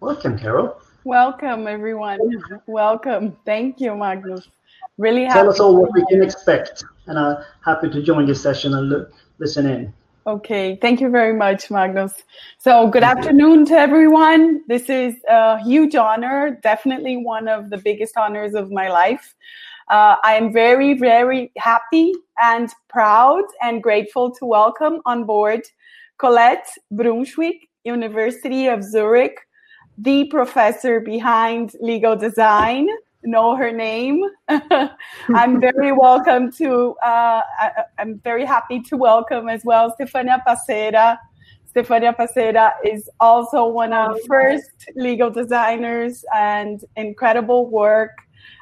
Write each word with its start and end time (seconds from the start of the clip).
Welcome, 0.00 0.38
Carol. 0.38 0.80
Welcome, 1.04 1.66
everyone. 1.66 2.18
Welcome. 2.66 3.36
Thank 3.44 3.80
you, 3.80 3.94
Magnus. 3.94 4.48
Really 4.96 5.24
happy. 5.24 5.40
Tell 5.40 5.50
us 5.50 5.60
all 5.60 5.76
what 5.76 5.92
we 5.92 6.02
can 6.06 6.22
expect, 6.22 6.84
and 7.06 7.18
I'm 7.18 7.36
happy 7.62 7.90
to 7.90 8.02
join 8.02 8.24
this 8.26 8.42
session 8.42 8.72
and 8.72 8.88
look, 8.88 9.12
listen 9.38 9.66
in. 9.66 9.92
Okay, 10.26 10.78
thank 10.80 11.02
you 11.02 11.10
very 11.10 11.34
much, 11.34 11.70
Magnus. 11.70 12.14
So, 12.56 12.88
good 12.88 13.02
afternoon 13.02 13.66
to 13.66 13.74
everyone. 13.74 14.62
This 14.68 14.88
is 14.88 15.16
a 15.28 15.62
huge 15.62 15.94
honor, 15.94 16.58
definitely 16.62 17.18
one 17.18 17.46
of 17.46 17.68
the 17.68 17.76
biggest 17.76 18.16
honors 18.16 18.54
of 18.54 18.70
my 18.70 18.88
life. 18.88 19.34
Uh, 19.88 20.16
I 20.22 20.34
am 20.34 20.50
very, 20.50 20.94
very 20.94 21.52
happy 21.58 22.14
and 22.42 22.70
proud 22.88 23.44
and 23.62 23.82
grateful 23.82 24.30
to 24.30 24.46
welcome 24.46 25.02
on 25.04 25.24
board 25.24 25.60
Colette 26.16 26.68
Brunschwig, 26.90 27.68
University 27.84 28.66
of 28.66 28.82
Zurich, 28.82 29.36
the 30.02 30.24
professor 30.26 31.00
behind 31.00 31.74
legal 31.80 32.16
design 32.16 32.88
know 33.22 33.54
her 33.54 33.70
name. 33.70 34.22
I'm 34.48 35.60
very 35.60 35.92
welcome 36.06 36.50
to, 36.52 36.94
uh, 37.04 37.42
I, 37.60 37.84
am 37.98 38.18
very 38.24 38.46
happy 38.46 38.80
to 38.82 38.96
welcome 38.96 39.48
as 39.48 39.62
well 39.64 39.94
Stefania 39.98 40.42
Passera. 40.46 41.18
Stefania 41.74 42.16
Passera 42.16 42.72
is 42.84 43.10
also 43.20 43.66
one 43.66 43.92
of 43.92 44.14
the 44.14 44.22
first 44.26 44.88
legal 44.96 45.30
designers 45.30 46.24
and 46.34 46.82
incredible 46.96 47.68
work. 47.68 48.12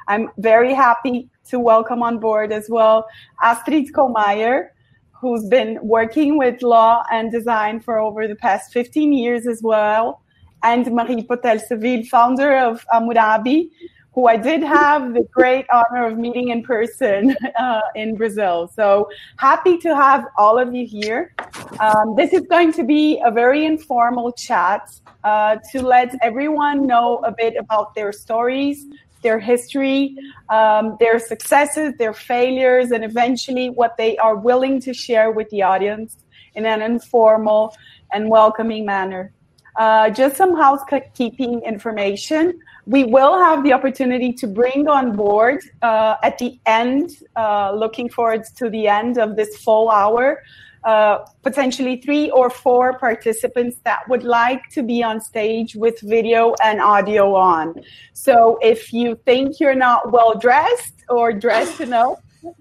I'm 0.09 0.29
very 0.37 0.73
happy 0.73 1.29
to 1.49 1.59
welcome 1.59 2.03
on 2.03 2.19
board 2.19 2.51
as 2.51 2.67
well 2.69 3.05
Astrid 3.41 3.93
Kohlmeier, 3.93 4.69
who's 5.11 5.47
been 5.47 5.79
working 5.81 6.37
with 6.37 6.61
law 6.61 7.03
and 7.11 7.31
design 7.31 7.79
for 7.79 7.97
over 7.97 8.27
the 8.27 8.35
past 8.35 8.73
15 8.73 9.13
years 9.13 9.47
as 9.47 9.61
well, 9.63 10.21
and 10.63 10.91
Marie 10.91 11.23
Potel 11.23 11.59
Saville, 11.59 12.03
founder 12.05 12.57
of 12.57 12.85
Amurabi, 12.93 13.69
who 14.13 14.27
I 14.27 14.37
did 14.37 14.61
have 14.63 15.13
the 15.13 15.23
great 15.31 15.65
honor 15.71 16.07
of 16.07 16.17
meeting 16.17 16.49
in 16.49 16.63
person 16.63 17.35
uh, 17.59 17.81
in 17.95 18.15
Brazil. 18.15 18.69
So 18.73 19.09
happy 19.37 19.77
to 19.77 19.95
have 19.95 20.25
all 20.37 20.57
of 20.57 20.73
you 20.73 20.85
here. 20.85 21.33
Um, 21.79 22.15
this 22.15 22.33
is 22.33 22.41
going 22.41 22.73
to 22.73 22.83
be 22.83 23.21
a 23.23 23.31
very 23.31 23.65
informal 23.65 24.31
chat 24.31 24.89
uh, 25.23 25.57
to 25.71 25.81
let 25.81 26.15
everyone 26.21 26.87
know 26.87 27.19
a 27.23 27.31
bit 27.31 27.55
about 27.57 27.95
their 27.95 28.11
stories, 28.11 28.85
their 29.21 29.39
history, 29.39 30.15
um, 30.49 30.97
their 30.99 31.19
successes, 31.19 31.93
their 31.97 32.13
failures, 32.13 32.91
and 32.91 33.03
eventually 33.03 33.69
what 33.69 33.95
they 33.97 34.17
are 34.17 34.35
willing 34.35 34.81
to 34.81 34.93
share 34.93 35.31
with 35.31 35.49
the 35.49 35.61
audience 35.61 36.17
in 36.55 36.65
an 36.65 36.81
informal 36.81 37.75
and 38.11 38.29
welcoming 38.29 38.85
manner. 38.85 39.31
Uh, 39.79 40.09
just 40.09 40.35
some 40.35 40.55
housekeeping 40.55 41.61
information 41.63 42.59
we 42.89 43.03
will 43.03 43.37
have 43.37 43.63
the 43.63 43.71
opportunity 43.71 44.33
to 44.33 44.47
bring 44.47 44.87
on 44.87 45.15
board 45.15 45.61
uh, 45.83 46.15
at 46.23 46.39
the 46.39 46.59
end, 46.65 47.11
uh, 47.35 47.71
looking 47.71 48.09
forward 48.09 48.43
to 48.55 48.67
the 48.67 48.87
end 48.87 49.19
of 49.19 49.35
this 49.35 49.57
full 49.57 49.91
hour, 49.91 50.41
uh, 50.85 51.19
potentially 51.43 51.97
three 51.97 52.31
or 52.31 52.49
four 52.49 52.97
participants 52.97 53.77
that 53.83 53.99
would 54.09 54.23
like 54.23 54.67
to 54.71 54.81
be 54.81 55.03
on 55.03 55.21
stage 55.21 55.75
with 55.75 56.01
video 56.01 56.55
and 56.63 56.81
audio 56.81 57.35
on. 57.35 57.75
So 58.13 58.57
if 58.63 58.91
you 58.91 59.19
think 59.23 59.59
you're 59.59 59.75
not 59.75 60.11
well 60.11 60.33
dressed 60.33 60.95
or 61.09 61.31
dressed 61.31 61.81
enough 61.81 62.17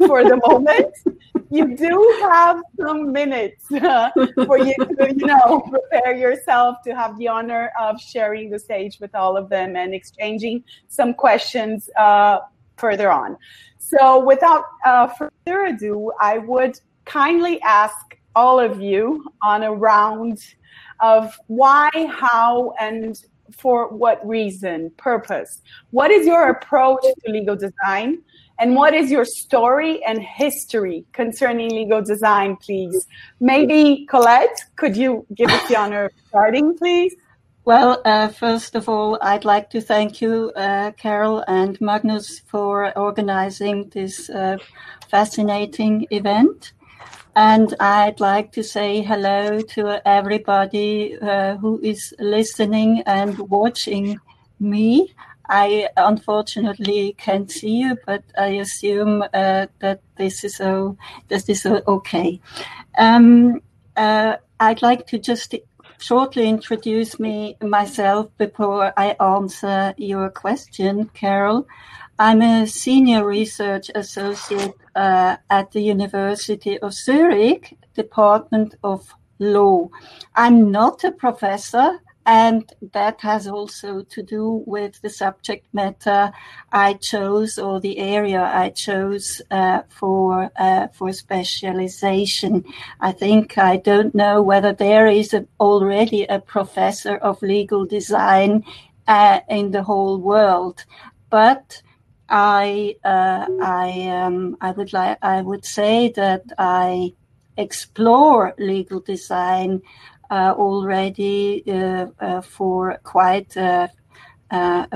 for 0.06 0.24
the 0.24 0.36
moment, 0.46 0.92
you 1.50 1.76
do 1.76 2.18
have 2.22 2.60
some 2.80 3.12
minutes 3.12 3.64
for 3.68 4.58
you 4.58 4.74
to, 4.76 5.14
you 5.16 5.26
know, 5.26 5.60
prepare 5.60 6.14
yourself 6.14 6.76
to 6.84 6.94
have 6.94 7.16
the 7.18 7.28
honor 7.28 7.70
of 7.80 8.00
sharing 8.00 8.50
the 8.50 8.58
stage 8.58 8.98
with 9.00 9.14
all 9.14 9.36
of 9.36 9.48
them 9.48 9.76
and 9.76 9.94
exchanging 9.94 10.62
some 10.88 11.14
questions 11.14 11.88
uh, 11.98 12.40
further 12.76 13.10
on. 13.10 13.36
So, 13.78 14.22
without 14.24 14.64
uh, 14.84 15.08
further 15.08 15.64
ado, 15.64 16.12
I 16.20 16.38
would 16.38 16.78
kindly 17.04 17.60
ask 17.62 17.96
all 18.36 18.60
of 18.60 18.80
you 18.80 19.24
on 19.42 19.62
a 19.62 19.72
round 19.72 20.38
of 21.00 21.34
why, 21.46 21.90
how, 22.10 22.74
and 22.78 23.20
for 23.50 23.88
what 23.88 24.26
reason, 24.26 24.90
purpose. 24.96 25.62
What 25.90 26.10
is 26.10 26.26
your 26.26 26.50
approach 26.50 27.02
to 27.02 27.32
legal 27.32 27.56
design? 27.56 28.18
And 28.58 28.74
what 28.74 28.92
is 28.92 29.10
your 29.10 29.24
story 29.24 30.04
and 30.04 30.20
history 30.20 31.04
concerning 31.12 31.70
legal 31.70 32.02
design, 32.02 32.56
please? 32.56 33.06
Maybe 33.40 34.06
Colette, 34.10 34.58
could 34.76 34.96
you 34.96 35.26
give 35.34 35.48
us 35.50 35.68
the 35.68 35.76
honor 35.76 36.06
of 36.06 36.12
starting, 36.28 36.76
please? 36.76 37.14
Well, 37.64 38.00
uh, 38.04 38.28
first 38.28 38.74
of 38.74 38.88
all, 38.88 39.18
I'd 39.20 39.44
like 39.44 39.68
to 39.70 39.80
thank 39.82 40.22
you, 40.22 40.50
uh, 40.56 40.92
Carol 40.92 41.44
and 41.46 41.78
Magnus, 41.80 42.40
for 42.46 42.96
organizing 42.98 43.90
this 43.90 44.30
uh, 44.30 44.56
fascinating 45.10 46.06
event. 46.10 46.72
And 47.36 47.74
I'd 47.78 48.20
like 48.20 48.52
to 48.52 48.64
say 48.64 49.02
hello 49.02 49.60
to 49.60 50.08
everybody 50.08 51.18
uh, 51.20 51.56
who 51.58 51.78
is 51.82 52.14
listening 52.18 53.02
and 53.06 53.38
watching 53.38 54.18
me. 54.58 55.14
I 55.48 55.88
unfortunately 55.96 57.14
can't 57.18 57.50
see 57.50 57.80
you, 57.80 57.96
but 58.06 58.22
I 58.36 58.60
assume 58.60 59.22
uh, 59.22 59.66
that 59.80 60.00
this 60.16 60.44
is 60.44 60.60
uh, 60.60 60.92
this 61.28 61.48
is 61.48 61.64
okay. 61.66 62.40
Um, 62.98 63.62
uh, 63.96 64.36
I'd 64.60 64.82
like 64.82 65.06
to 65.08 65.18
just 65.18 65.54
shortly 65.98 66.48
introduce 66.48 67.18
me 67.18 67.56
myself 67.62 68.30
before 68.38 68.92
I 68.96 69.16
answer 69.20 69.94
your 69.96 70.30
question, 70.30 71.06
Carol. 71.14 71.66
I'm 72.18 72.42
a 72.42 72.66
senior 72.66 73.24
research 73.24 73.90
associate 73.94 74.74
uh, 74.96 75.36
at 75.50 75.70
the 75.70 75.80
University 75.80 76.78
of 76.78 76.92
Zurich, 76.92 77.76
Department 77.94 78.74
of 78.82 79.14
Law. 79.38 79.88
I'm 80.34 80.70
not 80.72 81.04
a 81.04 81.12
professor 81.12 82.00
and 82.28 82.70
that 82.92 83.22
has 83.22 83.48
also 83.48 84.02
to 84.02 84.22
do 84.22 84.62
with 84.66 85.00
the 85.00 85.08
subject 85.08 85.66
matter 85.72 86.30
I 86.70 86.92
chose 86.92 87.58
or 87.58 87.80
the 87.80 87.98
area 87.98 88.42
I 88.42 88.68
chose 88.68 89.40
uh, 89.50 89.80
for 89.88 90.50
uh, 90.56 90.88
for 90.88 91.10
specialization. 91.14 92.66
I 93.00 93.12
think 93.12 93.56
I 93.56 93.78
don't 93.78 94.14
know 94.14 94.42
whether 94.42 94.74
there 94.74 95.06
is 95.06 95.32
a, 95.32 95.46
already 95.58 96.24
a 96.24 96.38
professor 96.38 97.16
of 97.16 97.40
legal 97.40 97.86
design 97.86 98.62
uh, 99.06 99.40
in 99.48 99.70
the 99.70 99.82
whole 99.82 100.18
world, 100.18 100.84
but 101.30 101.82
I 102.28 102.96
uh, 103.04 103.46
I 103.62 104.06
um, 104.22 104.58
I 104.60 104.72
would 104.72 104.92
like 104.92 105.16
I 105.22 105.40
would 105.40 105.64
say 105.64 106.10
that 106.10 106.42
I 106.58 107.14
explore 107.56 108.54
legal 108.58 109.00
design 109.00 109.80
already 110.30 111.62
uh, 111.66 112.06
uh, 112.20 112.40
for 112.40 112.98
quite 113.02 113.56
uh, 113.56 113.88
uh, 114.50 114.86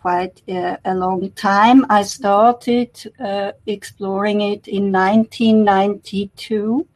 quite 0.00 0.42
a 0.48 0.94
long 0.94 1.30
time. 1.32 1.84
I 1.90 2.02
started 2.02 2.90
exploring 3.66 4.40
it 4.40 4.68
in 4.68 4.92
1992. 4.92 6.86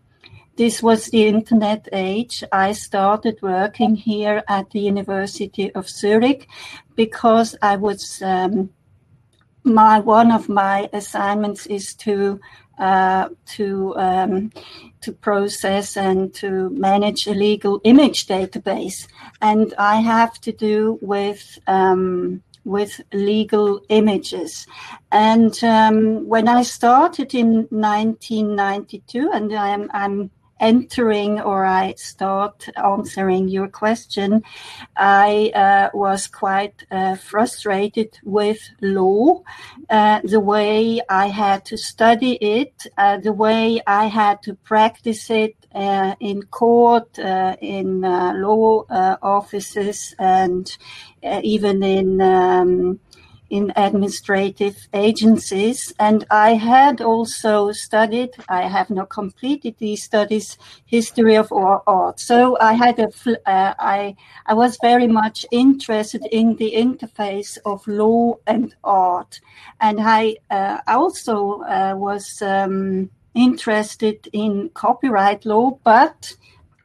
This 0.56 0.82
was 0.82 1.06
the 1.06 1.26
internet 1.26 1.88
age. 1.92 2.44
I 2.52 2.72
started 2.72 3.38
working 3.40 3.96
here 3.96 4.42
at 4.46 4.70
the 4.70 4.80
University 4.80 5.72
of 5.74 5.88
Zurich 5.88 6.48
because 6.96 7.56
I 7.62 7.76
was 7.76 8.20
um, 8.22 8.70
my 9.64 10.00
one 10.00 10.30
of 10.30 10.48
my 10.48 10.88
assignments 10.92 11.66
is 11.66 11.94
to 11.94 12.40
uh, 12.80 13.28
to 13.46 13.94
um, 13.96 14.50
to 15.02 15.12
process 15.12 15.96
and 15.96 16.34
to 16.34 16.70
manage 16.70 17.26
a 17.26 17.34
legal 17.34 17.80
image 17.84 18.26
database, 18.26 19.06
and 19.40 19.72
I 19.78 20.00
have 20.00 20.40
to 20.40 20.52
do 20.52 20.98
with 21.00 21.58
um, 21.66 22.42
with 22.64 23.00
legal 23.12 23.80
images. 23.88 24.66
And 25.10 25.62
um, 25.64 26.26
when 26.26 26.48
I 26.48 26.62
started 26.62 27.34
in 27.34 27.66
1992, 27.70 29.30
and 29.32 29.52
I'm, 29.54 29.90
I'm 29.92 30.30
entering 30.60 31.40
or 31.40 31.64
I 31.64 31.94
start 31.96 32.68
answering 32.76 33.48
your 33.48 33.68
question, 33.68 34.42
I 34.96 35.50
uh, 35.54 35.90
was 35.94 36.26
quite 36.26 36.84
uh, 36.90 37.16
frustrated 37.16 38.18
with 38.22 38.60
law, 38.80 39.42
uh, 39.88 40.20
the 40.22 40.40
way 40.40 41.00
I 41.08 41.28
had 41.28 41.64
to 41.66 41.76
study 41.76 42.34
it, 42.34 42.86
uh, 42.96 43.18
the 43.18 43.32
way 43.32 43.80
I 43.86 44.06
had 44.06 44.42
to 44.42 44.54
practice 44.54 45.30
it 45.30 45.56
uh, 45.74 46.14
in 46.20 46.42
court, 46.42 47.18
uh, 47.18 47.56
in 47.60 48.02
law 48.02 48.84
offices, 49.22 50.14
and 50.18 50.70
even 51.22 51.82
in 51.82 52.20
um, 52.20 53.00
in 53.50 53.72
administrative 53.76 54.76
agencies. 54.94 55.92
And 55.98 56.24
I 56.30 56.54
had 56.54 57.00
also 57.00 57.72
studied, 57.72 58.30
I 58.48 58.62
have 58.62 58.90
not 58.90 59.10
completed 59.10 59.74
these 59.78 60.04
studies, 60.04 60.56
history 60.86 61.36
of 61.36 61.52
art. 61.52 62.20
So 62.20 62.56
I 62.60 62.74
had 62.74 62.98
a, 63.00 63.08
uh, 63.46 63.74
I, 63.78 64.16
I 64.46 64.54
was 64.54 64.78
very 64.80 65.08
much 65.08 65.44
interested 65.50 66.24
in 66.30 66.56
the 66.56 66.72
interface 66.74 67.58
of 67.66 67.86
law 67.86 68.36
and 68.46 68.74
art. 68.84 69.40
And 69.80 69.98
I 70.00 70.36
uh, 70.50 70.78
also 70.86 71.62
uh, 71.62 71.94
was 71.96 72.40
um, 72.40 73.10
interested 73.34 74.28
in 74.32 74.70
copyright 74.74 75.44
law, 75.44 75.78
but 75.82 76.34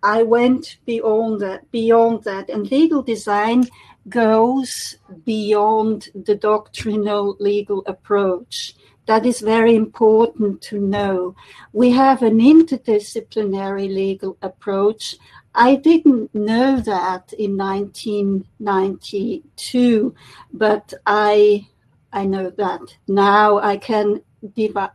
I 0.03 0.21
went 0.23 0.77
beyond 0.85 1.41
that, 1.41 1.71
beyond 1.71 2.23
that, 2.25 2.49
and 2.49 2.69
legal 2.69 3.01
design 3.01 3.67
goes 4.09 4.97
beyond 5.23 6.09
the 6.13 6.35
doctrinal 6.35 7.37
legal 7.39 7.83
approach. 7.85 8.75
That 9.05 9.25
is 9.25 9.39
very 9.39 9.73
important 9.75 10.61
to 10.63 10.77
know. 10.79 11.35
We 11.73 11.91
have 11.91 12.23
an 12.23 12.39
interdisciplinary 12.39 13.93
legal 13.93 14.37
approach. 14.41 15.15
I 15.53 15.75
didn't 15.75 16.33
know 16.33 16.79
that 16.79 17.33
in 17.37 17.55
1992, 17.57 20.15
but 20.53 20.93
I 21.05 21.67
I 22.11 22.25
know 22.25 22.49
that 22.49 22.97
now. 23.07 23.59
I 23.59 23.77
can 23.77 24.21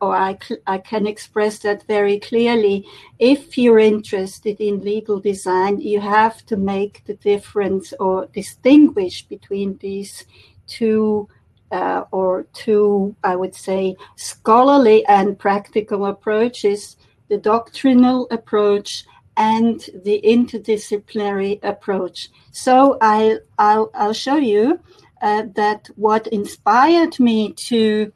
or 0.00 0.17
I, 0.17 0.38
I 0.67 0.79
can 0.79 1.06
express 1.06 1.58
that 1.61 1.87
very 1.87 2.19
clearly. 2.19 2.87
If 3.19 3.56
you're 3.58 3.79
interested 3.79 4.61
in 4.61 4.81
legal 4.81 5.20
design, 5.20 5.81
you 5.81 6.00
have 6.00 6.44
to 6.47 6.56
make 6.56 7.05
the 7.05 7.14
difference 7.14 7.93
or 7.99 8.26
distinguish 8.26 9.23
between 9.26 9.79
these 9.79 10.25
two 10.67 11.29
uh, 11.73 12.05
or 12.11 12.47
two, 12.52 13.14
I 13.23 13.37
would 13.37 13.55
say, 13.55 13.97
scholarly 14.17 15.05
and 15.06 15.38
practical 15.38 16.06
approaches 16.06 16.96
the 17.31 17.38
doctrinal 17.38 18.26
approach 18.31 19.05
and 19.37 19.81
the 20.05 20.20
interdisciplinary 20.23 21.61
approach. 21.62 22.29
So 22.50 22.99
I, 23.00 23.38
I'll, 23.58 23.91
I'll 23.94 24.12
show 24.12 24.37
you 24.37 24.81
uh, 25.23 25.44
that 25.55 25.88
what 25.96 26.26
inspired 26.26 27.19
me 27.20 27.53
to 27.53 28.12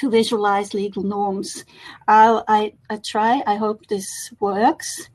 to 0.00 0.10
visualize 0.10 0.72
legal 0.74 1.02
norms. 1.02 1.64
I'll, 2.08 2.42
I, 2.48 2.72
I 2.88 2.96
try, 2.96 3.42
I 3.46 3.56
hope 3.56 3.86
this 3.86 4.32
works. 4.40 5.10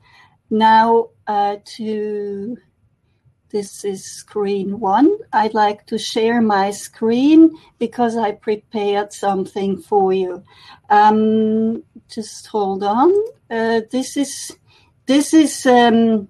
Now 0.48 1.08
uh, 1.26 1.56
to, 1.76 2.56
this 3.50 3.84
is 3.84 4.04
screen 4.04 4.78
one. 4.78 5.08
I'd 5.32 5.54
like 5.54 5.86
to 5.86 5.98
share 5.98 6.40
my 6.40 6.70
screen 6.70 7.58
because 7.78 8.16
I 8.16 8.32
prepared 8.32 9.12
something 9.12 9.78
for 9.82 10.12
you. 10.12 10.44
Um, 10.88 11.82
just 12.08 12.46
hold 12.46 12.84
on. 12.84 13.12
Uh, 13.50 13.80
this 13.90 14.16
is, 14.16 14.56
this 15.06 15.34
is, 15.34 15.66
um, 15.66 16.28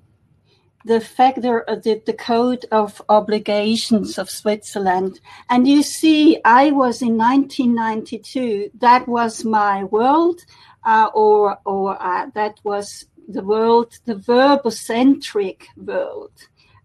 the 0.87 1.01
factor 1.01 1.63
of 1.63 1.83
the, 1.83 2.01
the 2.07 2.13
code 2.13 2.65
of 2.71 3.03
obligations 3.09 4.19
of 4.19 4.31
Switzerland. 4.31 5.19
And 5.51 5.67
you 5.67 5.83
see, 5.83 6.39
I 6.45 6.71
was 6.71 7.03
in 7.03 7.17
1992, 7.17 8.71
that 8.79 9.09
was 9.09 9.45
my 9.45 9.83
world, 9.83 10.43
uh, 10.85 11.11
or, 11.13 11.59
or 11.65 12.01
uh, 12.01 12.27
that 12.35 12.61
was 12.63 13.07
the 13.27 13.43
world, 13.43 13.99
the 14.05 14.15
verbocentric 14.15 15.63
world. 15.77 16.31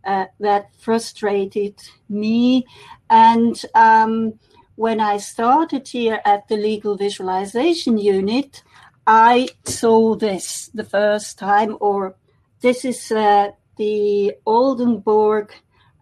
Uh, 0.03 0.25
that 0.39 0.71
frustrated 0.79 1.75
me. 2.09 2.65
And 3.07 3.63
um, 3.75 4.33
when 4.77 4.99
I 4.99 5.17
started 5.17 5.87
here 5.87 6.19
at 6.25 6.47
the 6.47 6.57
Legal 6.57 6.97
Visualization 6.97 7.99
Unit, 7.99 8.63
I 9.05 9.49
saw 9.63 10.15
this 10.15 10.71
the 10.73 10.83
first 10.83 11.37
time, 11.37 11.77
or 11.79 12.15
this 12.61 12.83
is 12.83 13.11
uh, 13.11 13.51
the 13.77 14.33
Oldenburg 14.45 15.53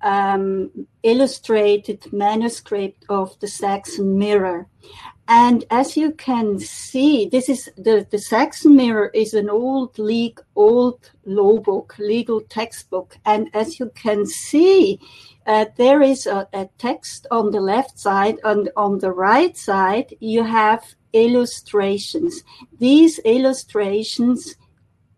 um, 0.01 0.87
illustrated 1.03 2.11
manuscript 2.11 3.05
of 3.09 3.37
the 3.39 3.47
Saxon 3.47 4.17
Mirror. 4.17 4.67
And 5.27 5.63
as 5.69 5.95
you 5.95 6.11
can 6.13 6.57
see, 6.57 7.29
this 7.29 7.49
is 7.49 7.69
the, 7.77 8.07
the 8.09 8.17
Saxon 8.17 8.75
Mirror 8.75 9.11
is 9.13 9.35
an 9.35 9.49
old 9.49 9.99
league, 9.99 10.41
old 10.55 11.11
law 11.23 11.59
book, 11.59 11.95
legal 11.99 12.41
textbook. 12.41 13.17
And 13.25 13.49
as 13.53 13.79
you 13.79 13.91
can 13.93 14.25
see, 14.25 14.99
uh, 15.45 15.65
there 15.77 16.01
is 16.01 16.25
a, 16.25 16.47
a, 16.53 16.67
text 16.79 17.27
on 17.29 17.51
the 17.51 17.61
left 17.61 17.99
side 17.99 18.37
and 18.43 18.71
on 18.75 18.99
the 18.99 19.11
right 19.11 19.55
side, 19.55 20.15
you 20.19 20.43
have 20.43 20.83
illustrations. 21.13 22.43
These 22.79 23.19
illustrations 23.19 24.55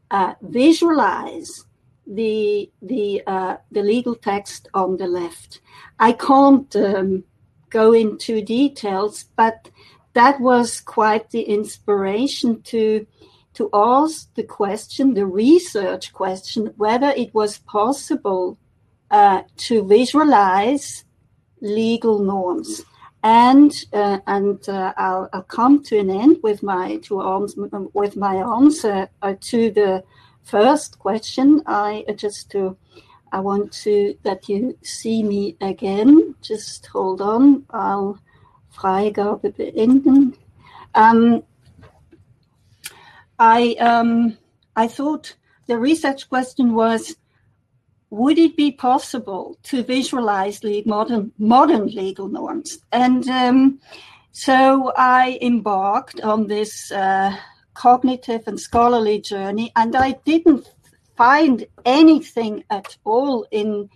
uh, 0.10 0.34
visualize 0.42 1.66
the 2.12 2.70
the 2.82 3.24
uh, 3.26 3.58
the 3.72 3.82
legal 3.82 4.16
text 4.16 4.68
on 4.74 4.98
the 4.98 5.08
left. 5.08 5.62
I 6.00 6.12
can't 6.12 6.76
um, 6.76 7.24
go 7.70 7.94
into 7.94 8.42
details, 8.42 9.26
but 9.36 9.70
that 10.14 10.40
was 10.42 10.82
quite 10.82 11.30
the 11.32 11.44
inspiration 11.44 12.62
to 12.64 13.08
to 13.54 13.70
ask 13.74 14.34
the 14.36 14.44
question, 14.44 15.14
the 15.14 15.26
research 15.26 16.14
question, 16.14 16.74
whether 16.78 17.10
it 17.10 17.34
was 17.34 17.58
possible 17.60 18.58
uh, 19.10 19.42
to 19.58 19.86
visualize 19.86 21.04
legal 21.62 22.20
norms. 22.20 22.82
And 23.24 23.72
uh, 23.94 24.20
and 24.26 24.68
uh, 24.68 24.94
I'll, 24.98 25.30
I'll, 25.32 25.44
come 25.44 25.84
to 25.84 26.00
an 26.00 26.10
end 26.10 26.38
with 26.42 26.64
my 26.64 26.98
to 27.04 27.22
answer, 27.22 27.70
with 27.94 28.16
my 28.16 28.38
answer 28.38 29.10
uh, 29.22 29.36
to 29.42 29.70
the 29.70 30.04
first 30.44 31.00
question, 31.00 31.62
I 31.66 32.06
uh, 32.08 32.14
just 32.14 32.50
to 32.52 32.78
I 33.32 33.40
want 33.40 33.72
to 33.84 34.16
that 34.24 34.50
you 34.50 34.78
see 34.84 35.24
me 35.24 35.56
again. 35.62 36.36
Just 36.42 36.88
hold 36.88 37.22
on. 37.22 37.66
I'll 37.70 38.20
Freigabe 38.76 39.56
beenden. 39.56 40.36
Um, 40.96 41.44
I 43.40 43.76
um, 43.80 44.38
I 44.76 44.88
thought 44.88 45.36
the 45.68 45.78
research 45.78 46.30
question 46.30 46.74
was 46.74 47.16
would 48.10 48.38
it 48.38 48.58
be 48.58 48.72
possible 48.72 49.58
to 49.64 49.84
visualize 49.84 50.62
modern 50.86 51.32
modern 51.38 51.88
legal 51.88 52.28
norms? 52.28 52.80
And 52.92 53.28
um, 53.30 53.80
so 54.34 54.92
I 54.98 55.40
embarked 55.42 56.20
on 56.22 56.48
this 56.48 56.92
uh, 56.92 57.36
cognitive 57.74 58.44
and 58.48 58.60
scholarly 58.60 59.20
journey, 59.22 59.72
and 59.76 59.96
I 59.96 60.14
didn't 60.26 60.68
find 61.16 61.66
anything 61.86 62.64
at 62.70 62.98
all 63.04 63.46
in 63.52 63.90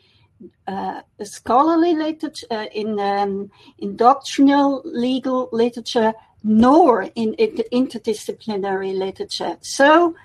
uh, 0.68 1.02
scholarly 1.24 1.94
literature, 1.94 2.48
uh, 2.52 2.66
in 2.74 3.00
um, 3.00 3.52
in 3.80 3.96
doctrinal 3.96 4.82
legal 4.84 5.50
literature, 5.52 6.14
nor 6.44 7.04
in, 7.16 7.34
in 7.36 7.56
interdisciplinary 7.72 8.98
literature. 8.98 9.58
So, 9.62 10.16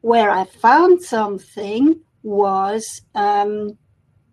where 0.00 0.30
I 0.30 0.44
found 0.44 1.02
something 1.02 2.00
was, 2.22 3.02
um, 3.14 3.76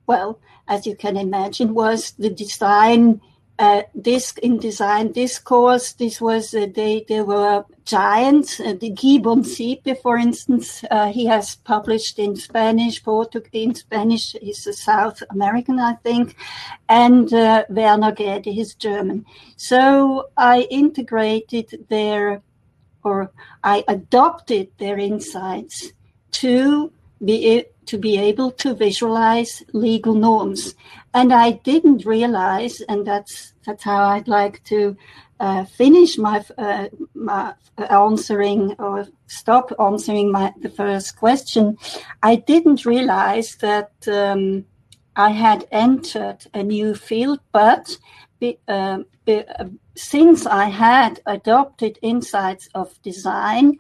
well, 0.07 0.39
as 0.67 0.85
you 0.85 0.95
can 0.95 1.17
imagine, 1.17 1.73
was 1.73 2.11
the 2.11 2.29
design 2.29 3.21
uh, 3.61 3.83
this 3.93 4.33
in 4.41 4.57
design 4.57 5.11
discourse. 5.11 5.93
This 5.93 6.19
was 6.19 6.53
uh, 6.55 6.65
they 6.73 7.05
they 7.07 7.21
were 7.21 7.63
giants. 7.85 8.59
Uh, 8.59 8.73
the 8.73 8.89
Gui 8.89 9.19
Bonsiepe, 9.19 10.01
for 10.01 10.17
instance, 10.17 10.83
uh, 10.89 11.11
he 11.11 11.27
has 11.27 11.57
published 11.57 12.17
in 12.17 12.35
Spanish, 12.35 13.03
Portuguese, 13.03 13.67
in 13.67 13.75
Spanish. 13.75 14.31
He's 14.41 14.65
a 14.65 14.73
South 14.73 15.21
American, 15.29 15.77
I 15.79 15.93
think, 15.93 16.35
and 16.89 17.31
uh, 17.31 17.65
Werner 17.69 18.13
Gaede 18.13 18.57
is 18.57 18.73
German. 18.73 19.25
So 19.57 20.29
I 20.35 20.61
integrated 20.71 21.85
their, 21.87 22.41
or 23.03 23.31
I 23.63 23.83
adopted 23.87 24.71
their 24.79 24.97
insights 24.97 25.93
to 26.41 26.91
be 27.23 27.65
to 27.85 27.97
be 27.97 28.17
able 28.17 28.51
to 28.51 28.73
visualize 28.73 29.63
legal 29.73 30.13
norms. 30.13 30.75
And 31.13 31.33
I 31.33 31.51
didn't 31.51 32.05
realize, 32.05 32.81
and 32.81 33.05
that's 33.05 33.53
that's 33.65 33.83
how 33.83 34.03
I'd 34.05 34.27
like 34.27 34.63
to 34.65 34.95
uh, 35.41 35.65
finish 35.65 36.17
my, 36.17 36.45
uh, 36.57 36.87
my 37.15 37.53
answering 37.89 38.75
or 38.77 39.07
stop 39.27 39.71
answering 39.79 40.31
my 40.31 40.53
the 40.61 40.69
first 40.69 41.17
question. 41.17 41.77
I 42.21 42.35
didn't 42.35 42.85
realize 42.85 43.55
that 43.55 43.91
um, 44.07 44.65
I 45.15 45.31
had 45.31 45.67
entered 45.71 46.45
a 46.53 46.63
new 46.63 46.95
field, 46.95 47.39
but 47.51 47.97
be, 48.39 48.59
uh, 48.67 48.99
be, 49.25 49.43
since 49.95 50.45
I 50.45 50.65
had 50.65 51.21
adopted 51.25 51.99
insights 52.01 52.69
of 52.73 53.01
design, 53.01 53.77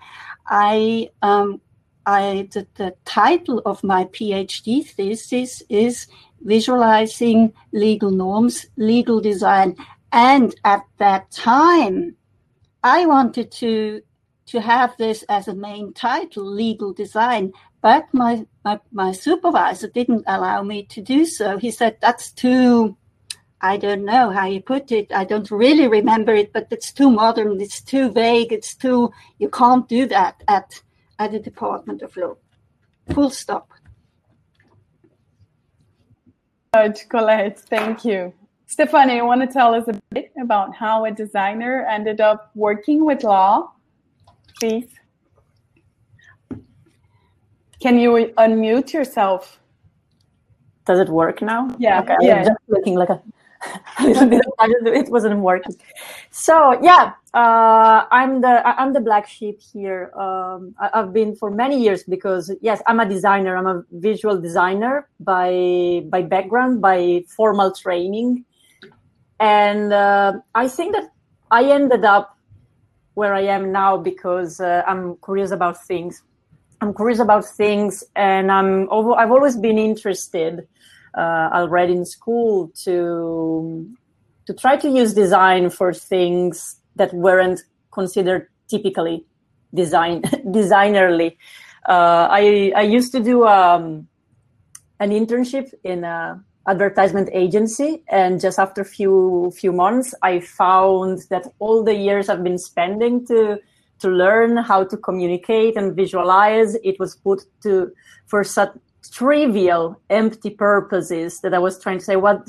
I 0.47 1.09
um, 1.21 1.61
I 2.05 2.47
the, 2.51 2.67
the 2.75 2.95
title 3.05 3.61
of 3.65 3.83
my 3.83 4.05
PhD 4.05 4.85
thesis 4.85 5.63
is 5.69 6.07
visualizing 6.41 7.53
legal 7.71 8.11
norms, 8.11 8.65
legal 8.77 9.21
design. 9.21 9.75
And 10.11 10.53
at 10.65 10.83
that 10.97 11.31
time, 11.31 12.15
I 12.83 13.05
wanted 13.05 13.51
to 13.53 14.01
to 14.47 14.59
have 14.59 14.97
this 14.97 15.23
as 15.29 15.47
a 15.47 15.55
main 15.55 15.93
title, 15.93 16.43
legal 16.43 16.91
design, 16.91 17.53
but 17.81 18.05
my, 18.13 18.45
my, 18.65 18.79
my 18.91 19.11
supervisor 19.11 19.87
didn't 19.87 20.23
allow 20.27 20.61
me 20.61 20.83
to 20.83 21.01
do 21.01 21.25
so. 21.25 21.57
He 21.57 21.71
said, 21.71 21.97
that's 22.01 22.31
too, 22.31 22.97
I 23.61 23.77
don't 23.77 24.03
know 24.03 24.29
how 24.29 24.47
you 24.47 24.61
put 24.61 24.91
it. 24.91 25.11
I 25.13 25.23
don't 25.23 25.49
really 25.49 25.87
remember 25.87 26.33
it, 26.33 26.51
but 26.51 26.67
it's 26.69 26.91
too 26.91 27.09
modern. 27.09 27.61
It's 27.61 27.81
too 27.81 28.11
vague. 28.11 28.51
It's 28.51 28.75
too, 28.75 29.11
you 29.39 29.49
can't 29.49 29.87
do 29.87 30.05
that 30.07 30.43
at, 30.47 30.81
at 31.21 31.31
the 31.31 31.39
Department 31.39 32.01
of 32.01 32.17
Law. 32.17 32.35
Full 33.13 33.29
stop. 33.29 33.69
Colette, 37.09 37.59
thank 37.59 38.05
you. 38.05 38.33
Stefanie, 38.67 39.17
you 39.17 39.25
want 39.25 39.41
to 39.41 39.47
tell 39.47 39.75
us 39.75 39.87
a 39.87 40.01
bit 40.11 40.31
about 40.41 40.73
how 40.73 41.05
a 41.05 41.11
designer 41.11 41.85
ended 41.85 42.21
up 42.21 42.49
working 42.55 43.05
with 43.05 43.23
law, 43.23 43.71
please? 44.59 44.89
Can 47.81 47.99
you 47.99 48.33
unmute 48.37 48.93
yourself? 48.93 49.59
Does 50.85 50.99
it 50.99 51.09
work 51.09 51.41
now? 51.41 51.75
Yeah. 51.77 52.01
Okay. 52.01 52.15
yeah. 52.21 52.35
I'm 52.37 52.45
just 52.45 52.59
looking 52.67 52.95
like 52.95 53.09
a, 53.09 53.21
a 53.99 54.03
little 54.03 54.27
bit. 54.27 54.41
It 54.59 55.09
wasn't 55.09 55.39
working. 55.39 55.75
So 56.31 56.81
yeah, 56.81 57.13
uh, 57.33 58.05
I'm 58.11 58.41
the 58.41 58.65
I'm 58.67 58.93
the 58.93 59.01
black 59.01 59.27
sheep 59.27 59.59
here. 59.61 60.11
Um, 60.15 60.75
I, 60.79 60.89
have 60.93 61.13
been 61.13 61.35
for 61.35 61.51
many 61.51 61.81
years 61.81 62.03
because 62.03 62.51
yes, 62.61 62.81
I'm 62.87 62.99
a 62.99 63.07
designer. 63.07 63.55
I'm 63.55 63.67
a 63.67 63.83
visual 63.91 64.39
designer 64.39 65.07
by 65.19 66.03
by 66.09 66.21
background, 66.23 66.81
by 66.81 67.23
formal 67.35 67.71
training 67.71 68.45
and 69.41 69.91
uh, 69.91 70.33
I 70.53 70.67
think 70.67 70.93
that 70.95 71.11
I 71.49 71.63
ended 71.71 72.05
up 72.05 72.37
where 73.15 73.33
I 73.33 73.41
am 73.41 73.71
now 73.71 73.97
because 73.97 74.61
uh, 74.61 74.83
I'm 74.87 75.17
curious 75.25 75.49
about 75.49 75.83
things. 75.83 76.21
I'm 76.79 76.93
curious 76.93 77.19
about 77.19 77.45
things, 77.45 78.03
and 78.15 78.51
I'm 78.51 78.83
I've 78.83 79.31
always 79.31 79.57
been 79.57 79.79
interested 79.79 80.67
uh, 81.15 81.49
already 81.53 81.93
in 81.93 82.05
school 82.05 82.71
to 82.83 83.89
to 84.45 84.53
try 84.53 84.75
to 84.77 84.89
use 84.89 85.13
design 85.13 85.69
for 85.69 85.93
things 85.93 86.77
that 86.95 87.13
weren't 87.13 87.61
considered 87.91 88.47
typically 88.67 89.25
design 89.73 90.21
designerly. 90.47 91.37
Uh, 91.87 92.27
I 92.29 92.71
I 92.75 92.81
used 92.81 93.11
to 93.13 93.19
do 93.19 93.45
um, 93.47 94.07
an 94.99 95.09
internship 95.09 95.73
in 95.83 96.03
a 96.03 96.43
advertisement 96.67 97.29
agency 97.33 98.03
and 98.07 98.39
just 98.39 98.59
after 98.59 98.81
a 98.81 98.85
few 98.85 99.51
few 99.55 99.71
months 99.71 100.13
i 100.21 100.39
found 100.39 101.23
that 101.31 101.47
all 101.57 101.83
the 101.83 101.95
years 101.95 102.29
i've 102.29 102.43
been 102.43 102.57
spending 102.57 103.25
to 103.25 103.57
to 103.97 104.09
learn 104.09 104.57
how 104.57 104.83
to 104.83 104.95
communicate 104.97 105.75
and 105.75 105.95
visualize 105.95 106.75
it 106.83 106.99
was 106.99 107.15
put 107.15 107.41
to 107.63 107.91
for 108.27 108.43
such 108.43 108.69
trivial 109.09 109.99
empty 110.09 110.49
purposes 110.49 111.39
that 111.41 111.53
i 111.53 111.59
was 111.59 111.79
trying 111.81 111.97
to 111.97 112.05
say 112.05 112.15
what 112.15 112.47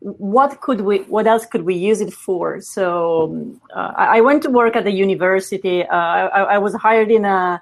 what 0.00 0.60
could 0.60 0.80
we 0.80 0.98
what 1.14 1.26
else 1.26 1.44
could 1.44 1.62
we 1.62 1.74
use 1.74 2.00
it 2.00 2.12
for 2.12 2.60
so 2.60 3.58
uh, 3.74 3.92
i 3.96 4.20
went 4.20 4.42
to 4.42 4.50
work 4.50 4.76
at 4.76 4.84
the 4.84 4.92
university 4.92 5.82
uh, 5.84 5.96
I, 5.96 6.42
I, 6.54 6.58
was 6.58 6.74
hired 6.74 7.10
in 7.10 7.24
a 7.24 7.60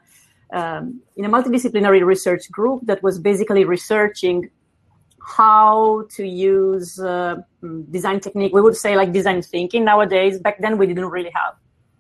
um, 0.53 1.01
in 1.17 1.25
a 1.25 1.29
multidisciplinary 1.29 2.05
research 2.05 2.51
group 2.51 2.87
that 2.87 3.03
was 3.03 3.19
basically 3.19 3.65
researching 3.65 4.51
how 5.29 6.07
to 6.17 6.27
use 6.27 6.99
uh, 6.99 7.37
design 7.91 8.21
technique. 8.21 8.55
We 8.55 8.63
would 8.63 8.77
say 8.77 8.97
like 8.97 9.13
design 9.13 9.43
thinking 9.43 9.85
nowadays. 9.85 10.39
Back 10.39 10.61
then, 10.61 10.79
we 10.79 10.87
didn't 10.87 11.07
really 11.07 11.31
have 11.35 11.55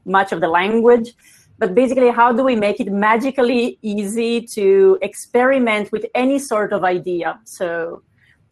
much 0.04 0.32
of 0.32 0.40
the 0.40 0.48
language. 0.48 1.14
But 1.58 1.74
basically, 1.74 2.10
how 2.10 2.32
do 2.32 2.44
we 2.44 2.54
make 2.54 2.78
it 2.78 2.90
magically 2.90 3.78
easy 3.82 4.42
to 4.54 4.98
experiment 5.02 5.90
with 5.90 6.06
any 6.14 6.38
sort 6.38 6.72
of 6.72 6.84
idea? 6.84 7.40
So 7.44 8.02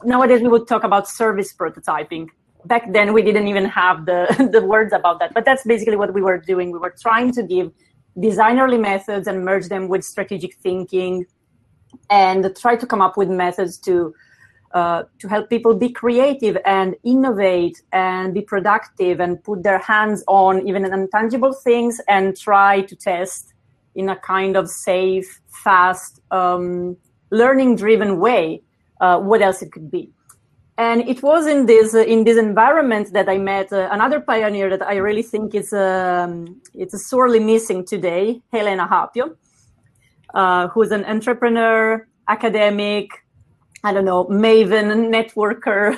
nowadays, 0.05 0.43
we 0.43 0.49
would 0.49 0.67
talk 0.67 0.83
about 0.83 1.09
service 1.09 1.55
prototyping. 1.55 2.29
Back 2.65 2.93
then, 2.93 3.13
we 3.13 3.23
didn't 3.23 3.47
even 3.47 3.67
have 3.67 4.07
the, 4.07 4.49
the 4.53 4.61
words 4.65 4.93
about 4.93 5.21
that. 5.21 5.35
But 5.35 5.45
that's 5.45 5.65
basically 5.65 5.97
what 5.97 6.13
we 6.13 6.21
were 6.21 6.39
doing. 6.39 6.73
We 6.73 6.79
were 6.79 6.95
trying 7.01 7.31
to 7.33 7.45
give 7.45 7.71
designerly 8.19 8.81
methods 8.81 9.29
and 9.29 9.45
merge 9.45 9.69
them 9.69 9.89
with 9.89 10.03
strategic 10.05 10.57
thinking 10.57 11.27
and 12.11 12.55
try 12.57 12.75
to 12.75 12.87
come 12.87 13.01
up 13.01 13.17
with 13.17 13.29
methods 13.29 13.79
to 13.79 14.15
uh, 14.77 15.05
to 15.21 15.27
help 15.27 15.49
people 15.49 15.75
be 15.75 15.89
creative 15.89 16.57
and 16.67 16.97
innovate 17.03 17.81
and 17.93 18.35
be 18.35 18.43
productive 18.43 19.21
and 19.21 19.43
put 19.43 19.63
their 19.63 19.79
hands 19.79 20.23
on 20.27 20.69
even 20.69 20.85
intangible 20.85 21.55
things 21.55 21.99
and 22.09 22.37
try 22.37 22.83
to 22.83 22.95
test 22.95 23.55
in 23.95 24.11
a 24.11 24.17
kind 24.17 24.55
of 24.55 24.69
safe, 24.69 25.41
fast, 25.65 26.21
um, 26.31 26.95
learning 27.31 27.75
driven 27.77 28.21
way 28.21 28.61
uh, 29.01 29.19
what 29.19 29.41
else 29.41 29.63
it 29.63 29.73
could 29.73 29.91
be. 29.91 30.11
And 30.77 31.09
it 31.09 31.23
was 31.23 31.47
in 31.47 31.65
this 31.65 31.95
uh, 31.95 32.01
in 32.15 32.25
this 32.25 32.37
environment 32.37 33.15
that 33.15 33.31
I 33.31 33.39
met 33.39 33.73
uh, 33.73 33.89
another 33.91 34.21
pioneer 34.21 34.69
that 34.69 34.83
I 34.83 34.97
really 34.97 35.23
think 35.23 35.55
is 35.55 35.73
um, 35.73 36.61
it's 36.75 36.97
sorely 37.09 37.41
missing 37.41 37.87
today, 37.87 38.43
Helena 38.53 38.87
Haapio, 38.87 39.37
uh, 40.35 40.69
who's 40.69 40.91
an 40.91 41.07
entrepreneur, 41.07 42.07
academic, 42.29 43.09
I 43.87 43.93
don't 43.93 44.05
know, 44.05 44.25
maven 44.25 44.89
networker, 45.17 45.97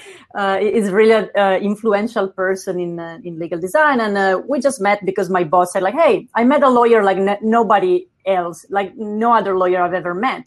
uh, 0.34 0.58
is 0.58 0.90
really 0.90 1.12
an 1.12 1.28
uh, 1.36 1.58
influential 1.60 2.28
person 2.28 2.80
in 2.80 2.98
uh, 2.98 3.18
in 3.24 3.38
legal 3.38 3.60
design. 3.60 4.00
And 4.00 4.16
uh, 4.16 4.40
we 4.48 4.58
just 4.58 4.80
met 4.80 5.04
because 5.04 5.28
my 5.28 5.44
boss 5.44 5.74
said, 5.74 5.82
like, 5.82 5.98
"Hey, 6.04 6.28
I 6.34 6.44
met 6.44 6.62
a 6.62 6.70
lawyer 6.70 7.04
like 7.04 7.18
nobody 7.42 8.08
else, 8.24 8.64
like 8.70 8.96
no 8.96 9.34
other 9.34 9.58
lawyer 9.58 9.82
I've 9.82 9.92
ever 9.92 10.14
met, 10.14 10.44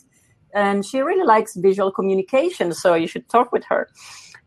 and 0.56 0.84
she 0.84 1.02
really 1.02 1.28
likes 1.36 1.56
visual 1.56 1.92
communication, 1.92 2.74
so 2.74 2.96
you 2.96 3.06
should 3.08 3.30
talk 3.30 3.52
with 3.52 3.66
her." 3.66 3.88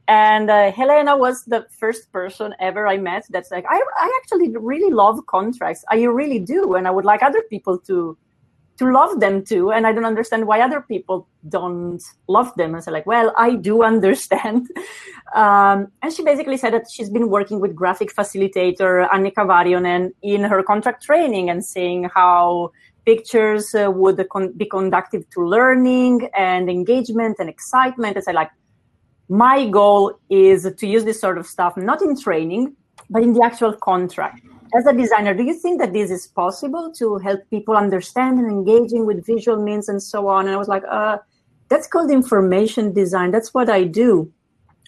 And 0.09 0.51
uh, 0.51 0.73
Helena 0.73 1.17
was 1.17 1.45
the 1.45 1.65
first 1.79 2.11
person 2.11 2.57
ever 2.59 2.89
I 2.89 2.99
met 2.99 3.25
that's 3.31 3.53
like, 3.53 3.65
I, 3.71 3.81
I 4.01 4.21
actually 4.21 4.49
really 4.57 4.93
love 4.93 5.25
contracts. 5.27 5.85
I 5.89 6.03
really 6.03 6.41
do, 6.41 6.75
and 6.75 6.89
I 6.89 6.91
would 6.91 7.05
like 7.05 7.23
other 7.23 7.43
people 7.49 7.79
to 7.87 8.19
to 8.79 8.91
love 8.91 9.21
them 9.21 9.45
too 9.45 9.71
and 9.71 9.87
i 9.87 9.93
don't 9.93 10.05
understand 10.05 10.47
why 10.47 10.61
other 10.61 10.81
people 10.81 11.29
don't 11.49 12.03
love 12.29 12.55
them. 12.57 12.75
And 12.75 12.85
so 12.85 12.91
like 12.91 13.07
well 13.07 13.33
i 13.37 13.55
do 13.55 13.83
understand. 13.93 14.69
Um, 15.35 15.89
and 16.03 16.13
she 16.13 16.23
basically 16.23 16.57
said 16.57 16.73
that 16.75 16.91
she's 16.91 17.11
been 17.11 17.29
working 17.29 17.61
with 17.61 17.75
graphic 17.75 18.15
facilitator 18.15 19.09
annika 19.11 19.47
varjonen 19.47 20.13
in 20.23 20.43
her 20.45 20.63
contract 20.63 21.03
training 21.03 21.51
and 21.51 21.65
seeing 21.65 22.05
how 22.15 22.73
pictures 23.05 23.75
uh, 23.75 23.91
would 23.91 24.25
con- 24.31 24.53
be 24.53 24.67
conductive 24.67 25.29
to 25.31 25.45
learning 25.45 26.29
and 26.37 26.71
engagement 26.71 27.37
and 27.41 27.49
excitement. 27.49 28.17
And 28.17 28.25
so 28.25 28.33
like 28.33 28.51
my 29.29 29.67
goal 29.67 30.19
is 30.29 30.71
to 30.77 30.87
use 30.87 31.05
this 31.05 31.21
sort 31.21 31.39
of 31.39 31.47
stuff 31.47 31.77
not 31.77 32.03
in 32.03 32.21
training 32.21 32.77
but 33.09 33.23
in 33.23 33.33
the 33.33 33.43
actual 33.43 33.73
contract 33.73 34.43
as 34.75 34.87
a 34.87 34.93
designer, 34.93 35.35
do 35.35 35.43
you 35.43 35.55
think 35.55 35.81
that 35.81 35.93
this 35.93 36.11
is 36.11 36.27
possible 36.27 36.93
to 36.99 37.19
help 37.19 37.41
people 37.51 37.77
understand 37.77 38.39
and 38.39 38.51
engaging 38.51 39.07
with 39.07 39.27
visual 39.27 39.63
means 39.63 39.89
and 39.89 40.03
so 40.03 40.29
on? 40.29 40.47
And 40.47 40.55
I 40.55 40.57
was 40.57 40.69
like, 40.69 40.83
uh, 40.89 41.19
that's 41.69 41.87
called 41.87 42.11
information 42.11 42.93
design. 42.93 43.31
That's 43.31 43.53
what 43.53 43.69
I 43.69 43.85
do. 43.85 44.33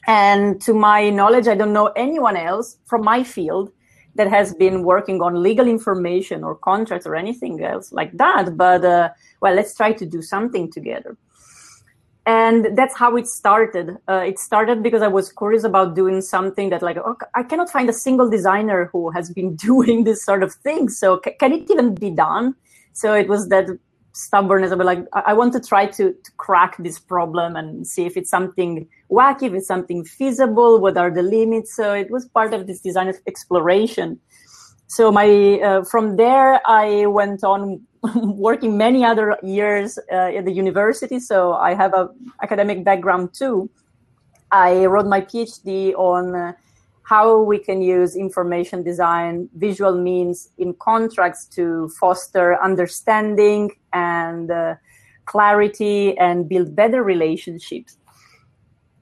And 0.06 0.60
to 0.62 0.74
my 0.74 1.10
knowledge, 1.10 1.48
I 1.48 1.54
don't 1.54 1.72
know 1.72 1.86
anyone 1.96 2.36
else 2.36 2.78
from 2.86 3.02
my 3.02 3.22
field 3.24 3.72
that 4.16 4.28
has 4.28 4.54
been 4.54 4.84
working 4.84 5.20
on 5.20 5.42
legal 5.42 5.66
information 5.66 6.44
or 6.44 6.54
contracts 6.54 7.06
or 7.06 7.16
anything 7.16 7.62
else 7.62 7.92
like 7.92 8.12
that. 8.16 8.56
But 8.56 8.84
uh, 8.84 9.10
well, 9.40 9.54
let's 9.54 9.74
try 9.74 9.92
to 9.92 10.06
do 10.06 10.22
something 10.22 10.70
together 10.70 11.16
and 12.26 12.76
that's 12.76 12.96
how 12.96 13.16
it 13.16 13.26
started. 13.26 13.98
Uh, 14.08 14.24
it 14.26 14.38
started 14.38 14.82
because 14.82 15.02
i 15.02 15.08
was 15.08 15.32
curious 15.32 15.64
about 15.64 15.94
doing 15.94 16.20
something 16.20 16.70
that 16.70 16.82
like 16.82 16.96
oh, 16.96 17.16
i 17.34 17.42
cannot 17.42 17.70
find 17.70 17.88
a 17.88 17.92
single 17.92 18.28
designer 18.28 18.88
who 18.92 19.10
has 19.10 19.30
been 19.30 19.54
doing 19.68 20.04
this 20.04 20.24
sort 20.24 20.42
of 20.42 20.52
thing 20.54 20.88
so 20.88 21.20
c- 21.24 21.32
can 21.38 21.52
it 21.52 21.70
even 21.70 21.94
be 21.94 22.10
done? 22.10 22.54
So 22.92 23.14
it 23.14 23.28
was 23.28 23.48
that 23.48 23.66
stubbornness 24.12 24.70
of 24.70 24.78
like 24.78 25.04
i 25.12 25.34
want 25.34 25.52
to 25.52 25.60
try 25.60 25.86
to, 25.86 26.12
to 26.12 26.30
crack 26.36 26.76
this 26.78 27.00
problem 27.00 27.56
and 27.56 27.84
see 27.84 28.06
if 28.06 28.16
it's 28.16 28.30
something 28.30 28.86
wacky 29.10 29.42
if 29.48 29.54
it's 29.54 29.66
something 29.66 30.04
feasible 30.04 30.78
what 30.80 30.96
are 30.96 31.10
the 31.10 31.22
limits? 31.22 31.74
So 31.74 31.92
it 31.92 32.10
was 32.10 32.26
part 32.26 32.54
of 32.54 32.66
this 32.66 32.80
design 32.80 33.12
exploration 33.26 34.20
so 34.96 35.10
my 35.12 35.28
uh, 35.68 35.84
from 35.84 36.16
there 36.16 36.60
i 36.66 37.06
went 37.06 37.42
on 37.44 37.80
working 38.14 38.76
many 38.76 39.04
other 39.04 39.36
years 39.42 39.98
uh, 40.12 40.36
at 40.36 40.44
the 40.44 40.52
university, 40.52 41.18
so 41.20 41.54
I 41.54 41.74
have 41.74 41.94
a 41.94 42.10
academic 42.42 42.84
background 42.84 43.32
too. 43.32 43.70
I 44.50 44.86
wrote 44.86 45.06
my 45.06 45.20
PhD 45.20 45.94
on 45.94 46.34
uh, 46.34 46.52
how 47.02 47.40
we 47.40 47.58
can 47.58 47.80
use 47.80 48.16
information 48.16 48.82
design, 48.82 49.48
visual 49.56 49.94
means 49.98 50.50
in 50.58 50.74
contracts 50.74 51.46
to 51.56 51.88
foster 52.00 52.62
understanding 52.62 53.70
and 53.92 54.50
uh, 54.50 54.74
clarity 55.24 56.16
and 56.18 56.48
build 56.48 56.76
better 56.76 57.02
relationships. 57.02 57.96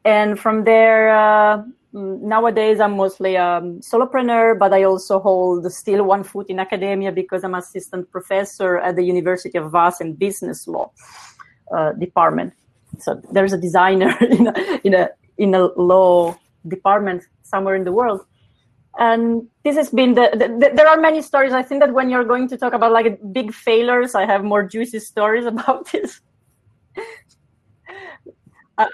and 0.04 0.38
from 0.38 0.64
there, 0.64 1.14
uh, 1.14 1.62
nowadays 1.92 2.80
I'm 2.80 2.96
mostly 2.96 3.36
a 3.36 3.60
solopreneur, 3.80 4.58
but 4.58 4.72
I 4.72 4.84
also 4.84 5.18
hold 5.20 5.70
still 5.72 6.04
one 6.04 6.24
foot 6.24 6.48
in 6.48 6.58
academia 6.58 7.12
because 7.12 7.44
I'm 7.44 7.54
assistant 7.54 8.10
professor 8.10 8.78
at 8.78 8.96
the 8.96 9.04
University 9.04 9.58
of 9.58 9.70
Vaasa 9.70 10.02
in 10.02 10.14
business 10.14 10.66
law 10.66 10.90
uh, 11.74 11.92
department. 11.92 12.54
So 12.98 13.20
there's 13.32 13.52
a 13.52 13.58
designer 13.58 14.14
in 14.20 14.48
a, 14.48 14.80
in 14.84 14.94
a 14.94 15.08
in 15.38 15.54
a 15.54 15.66
law 15.76 16.36
department 16.68 17.24
somewhere 17.42 17.74
in 17.74 17.84
the 17.84 17.92
world. 17.92 18.24
And 18.98 19.48
this 19.64 19.76
has 19.76 19.88
been 19.88 20.14
the, 20.14 20.28
the, 20.32 20.48
the, 20.48 20.70
there 20.74 20.86
are 20.86 21.00
many 21.00 21.22
stories. 21.22 21.52
I 21.52 21.62
think 21.62 21.80
that 21.80 21.94
when 21.94 22.10
you're 22.10 22.24
going 22.24 22.46
to 22.48 22.58
talk 22.58 22.74
about 22.74 22.92
like 22.92 23.18
big 23.32 23.54
failures, 23.54 24.14
I 24.14 24.26
have 24.26 24.44
more 24.44 24.62
juicy 24.62 24.98
stories 24.98 25.46
about 25.54 25.90
this. 25.90 26.20
uh, 28.78 28.86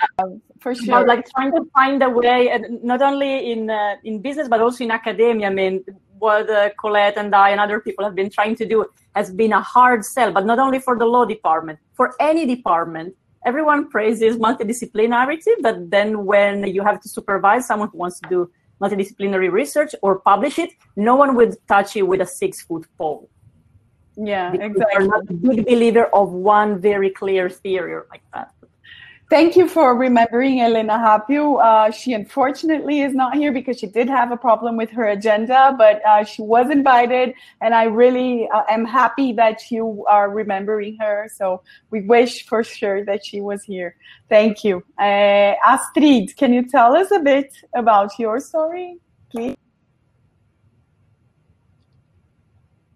for 0.69 0.85
sure. 0.85 0.95
About 0.97 1.07
like 1.07 1.29
trying 1.31 1.53
to 1.53 1.63
find 1.75 2.03
a 2.03 2.11
way, 2.11 2.51
and 2.51 2.83
not 2.83 3.03
only 3.03 3.53
in 3.53 3.71
uh, 3.71 3.97
in 4.05 4.21
business 4.21 4.49
but 4.49 4.61
also 4.61 4.85
in 4.85 4.91
academia. 4.91 5.47
I 5.49 5.51
mean, 5.51 5.85
what 6.19 6.49
uh, 6.51 6.71
Colette 6.81 7.17
and 7.17 7.35
I 7.35 7.51
and 7.51 7.61
other 7.61 7.81
people 7.81 8.05
have 8.05 8.15
been 8.15 8.31
trying 8.31 8.57
to 8.57 8.67
do 8.67 8.87
has 9.15 9.33
been 9.33 9.53
a 9.53 9.61
hard 9.61 10.05
sell, 10.05 10.31
but 10.33 10.45
not 10.47 10.59
only 10.59 10.79
for 10.79 10.99
the 10.99 11.07
law 11.07 11.25
department, 11.25 11.79
for 11.95 12.15
any 12.21 12.47
department. 12.47 13.15
Everyone 13.47 13.89
praises 13.89 14.37
multidisciplinarity, 14.37 15.53
but 15.61 15.91
then 15.91 16.27
when 16.27 16.67
you 16.67 16.83
have 16.83 17.01
to 17.01 17.09
supervise 17.09 17.67
someone 17.67 17.89
who 17.93 17.99
wants 17.99 18.19
to 18.21 18.29
do 18.29 18.51
multidisciplinary 18.83 19.51
research 19.51 19.95
or 20.03 20.19
publish 20.19 20.59
it, 20.59 20.71
no 20.97 21.15
one 21.15 21.37
would 21.37 21.57
touch 21.69 21.95
you 21.97 22.05
with 22.05 22.21
a 22.21 22.27
six 22.27 22.63
foot 22.63 22.85
pole. 22.99 23.31
Yeah, 24.17 24.51
because 24.51 24.73
exactly. 24.73 25.05
You're 25.05 25.09
not 25.09 25.31
a 25.31 25.35
big 25.35 25.67
believer 25.67 26.07
of 26.13 26.33
one 26.33 26.81
very 26.81 27.11
clear 27.11 27.49
theory 27.49 28.03
like 28.11 28.23
that. 28.35 28.53
Thank 29.31 29.57
you 29.57 29.69
for 29.69 29.95
remembering 29.95 30.63
Elena 30.63 30.95
Haapio. 30.95 31.63
Uh, 31.63 31.91
she 31.91 32.15
unfortunately 32.15 33.03
is 33.03 33.13
not 33.13 33.35
here 33.35 33.53
because 33.53 33.79
she 33.79 33.87
did 33.87 34.09
have 34.09 34.33
a 34.33 34.39
problem 34.39 34.79
with 34.79 34.91
her 34.93 35.09
agenda, 35.09 35.75
but 35.77 36.01
uh, 36.07 36.25
she 36.25 36.41
was 36.41 36.71
invited, 36.71 37.35
and 37.61 37.75
I 37.75 37.85
really 37.85 38.49
uh, 38.49 38.63
am 38.71 38.87
happy 38.87 39.35
that 39.35 39.71
you 39.71 40.03
are 40.09 40.31
remembering 40.31 40.97
her. 41.01 41.29
So 41.35 41.61
we 41.91 42.01
wish 42.01 42.47
for 42.47 42.65
sure 42.65 43.05
that 43.05 43.23
she 43.23 43.43
was 43.43 43.63
here. 43.63 43.97
Thank 44.31 44.65
you. 44.65 44.83
Uh, 44.99 45.57
Astrid, 45.63 46.35
can 46.39 46.55
you 46.55 46.67
tell 46.67 46.97
us 46.97 47.11
a 47.11 47.19
bit 47.19 47.53
about 47.75 48.19
your 48.19 48.41
story, 48.41 48.97
please? 49.31 49.57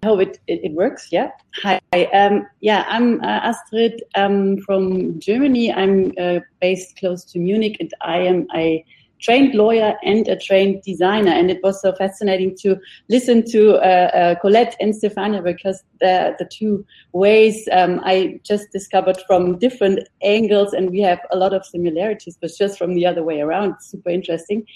Hope 0.05 0.21
it, 0.21 0.41
it, 0.49 0.65
it, 0.65 0.73
works. 0.73 1.09
Yeah. 1.13 1.31
Hi. 1.63 1.81
Um, 2.13 2.47
yeah, 2.61 2.85
I'm 2.89 3.21
uh, 3.21 3.41
Astrid 3.51 4.03
um, 4.15 4.59
from 4.59 5.21
Germany. 5.21 5.73
I'm 5.73 6.13
uh, 6.21 6.41
based 6.61 6.97
close 6.97 7.25
to 7.27 7.39
Munich, 7.39 7.77
and 7.79 7.93
I 8.01 8.19
am 8.19 8.47
a 8.55 8.85
trained 9.23 9.55
lawyer 9.55 9.95
and 10.03 10.29
a 10.29 10.37
trained 10.37 10.83
designer. 10.83 11.31
And 11.31 11.51
it 11.51 11.63
was 11.63 11.81
so 11.81 11.93
fascinating 11.95 12.57
to 12.59 12.77
listen 13.09 13.45
to 13.51 13.77
uh, 13.77 14.11
uh, 14.13 14.35
Colette 14.41 14.77
and 14.81 14.93
Stefania 14.93 15.43
because 15.43 15.83
the, 16.01 16.35
the 16.39 16.45
two 16.45 16.85
ways 17.13 17.69
um, 17.73 18.01
I 18.05 18.41
just 18.43 18.71
discovered 18.73 19.19
from 19.27 19.59
different 19.59 20.09
angles, 20.23 20.73
and 20.73 20.91
we 20.91 21.01
have 21.01 21.21
a 21.31 21.37
lot 21.37 21.55
of 21.55 21.65
similarities, 21.65 22.37
but 22.41 22.51
just 22.59 22.77
from 22.77 22.95
the 22.95 23.07
other 23.07 23.23
way 23.23 23.41
around. 23.41 23.77
Super 23.81 24.11
interesting. 24.11 24.67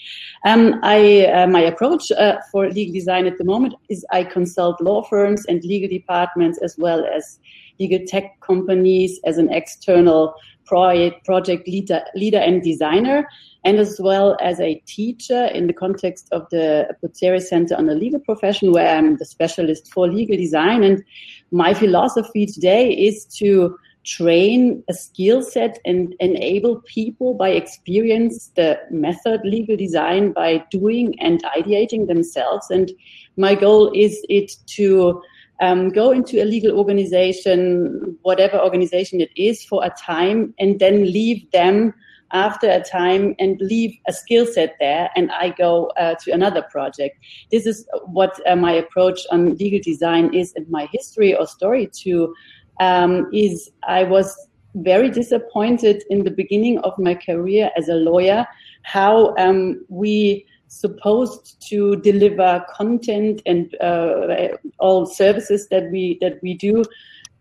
Um, 0.45 0.79
I 0.83 1.25
uh, 1.25 1.47
my 1.47 1.61
approach 1.61 2.11
uh, 2.11 2.37
for 2.51 2.69
legal 2.69 2.93
design 2.93 3.27
at 3.27 3.37
the 3.37 3.43
moment 3.43 3.73
is 3.89 4.05
I 4.11 4.23
consult 4.23 4.79
law 4.81 5.03
firms 5.03 5.45
and 5.45 5.63
legal 5.63 5.89
departments 5.89 6.59
as 6.59 6.77
well 6.77 7.05
as 7.05 7.39
legal 7.79 7.99
tech 8.07 8.39
companies 8.41 9.19
as 9.25 9.37
an 9.37 9.51
external 9.53 10.35
project, 10.67 11.67
leader, 11.67 12.03
leader 12.15 12.37
and 12.37 12.61
designer, 12.61 13.27
and 13.63 13.79
as 13.79 13.99
well 13.99 14.37
as 14.41 14.59
a 14.59 14.75
teacher 14.85 15.45
in 15.45 15.67
the 15.67 15.73
context 15.73 16.27
of 16.31 16.47
the 16.51 16.87
Bucerius 17.01 17.49
Center 17.49 17.75
on 17.75 17.87
the 17.87 17.95
Legal 17.95 18.19
Profession, 18.19 18.71
where 18.71 18.95
I'm 18.95 19.17
the 19.17 19.25
specialist 19.25 19.91
for 19.91 20.07
legal 20.07 20.37
design. 20.37 20.83
And 20.83 21.03
my 21.51 21.73
philosophy 21.73 22.45
today 22.45 22.91
is 22.91 23.25
to 23.37 23.77
train 24.07 24.81
a 24.89 24.93
skill 24.93 25.41
set 25.41 25.79
and 25.83 26.15
enable 26.21 26.81
people 26.83 27.33
by 27.33 27.49
experience 27.49 28.51
the 28.55 28.79
method 28.89 29.41
legal 29.43 29.75
design 29.75 30.31
by 30.31 30.63
doing 30.71 31.19
and 31.19 31.43
ideating 31.57 32.07
themselves. 32.07 32.69
And 32.69 32.89
my 33.35 33.53
goal 33.53 33.91
is 33.93 34.23
it 34.29 34.53
to 34.67 35.21
um, 35.59 35.89
go 35.89 36.11
into 36.11 36.41
a 36.41 36.45
legal 36.45 36.77
organization, 36.77 38.17
whatever 38.21 38.59
organization 38.59 39.21
it 39.21 39.29
is, 39.35 39.63
for 39.63 39.83
a 39.83 39.89
time, 39.89 40.53
and 40.59 40.79
then 40.79 41.03
leave 41.03 41.49
them 41.51 41.93
after 42.31 42.69
a 42.69 42.83
time 42.83 43.35
and 43.39 43.59
leave 43.61 43.97
a 44.07 44.13
skill 44.13 44.45
set 44.45 44.75
there, 44.79 45.09
and 45.15 45.31
I 45.31 45.49
go 45.49 45.87
uh, 45.97 46.15
to 46.23 46.31
another 46.31 46.61
project. 46.63 47.17
This 47.51 47.65
is 47.65 47.87
what 48.05 48.39
uh, 48.45 48.55
my 48.55 48.73
approach 48.73 49.21
on 49.31 49.55
legal 49.55 49.79
design 49.81 50.33
is, 50.33 50.53
and 50.55 50.69
my 50.69 50.87
history 50.91 51.35
or 51.35 51.47
story 51.47 51.87
too 51.87 52.35
um, 52.79 53.27
is. 53.33 53.71
I 53.87 54.03
was 54.03 54.35
very 54.75 55.09
disappointed 55.09 56.03
in 56.09 56.23
the 56.23 56.31
beginning 56.31 56.77
of 56.79 56.93
my 56.99 57.15
career 57.15 57.71
as 57.75 57.89
a 57.89 57.95
lawyer 57.95 58.45
how 58.83 59.35
um, 59.37 59.83
we 59.89 60.45
supposed 60.67 61.61
to 61.69 61.95
deliver 61.97 62.65
content 62.73 63.41
and 63.45 63.75
uh, 63.81 64.57
all 64.79 65.05
services 65.05 65.67
that 65.69 65.91
we 65.91 66.17
that 66.21 66.41
we 66.41 66.53
do 66.53 66.83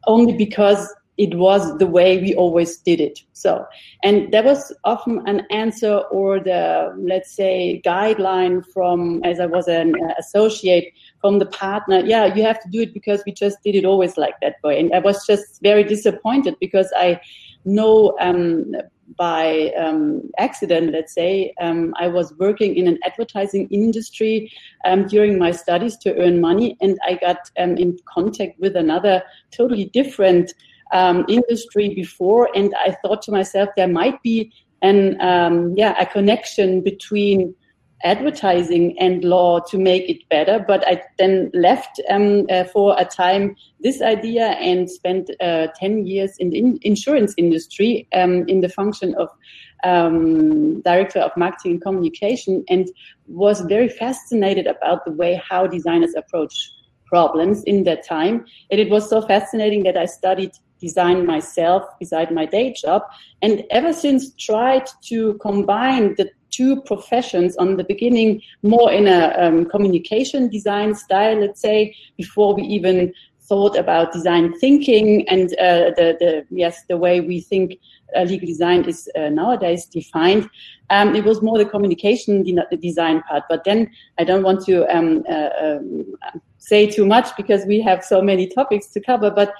only 0.06 0.32
because 0.32 0.92
it 1.18 1.34
was 1.34 1.78
the 1.78 1.86
way 1.86 2.20
we 2.20 2.34
always 2.34 2.76
did 2.78 3.00
it. 3.00 3.20
So 3.32 3.66
and 4.02 4.32
there 4.32 4.42
was 4.42 4.72
often 4.84 5.22
an 5.26 5.42
answer 5.50 5.98
or 6.10 6.38
the 6.38 6.94
let's 6.98 7.34
say 7.34 7.80
guideline 7.84 8.64
from 8.72 9.22
as 9.24 9.40
i 9.40 9.46
was 9.46 9.68
an 9.68 9.94
associate 10.18 10.92
from 11.20 11.38
the 11.38 11.46
partner 11.46 12.00
yeah 12.04 12.34
you 12.34 12.42
have 12.42 12.60
to 12.60 12.68
do 12.70 12.80
it 12.82 12.92
because 12.94 13.22
we 13.26 13.32
just 13.32 13.56
did 13.62 13.74
it 13.74 13.84
always 13.84 14.16
like 14.16 14.34
that 14.40 14.56
way 14.62 14.78
and 14.78 14.92
i 14.94 14.98
was 14.98 15.26
just 15.26 15.60
very 15.62 15.84
disappointed 15.84 16.54
because 16.60 16.92
i 16.96 17.20
know 17.64 18.16
um, 18.20 18.74
by 19.16 19.72
um, 19.78 20.22
accident, 20.38 20.92
let's 20.92 21.14
say, 21.14 21.54
um, 21.60 21.94
I 21.98 22.08
was 22.08 22.34
working 22.38 22.76
in 22.76 22.88
an 22.88 22.98
advertising 23.04 23.68
industry 23.70 24.52
um, 24.84 25.06
during 25.06 25.38
my 25.38 25.52
studies 25.52 25.96
to 25.98 26.16
earn 26.16 26.40
money, 26.40 26.76
and 26.80 26.98
I 27.06 27.14
got 27.14 27.50
um, 27.58 27.76
in 27.76 27.98
contact 28.06 28.58
with 28.58 28.76
another 28.76 29.22
totally 29.50 29.86
different 29.86 30.52
um, 30.92 31.24
industry 31.28 31.94
before, 31.94 32.48
and 32.54 32.74
I 32.76 32.96
thought 33.02 33.22
to 33.22 33.32
myself, 33.32 33.68
there 33.76 33.88
might 33.88 34.22
be 34.22 34.52
an 34.82 35.20
um, 35.20 35.74
yeah 35.76 35.94
a 35.98 36.06
connection 36.06 36.82
between 36.82 37.54
advertising 38.06 38.96
and 39.00 39.24
law 39.24 39.58
to 39.58 39.76
make 39.76 40.08
it 40.08 40.26
better. 40.28 40.64
But 40.66 40.86
I 40.86 41.02
then 41.18 41.50
left 41.52 42.00
um, 42.08 42.46
uh, 42.48 42.64
for 42.64 42.94
a 42.96 43.04
time 43.04 43.56
this 43.80 44.00
idea 44.00 44.46
and 44.70 44.88
spent 44.88 45.28
uh, 45.40 45.66
10 45.78 46.06
years 46.06 46.36
in 46.38 46.50
the 46.50 46.58
in 46.58 46.78
insurance 46.82 47.34
industry 47.36 48.06
um, 48.14 48.48
in 48.48 48.60
the 48.60 48.68
function 48.68 49.14
of 49.16 49.28
um, 49.84 50.80
director 50.82 51.18
of 51.20 51.32
marketing 51.36 51.72
and 51.72 51.82
communication 51.82 52.64
and 52.68 52.88
was 53.26 53.60
very 53.62 53.88
fascinated 53.88 54.66
about 54.66 55.04
the 55.04 55.12
way 55.12 55.42
how 55.48 55.66
designers 55.66 56.14
approach 56.14 56.54
problems 57.06 57.62
in 57.64 57.84
that 57.84 58.06
time. 58.06 58.44
And 58.70 58.80
it 58.80 58.88
was 58.88 59.10
so 59.10 59.20
fascinating 59.20 59.82
that 59.82 59.96
I 59.96 60.06
studied 60.06 60.52
design 60.80 61.26
myself 61.26 61.82
beside 61.98 62.30
my 62.30 62.44
day 62.44 62.72
job 62.72 63.02
and 63.42 63.64
ever 63.70 63.92
since 63.92 64.34
tried 64.34 64.86
to 65.08 65.34
combine 65.34 66.14
the 66.16 66.30
two 66.56 66.80
professions 66.82 67.56
on 67.56 67.76
the 67.76 67.84
beginning 67.84 68.40
more 68.62 68.90
in 68.92 69.06
a 69.08 69.34
um, 69.38 69.64
communication 69.66 70.48
design 70.48 70.94
style, 70.94 71.40
let's 71.40 71.60
say, 71.60 71.94
before 72.16 72.54
we 72.54 72.62
even 72.62 73.12
thought 73.48 73.76
about 73.76 74.12
design 74.12 74.58
thinking 74.58 75.28
and 75.28 75.52
uh, 75.54 75.90
the, 75.96 76.16
the 76.18 76.44
yes 76.50 76.82
the 76.88 76.96
way 76.96 77.20
we 77.20 77.40
think 77.40 77.78
uh, 78.16 78.22
legal 78.22 78.46
design 78.46 78.84
is 78.84 79.08
uh, 79.16 79.28
nowadays 79.28 79.86
defined. 79.86 80.48
Um, 80.90 81.14
it 81.14 81.24
was 81.24 81.42
more 81.42 81.58
the 81.58 81.64
communication 81.64 82.42
de- 82.42 82.76
design 82.76 83.22
part, 83.22 83.44
but 83.48 83.64
then 83.64 83.90
I 84.18 84.24
don't 84.24 84.42
want 84.42 84.64
to 84.66 84.86
um, 84.96 85.24
uh, 85.28 85.48
um, 85.60 86.16
say 86.58 86.86
too 86.86 87.06
much 87.06 87.36
because 87.36 87.64
we 87.66 87.80
have 87.80 88.04
so 88.04 88.20
many 88.22 88.46
topics 88.48 88.88
to 88.88 89.00
cover. 89.00 89.30
But 89.30 89.52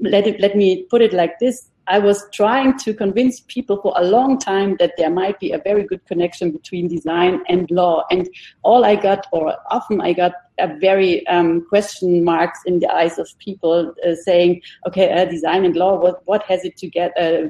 let 0.00 0.26
it 0.26 0.40
let 0.40 0.56
me 0.56 0.84
put 0.84 1.02
it 1.02 1.12
like 1.12 1.38
this: 1.38 1.70
I 1.86 1.98
was 1.98 2.28
trying 2.32 2.78
to 2.78 2.92
convince 2.92 3.40
people 3.40 3.80
for 3.80 3.94
a 3.96 4.04
long 4.04 4.38
time 4.38 4.76
that 4.78 4.92
there 4.98 5.10
might 5.10 5.40
be 5.40 5.52
a 5.52 5.58
very 5.58 5.84
good 5.84 6.04
connection 6.06 6.50
between 6.50 6.88
design 6.88 7.42
and 7.48 7.70
law. 7.70 8.04
And 8.10 8.28
all 8.62 8.84
I 8.84 8.94
got, 8.94 9.26
or 9.32 9.56
often 9.70 10.00
I 10.00 10.12
got 10.12 10.32
a 10.58 10.76
very 10.78 11.26
um, 11.26 11.64
question 11.68 12.24
marks 12.24 12.60
in 12.66 12.80
the 12.80 12.92
eyes 12.92 13.18
of 13.18 13.28
people 13.38 13.94
uh, 14.06 14.14
saying, 14.14 14.60
okay, 14.86 15.12
uh, 15.12 15.24
design 15.24 15.64
and 15.64 15.76
law, 15.76 15.98
what, 15.98 16.22
what 16.26 16.42
has 16.44 16.64
it 16.64 16.76
to 16.78 16.88
get, 16.88 17.16
uh, 17.18 17.48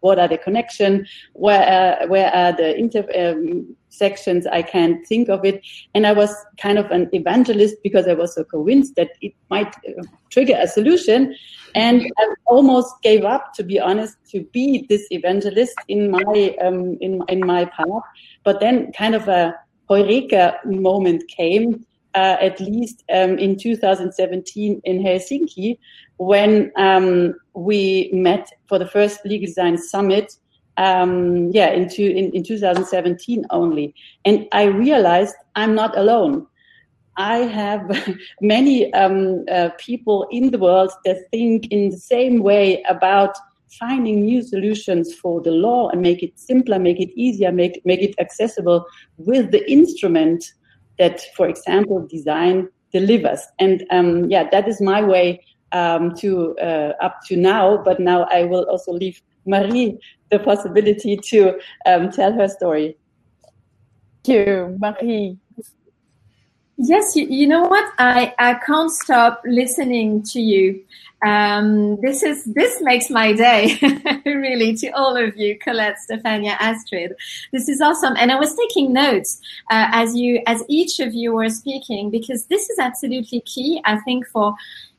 what 0.00 0.18
are 0.18 0.28
the 0.28 0.38
connection, 0.38 1.06
where, 1.32 2.00
uh, 2.02 2.06
where 2.06 2.32
are 2.34 2.52
the 2.52 2.76
inter, 2.76 3.06
um, 3.16 3.76
I 4.00 4.62
can't 4.62 5.04
think 5.06 5.28
of 5.28 5.44
it. 5.44 5.60
And 5.94 6.06
I 6.06 6.12
was 6.12 6.32
kind 6.60 6.78
of 6.78 6.90
an 6.90 7.08
evangelist 7.12 7.76
because 7.82 8.06
I 8.06 8.14
was 8.14 8.34
so 8.34 8.44
convinced 8.44 8.94
that 8.94 9.10
it 9.20 9.32
might 9.50 9.74
uh, 9.88 10.02
trigger 10.30 10.56
a 10.56 10.68
solution. 10.68 11.34
And 11.74 12.02
I 12.16 12.34
almost 12.46 12.94
gave 13.02 13.24
up, 13.24 13.54
to 13.54 13.64
be 13.64 13.80
honest, 13.80 14.16
to 14.30 14.44
be 14.52 14.86
this 14.88 15.04
evangelist 15.10 15.74
in 15.88 16.10
my 16.10 16.56
um, 16.62 16.96
in 17.00 17.22
in 17.28 17.46
my 17.46 17.64
path. 17.64 18.02
But 18.44 18.60
then, 18.60 18.92
kind 18.92 19.14
of 19.14 19.28
a 19.28 19.54
eureka 19.90 20.58
moment 20.64 21.26
came, 21.28 21.84
uh, 22.14 22.36
at 22.40 22.60
least 22.60 23.04
um, 23.12 23.38
in 23.38 23.56
2017 23.56 24.80
in 24.84 24.98
Helsinki, 25.02 25.78
when 26.16 26.72
um, 26.76 27.34
we 27.54 28.10
met 28.12 28.48
for 28.66 28.78
the 28.78 28.86
first 28.86 29.24
legal 29.24 29.46
design 29.46 29.78
summit 29.78 30.34
um, 30.78 31.50
yeah, 31.50 31.70
into 31.70 32.02
in, 32.02 32.30
in 32.32 32.42
2017 32.44 33.44
only. 33.50 33.94
And 34.24 34.46
I 34.52 34.64
realized 34.64 35.34
I'm 35.56 35.74
not 35.74 35.96
alone. 35.98 36.46
I 37.16 37.38
have 37.38 38.16
many 38.40 38.92
um, 38.94 39.44
uh, 39.50 39.70
people 39.78 40.26
in 40.30 40.50
the 40.50 40.58
world 40.58 40.92
that 41.04 41.28
think 41.30 41.66
in 41.72 41.90
the 41.90 41.98
same 41.98 42.42
way 42.42 42.82
about 42.84 43.36
finding 43.78 44.24
new 44.24 44.40
solutions 44.40 45.14
for 45.14 45.42
the 45.42 45.50
law 45.50 45.88
and 45.90 46.00
make 46.00 46.22
it 46.22 46.38
simpler, 46.38 46.78
make 46.78 47.00
it 47.00 47.10
easier, 47.14 47.52
make 47.52 47.84
make 47.84 48.00
it 48.00 48.14
accessible 48.18 48.86
with 49.18 49.50
the 49.50 49.70
instrument 49.70 50.52
that, 50.98 51.20
for 51.36 51.48
example, 51.48 52.06
design 52.06 52.68
delivers. 52.92 53.40
And 53.58 53.84
um, 53.90 54.30
yeah, 54.30 54.48
that 54.50 54.68
is 54.68 54.80
my 54.80 55.02
way 55.02 55.44
um, 55.72 56.14
to 56.16 56.56
uh, 56.58 56.92
up 57.00 57.20
to 57.26 57.36
now. 57.36 57.82
But 57.82 58.00
now 58.00 58.24
I 58.30 58.44
will 58.44 58.64
also 58.64 58.92
leave 58.92 59.20
Marie 59.46 59.98
the 60.30 60.38
possibility 60.38 61.16
to 61.16 61.58
um, 61.86 62.10
tell 62.10 62.32
her 62.32 62.48
story. 62.48 62.96
Thank 64.24 64.46
you, 64.46 64.76
Marie. 64.78 65.38
Yes, 66.80 67.16
you, 67.16 67.26
you, 67.28 67.48
know 67.48 67.64
what? 67.64 67.92
I, 67.98 68.32
I 68.38 68.54
can't 68.54 68.92
stop 68.92 69.42
listening 69.44 70.22
to 70.22 70.40
you. 70.40 70.80
Um, 71.26 72.00
this 72.00 72.22
is 72.22 72.44
this 72.44 72.80
makes 72.80 73.10
my 73.10 73.32
day, 73.32 73.76
really, 74.24 74.76
to 74.76 74.90
all 74.90 75.16
of 75.16 75.36
you, 75.36 75.58
Colette, 75.58 75.96
Stefania, 76.08 76.56
Astrid. 76.60 77.14
This 77.52 77.68
is 77.68 77.80
awesome, 77.80 78.14
and 78.16 78.30
I 78.30 78.38
was 78.38 78.54
taking 78.54 78.92
notes 78.92 79.40
uh, 79.72 79.88
as 79.90 80.14
you 80.14 80.40
as 80.46 80.62
each 80.68 81.00
of 81.00 81.12
you 81.14 81.32
were 81.32 81.48
speaking 81.48 82.10
because 82.10 82.46
this 82.46 82.70
is 82.70 82.78
absolutely 82.78 83.40
key. 83.40 83.82
I 83.84 83.98
think 83.98 84.28
for 84.28 84.54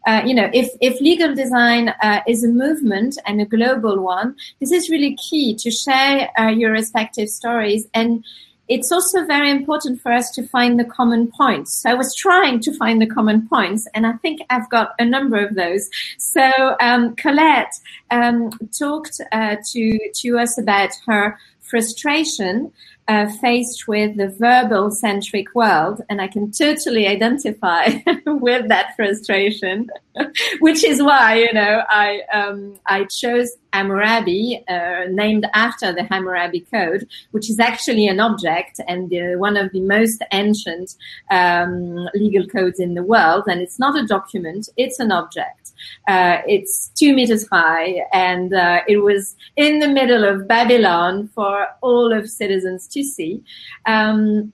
uh, 0.06 0.22
you 0.26 0.34
know, 0.34 0.50
if, 0.54 0.70
if 0.82 1.00
legal 1.02 1.36
design 1.36 1.90
uh, 2.02 2.22
is 2.28 2.44
a 2.44 2.48
movement 2.48 3.18
and 3.26 3.42
a 3.42 3.46
global 3.46 4.02
one, 4.02 4.36
this 4.60 4.72
is 4.72 4.90
really 4.90 5.16
key 5.16 5.56
to 5.56 5.70
share 5.70 6.30
uh, 6.40 6.48
your 6.48 6.72
respective 6.72 7.30
stories. 7.30 7.88
And 7.94 8.24
it's 8.70 8.92
also 8.92 9.26
very 9.26 9.50
important 9.50 10.00
for 10.02 10.12
us 10.12 10.30
to 10.32 10.48
find 10.48 10.80
the 10.80 10.86
common 10.86 11.32
points. 11.36 11.82
So 11.82 11.90
I 11.90 11.96
was 11.96 12.14
trying 12.16 12.60
to 12.62 12.78
find 12.78 13.02
the 13.02 13.08
common 13.08 13.48
points, 13.48 13.88
and 13.94 14.06
I 14.06 14.14
think 14.14 14.42
I've 14.50 14.70
got 14.70 14.92
a 15.00 15.06
number 15.06 15.44
of 15.44 15.56
those. 15.56 15.90
So 16.18 16.76
um, 16.80 17.16
Colette 17.16 17.74
um, 18.12 18.52
talked 18.78 19.20
uh, 19.32 19.58
to 19.72 20.12
to 20.22 20.38
us 20.38 20.58
about 20.58 20.92
her 21.08 21.38
frustration 21.62 22.72
uh, 23.10 23.28
faced 23.42 23.88
with 23.88 24.18
the 24.18 24.28
verbal 24.28 24.92
centric 24.92 25.56
world, 25.56 26.00
and 26.10 26.22
I 26.22 26.28
can 26.28 26.52
totally 26.52 27.08
identify 27.08 27.90
with 28.28 28.70
that 28.70 28.96
frustration, 28.96 29.90
which 30.60 30.84
is 30.84 31.02
why 31.02 31.40
you 31.40 31.52
know 31.52 31.82
I 31.90 32.22
um, 32.32 32.80
I 32.86 33.06
chose 33.06 33.50
Amurabi, 33.74 34.64
uh, 34.70 35.10
named 35.10 35.48
after 35.56 35.92
the 35.92 36.04
Hammurabi 36.04 36.62
Code, 36.72 37.08
which 37.32 37.50
is 37.50 37.60
actually 37.60 38.08
an 38.08 38.20
object 38.20 38.80
and 38.88 39.12
uh, 39.12 39.40
one 39.40 39.58
of 39.58 39.72
the 39.72 39.82
most 39.82 40.24
ancient 40.32 40.96
um, 41.32 42.10
legal 42.14 42.46
codes 42.46 42.80
in 42.80 42.94
the 42.94 43.04
world. 43.04 43.46
And 43.48 43.60
it's 43.60 43.80
not 43.80 43.98
a 43.98 44.06
document; 44.06 44.70
it's 44.78 45.00
an 45.00 45.12
object. 45.12 45.72
Uh, 46.08 46.42
it's 46.48 46.90
two 46.90 47.14
meters 47.14 47.48
high, 47.48 48.06
and 48.12 48.54
uh, 48.54 48.82
it 48.88 48.98
was 48.98 49.36
in 49.56 49.80
the 49.80 49.88
middle 49.88 50.24
of 50.24 50.48
Babylon 50.48 51.30
for 51.30 51.68
all 51.82 52.12
of 52.12 52.30
citizens 52.30 52.88
to 52.90 52.99
see. 53.04 53.44
Um, 53.86 54.54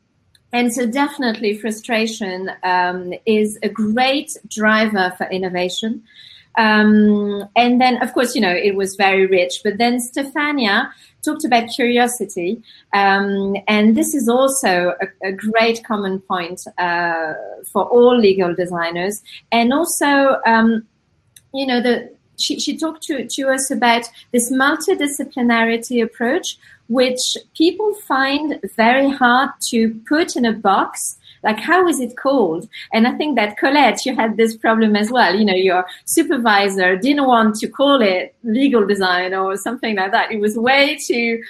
and 0.53 0.73
so, 0.73 0.85
definitely, 0.85 1.57
frustration 1.57 2.49
um, 2.63 3.13
is 3.25 3.59
a 3.61 3.69
great 3.69 4.37
driver 4.47 5.13
for 5.17 5.27
innovation. 5.29 6.03
Um, 6.57 7.49
and 7.55 7.81
then, 7.81 8.01
of 8.01 8.13
course, 8.13 8.35
you 8.35 8.41
know, 8.41 8.53
it 8.53 8.75
was 8.75 8.95
very 8.95 9.25
rich. 9.25 9.61
But 9.63 9.77
then 9.77 9.99
Stefania 9.99 10.91
talked 11.23 11.43
about 11.43 11.69
curiosity. 11.69 12.61
Um, 12.93 13.55
and 13.67 13.97
this 13.97 14.13
is 14.13 14.29
also 14.29 14.93
a, 15.01 15.29
a 15.29 15.31
great 15.31 15.83
common 15.83 16.19
point 16.19 16.61
uh, 16.77 17.33
for 17.71 17.83
all 17.83 18.17
legal 18.17 18.55
designers. 18.55 19.21
And 19.51 19.73
also, 19.73 20.37
um, 20.45 20.87
you 21.53 21.65
know, 21.65 21.81
the, 21.81 22.15
she, 22.37 22.59
she 22.59 22.77
talked 22.77 23.03
to, 23.03 23.27
to 23.27 23.49
us 23.49 23.71
about 23.71 24.05
this 24.31 24.51
multidisciplinarity 24.51 26.03
approach, 26.03 26.57
which 26.87 27.37
people 27.55 27.93
find 28.07 28.59
very 28.75 29.09
hard 29.09 29.49
to 29.69 29.93
put 30.07 30.35
in 30.35 30.45
a 30.45 30.53
box 30.53 31.17
like 31.43 31.59
how 31.59 31.87
is 31.87 31.99
it 31.99 32.15
called 32.17 32.67
and 32.93 33.07
i 33.07 33.11
think 33.13 33.35
that 33.35 33.57
colette 33.57 34.05
you 34.05 34.15
had 34.15 34.37
this 34.37 34.55
problem 34.55 34.95
as 34.95 35.11
well 35.11 35.35
you 35.35 35.45
know 35.45 35.53
your 35.53 35.85
supervisor 36.05 36.95
didn't 36.95 37.25
want 37.25 37.55
to 37.55 37.67
call 37.67 38.01
it 38.01 38.35
legal 38.43 38.85
design 38.85 39.33
or 39.33 39.57
something 39.57 39.95
like 39.95 40.11
that 40.11 40.31
it 40.31 40.39
was 40.39 40.57
way 40.57 40.97
too 41.07 41.41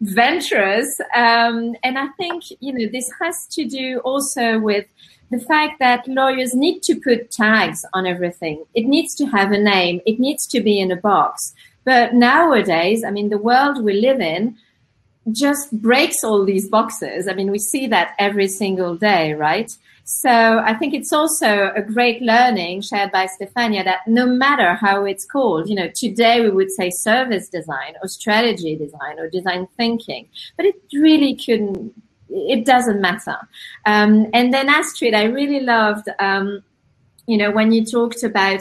venturous 0.00 1.00
um, 1.14 1.74
and 1.82 1.98
i 1.98 2.06
think 2.16 2.44
you 2.60 2.72
know 2.72 2.86
this 2.92 3.10
has 3.20 3.46
to 3.46 3.64
do 3.64 3.98
also 4.04 4.58
with 4.58 4.86
the 5.30 5.38
fact 5.38 5.78
that 5.78 6.08
lawyers 6.08 6.54
need 6.54 6.82
to 6.82 6.98
put 7.00 7.30
tags 7.30 7.84
on 7.92 8.06
everything. 8.06 8.64
It 8.74 8.86
needs 8.86 9.14
to 9.16 9.26
have 9.26 9.52
a 9.52 9.58
name. 9.58 10.00
It 10.06 10.18
needs 10.18 10.46
to 10.48 10.60
be 10.60 10.80
in 10.80 10.90
a 10.90 10.96
box. 10.96 11.52
But 11.84 12.14
nowadays, 12.14 13.04
I 13.04 13.10
mean, 13.10 13.28
the 13.28 13.38
world 13.38 13.82
we 13.84 14.00
live 14.00 14.20
in 14.20 14.56
just 15.32 15.72
breaks 15.72 16.24
all 16.24 16.44
these 16.44 16.68
boxes. 16.68 17.28
I 17.28 17.34
mean, 17.34 17.50
we 17.50 17.58
see 17.58 17.86
that 17.88 18.14
every 18.18 18.48
single 18.48 18.96
day, 18.96 19.34
right? 19.34 19.70
So 20.04 20.30
I 20.30 20.72
think 20.72 20.94
it's 20.94 21.12
also 21.12 21.70
a 21.76 21.82
great 21.82 22.22
learning 22.22 22.80
shared 22.80 23.12
by 23.12 23.26
Stefania 23.26 23.84
that 23.84 24.06
no 24.06 24.24
matter 24.24 24.72
how 24.74 25.04
it's 25.04 25.26
called, 25.26 25.68
you 25.68 25.74
know, 25.74 25.90
today 25.94 26.40
we 26.40 26.48
would 26.48 26.70
say 26.70 26.88
service 26.90 27.48
design 27.50 27.94
or 28.00 28.08
strategy 28.08 28.74
design 28.74 29.18
or 29.18 29.28
design 29.28 29.68
thinking, 29.76 30.26
but 30.56 30.64
it 30.64 30.76
really 30.94 31.34
couldn't 31.36 31.92
it 32.30 32.64
doesn't 32.64 33.00
matter. 33.00 33.36
Um, 33.86 34.28
and 34.32 34.52
then 34.52 34.68
Astrid, 34.68 35.14
I 35.14 35.24
really 35.24 35.60
loved, 35.60 36.08
um, 36.18 36.62
you 37.26 37.36
know, 37.36 37.50
when 37.50 37.72
you 37.72 37.84
talked 37.84 38.22
about 38.22 38.60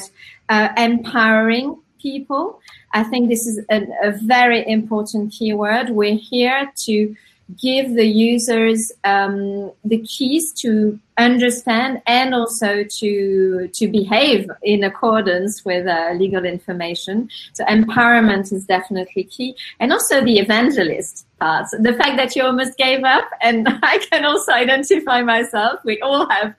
uh, 0.50 0.70
empowering 0.78 1.78
people. 2.00 2.60
I 2.94 3.04
think 3.04 3.30
this 3.30 3.46
is 3.48 3.60
a, 3.70 3.88
a, 4.04 4.12
very 4.12 4.68
important 4.68 5.32
keyword. 5.32 5.90
We're 5.90 6.18
here 6.18 6.72
to 6.86 7.16
give 7.60 7.96
the 7.96 8.06
users 8.06 8.92
um, 9.04 9.72
the 9.84 10.00
keys 10.00 10.52
to 10.54 11.00
understand 11.18 12.02
and 12.06 12.34
also 12.34 12.84
to 12.84 13.68
to 13.74 13.88
behave 13.88 14.50
in 14.64 14.84
accordance 14.84 15.66
with 15.66 15.88
uh, 15.88 16.12
legal 16.14 16.46
information. 16.46 17.30
So 17.54 17.64
empowerment 17.66 18.52
is 18.54 18.66
definitely 18.66 19.24
key, 19.24 19.56
and 19.80 19.92
also 19.92 20.24
the 20.24 20.40
evangelist 20.40 21.26
part. 21.40 21.68
The 21.72 21.94
fact 21.94 22.18
that 22.18 22.36
you 22.36 22.44
almost 22.44 22.78
gave 22.78 23.04
up, 23.04 23.26
and 23.42 23.68
I 23.84 23.98
can 24.10 24.26
also 24.26 24.52
identify 24.52 25.22
myself. 25.22 25.80
We 25.84 26.00
all 26.02 26.30
have, 26.30 26.56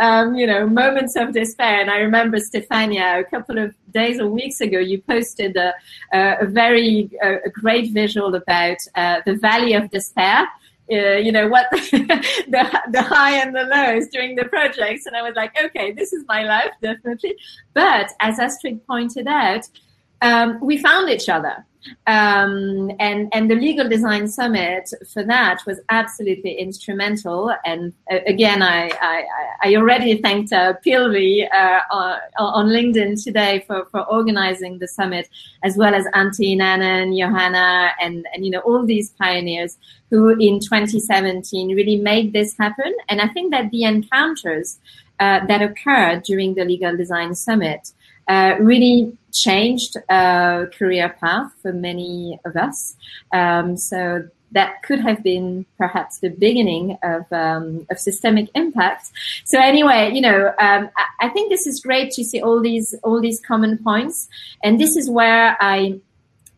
um, 0.00 0.34
you 0.34 0.46
know, 0.46 0.66
moments 0.66 1.16
of 1.16 1.32
despair. 1.32 1.80
And 1.80 1.90
I 1.90 1.98
remember 1.98 2.38
Stefania 2.38 3.20
a 3.20 3.24
couple 3.24 3.58
of 3.58 3.74
days 3.92 4.20
or 4.20 4.28
weeks 4.28 4.60
ago, 4.60 4.78
you 4.78 5.00
posted 5.02 5.56
a, 5.56 5.74
a 6.12 6.46
very 6.46 7.10
a 7.22 7.50
great 7.50 7.92
visual 7.92 8.34
about 8.34 8.78
uh, 8.94 9.20
the 9.26 9.34
valley 9.34 9.74
of 9.74 9.90
despair 9.90 10.48
uh, 10.92 11.16
you 11.16 11.32
know 11.32 11.48
what 11.48 11.66
the 11.72 12.80
the 12.90 13.02
high 13.02 13.40
and 13.40 13.54
the 13.54 13.64
lows 13.64 14.08
during 14.08 14.36
the 14.36 14.44
projects. 14.44 15.06
And 15.06 15.16
i 15.16 15.22
was 15.22 15.34
like 15.34 15.52
okay 15.64 15.92
this 15.92 16.12
is 16.12 16.24
my 16.28 16.42
life 16.42 16.72
definitely. 16.80 17.36
But 17.74 18.10
as 18.20 18.38
astrid 18.38 18.86
pointed 18.86 19.26
out 19.26 19.68
um, 20.20 20.60
we 20.60 20.78
found 20.78 21.10
each 21.10 21.28
other 21.28 21.66
Um, 22.06 22.92
and 23.00 23.28
and 23.32 23.50
the 23.50 23.54
legal 23.54 23.88
design 23.88 24.28
summit 24.28 24.90
for 25.12 25.24
that 25.24 25.60
was 25.66 25.80
absolutely 25.90 26.52
instrumental. 26.52 27.54
And 27.64 27.92
uh, 28.10 28.18
again, 28.26 28.62
I, 28.62 28.90
I, 29.00 29.24
I 29.62 29.76
already 29.76 30.20
thanked 30.20 30.52
uh, 30.52 30.74
Pilvi 30.84 31.46
uh, 31.52 31.80
on, 31.90 32.18
on 32.38 32.66
LinkedIn 32.68 33.22
today 33.22 33.64
for, 33.66 33.86
for 33.86 34.02
organizing 34.02 34.78
the 34.78 34.88
summit, 34.88 35.28
as 35.62 35.76
well 35.76 35.94
as 35.94 36.06
Antti 36.08 36.56
Innanen, 36.56 37.18
Johanna, 37.18 37.92
and 38.00 38.26
and 38.32 38.44
you 38.44 38.50
know 38.50 38.60
all 38.60 38.84
these 38.84 39.10
pioneers 39.10 39.78
who 40.10 40.28
in 40.28 40.60
2017 40.60 41.74
really 41.74 41.96
made 41.96 42.32
this 42.32 42.56
happen. 42.58 42.92
And 43.08 43.20
I 43.20 43.28
think 43.28 43.50
that 43.52 43.70
the 43.70 43.84
encounters 43.84 44.78
uh, 45.20 45.46
that 45.46 45.62
occurred 45.62 46.22
during 46.24 46.54
the 46.54 46.64
legal 46.64 46.96
design 46.96 47.34
summit 47.34 47.92
uh, 48.28 48.54
really 48.60 49.16
changed 49.32 49.96
uh, 50.08 50.66
career 50.66 51.16
path 51.20 51.52
for 51.62 51.72
many 51.72 52.38
of 52.44 52.56
us. 52.56 52.94
Um, 53.32 53.76
so 53.76 54.28
that 54.52 54.82
could 54.82 55.00
have 55.00 55.22
been 55.22 55.64
perhaps 55.78 56.18
the 56.18 56.28
beginning 56.28 56.98
of, 57.02 57.30
um, 57.32 57.86
of 57.90 57.98
systemic 57.98 58.50
impact. 58.54 59.10
So 59.44 59.58
anyway, 59.58 60.10
you 60.12 60.20
know, 60.20 60.48
um, 60.58 60.90
I, 60.96 61.26
I, 61.26 61.28
think 61.30 61.50
this 61.50 61.66
is 61.66 61.80
great 61.80 62.12
to 62.12 62.24
see 62.24 62.40
all 62.40 62.60
these 62.60 62.94
all 63.02 63.20
these 63.20 63.40
common 63.40 63.78
points, 63.78 64.28
and 64.62 64.78
this 64.78 64.96
is 64.96 65.08
where 65.10 65.56
I 65.60 66.00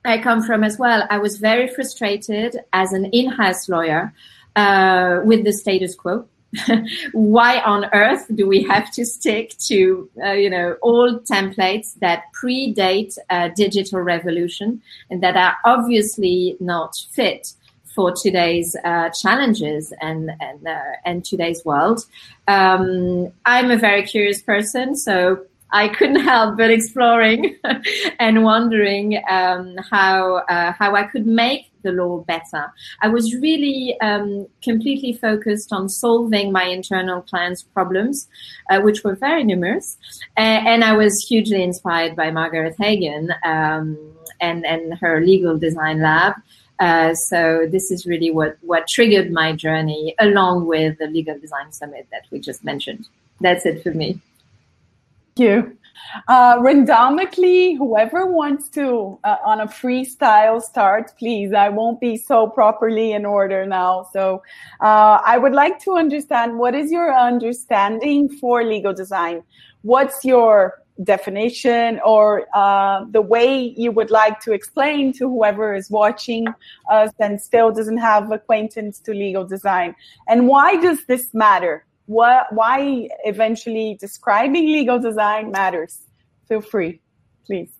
I 0.04 0.18
come 0.18 0.42
from 0.42 0.64
as 0.64 0.76
well. 0.78 1.06
I 1.08 1.18
was 1.18 1.38
very 1.38 1.68
frustrated 1.68 2.58
as 2.72 2.92
an 2.92 3.06
in-house 3.06 3.68
lawyer 3.68 4.12
uh, 4.56 5.20
with 5.24 5.44
the 5.44 5.52
status 5.52 5.94
quo. 5.94 6.26
why 7.12 7.60
on 7.60 7.86
earth 7.92 8.26
do 8.34 8.46
we 8.46 8.62
have 8.62 8.90
to 8.92 9.04
stick 9.04 9.56
to 9.58 10.08
uh, 10.24 10.32
you 10.32 10.50
know 10.50 10.76
old 10.82 11.24
templates 11.24 11.94
that 12.00 12.24
predate 12.40 13.16
a 13.30 13.50
digital 13.50 14.00
revolution 14.00 14.80
and 15.10 15.22
that 15.22 15.36
are 15.36 15.56
obviously 15.64 16.56
not 16.60 16.94
fit 17.12 17.52
for 17.94 18.12
today's 18.12 18.76
uh, 18.84 19.08
challenges 19.10 19.92
and 20.00 20.30
and 20.40 20.66
uh, 20.66 20.80
and 21.04 21.24
today's 21.24 21.64
world? 21.64 22.04
Um, 22.48 23.32
i'm 23.44 23.70
a 23.70 23.76
very 23.76 24.02
curious 24.02 24.42
person 24.42 24.96
so 24.96 25.44
I 25.74 25.88
couldn't 25.88 26.22
help 26.22 26.56
but 26.56 26.70
exploring 26.70 27.58
and 28.20 28.44
wondering 28.44 29.20
um, 29.28 29.76
how 29.90 30.36
uh, 30.48 30.72
how 30.72 30.94
I 30.94 31.02
could 31.02 31.26
make 31.26 31.70
the 31.84 31.92
law 31.92 32.18
better. 32.18 32.72
I 33.00 33.08
was 33.08 33.32
really 33.36 33.96
um, 34.00 34.48
completely 34.62 35.12
focused 35.12 35.72
on 35.72 35.88
solving 35.88 36.50
my 36.50 36.64
internal 36.64 37.22
clients' 37.22 37.62
problems, 37.62 38.26
uh, 38.70 38.80
which 38.80 39.04
were 39.04 39.14
very 39.14 39.44
numerous, 39.44 39.96
and, 40.36 40.66
and, 40.66 40.84
I 40.84 40.94
was 40.94 41.24
hugely 41.28 41.62
inspired 41.62 42.16
by 42.16 42.32
Margaret 42.32 42.74
Hagan 42.78 43.32
um, 43.44 43.96
and 44.40 44.66
and 44.66 44.98
her 44.98 45.20
legal 45.20 45.56
design 45.56 46.00
lab. 46.02 46.34
Uh, 46.80 47.14
so 47.14 47.68
this 47.70 47.92
is 47.92 48.04
really 48.04 48.32
what 48.32 48.58
what 48.62 48.88
triggered 48.88 49.30
my 49.30 49.52
journey, 49.52 50.14
along 50.18 50.66
with 50.66 50.98
the 50.98 51.06
legal 51.06 51.38
design 51.38 51.70
summit 51.70 52.08
that 52.10 52.24
we 52.32 52.40
just 52.40 52.64
mentioned. 52.64 53.06
That's 53.40 53.64
it 53.64 53.82
for 53.82 53.92
me 53.92 54.20
Thank 55.36 55.48
you. 55.48 55.76
Uh, 56.28 56.58
whoever 56.58 58.26
wants 58.26 58.68
to 58.70 59.18
uh, 59.24 59.36
on 59.44 59.60
a 59.60 59.66
freestyle 59.66 60.60
start, 60.62 61.12
please. 61.18 61.52
I 61.52 61.68
won't 61.68 62.00
be 62.00 62.16
so 62.16 62.46
properly 62.46 63.12
in 63.12 63.24
order 63.24 63.66
now. 63.66 64.08
So 64.12 64.42
uh, 64.80 65.20
I 65.24 65.38
would 65.38 65.52
like 65.52 65.78
to 65.80 65.96
understand 65.96 66.58
what 66.58 66.74
is 66.74 66.90
your 66.90 67.12
understanding 67.12 68.28
for 68.28 68.64
legal 68.64 68.92
design? 68.92 69.42
What's 69.82 70.24
your 70.24 70.84
definition 71.02 72.00
or 72.04 72.46
uh, 72.54 73.04
the 73.10 73.20
way 73.20 73.74
you 73.76 73.90
would 73.90 74.10
like 74.10 74.40
to 74.40 74.52
explain 74.52 75.12
to 75.14 75.28
whoever 75.28 75.74
is 75.74 75.90
watching 75.90 76.46
us 76.90 77.10
and 77.18 77.40
still 77.40 77.72
doesn't 77.72 77.98
have 77.98 78.30
acquaintance 78.30 79.00
to 79.00 79.12
legal 79.12 79.44
design? 79.44 79.94
And 80.28 80.46
why 80.46 80.76
does 80.76 81.04
this 81.06 81.34
matter? 81.34 81.84
What 82.06 82.52
why 82.52 83.08
eventually 83.24 83.96
describing 83.98 84.66
legal 84.66 84.98
design 84.98 85.50
matters. 85.50 86.00
Feel 86.48 86.60
free, 86.60 87.00
please. 87.46 87.70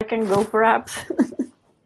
I 0.00 0.04
can 0.04 0.26
go 0.26 0.44
perhaps. 0.44 0.96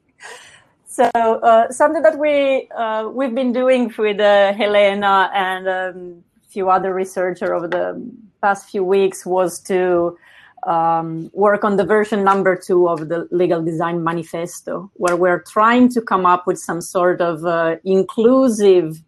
so 0.87 1.11
uh, 1.15 1.71
something 1.71 2.03
that 2.03 2.19
we 2.19 2.69
uh, 2.77 3.09
we've 3.09 3.35
been 3.35 3.53
doing 3.53 3.93
with 3.97 4.21
uh, 4.21 4.53
Helena 4.53 5.31
and 5.35 5.69
um, 5.69 6.25
a 6.43 6.49
few 6.49 6.69
other 6.69 6.93
researchers 6.93 7.51
over 7.51 7.67
the 7.67 8.01
past 8.43 8.69
few 8.69 8.85
weeks 8.85 9.25
was 9.25 9.61
to 9.61 10.19
um, 10.67 11.31
work 11.33 11.65
on 11.65 11.77
the 11.77 11.85
version 11.85 12.25
number 12.25 12.57
two 12.57 12.89
of 12.89 13.09
the 13.09 13.29
legal 13.31 13.63
design 13.63 14.03
manifesto, 14.03 14.91
where 14.95 15.17
we're 15.17 15.43
trying 15.43 15.89
to 15.91 16.01
come 16.01 16.27
up 16.27 16.47
with 16.47 16.59
some 16.59 16.81
sort 16.81 17.21
of 17.21 17.45
uh, 17.45 17.77
inclusive 17.85 19.03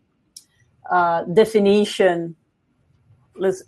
uh, 0.90 1.24
definition. 1.24 2.36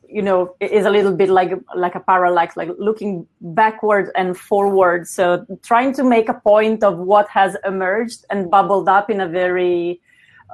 You 0.08 0.22
know, 0.22 0.54
is 0.60 0.86
a 0.86 0.90
little 0.90 1.14
bit 1.14 1.28
like 1.28 1.52
like 1.76 1.94
a 1.94 2.00
parallax, 2.00 2.56
like 2.56 2.70
looking 2.78 3.26
backward 3.40 4.10
and 4.16 4.34
forward. 4.34 5.06
So 5.06 5.44
trying 5.62 5.92
to 5.94 6.04
make 6.04 6.30
a 6.30 6.34
point 6.34 6.82
of 6.82 6.96
what 6.96 7.28
has 7.28 7.54
emerged 7.66 8.24
and 8.30 8.50
bubbled 8.50 8.88
up 8.88 9.10
in 9.10 9.20
a 9.20 9.28
very 9.28 10.00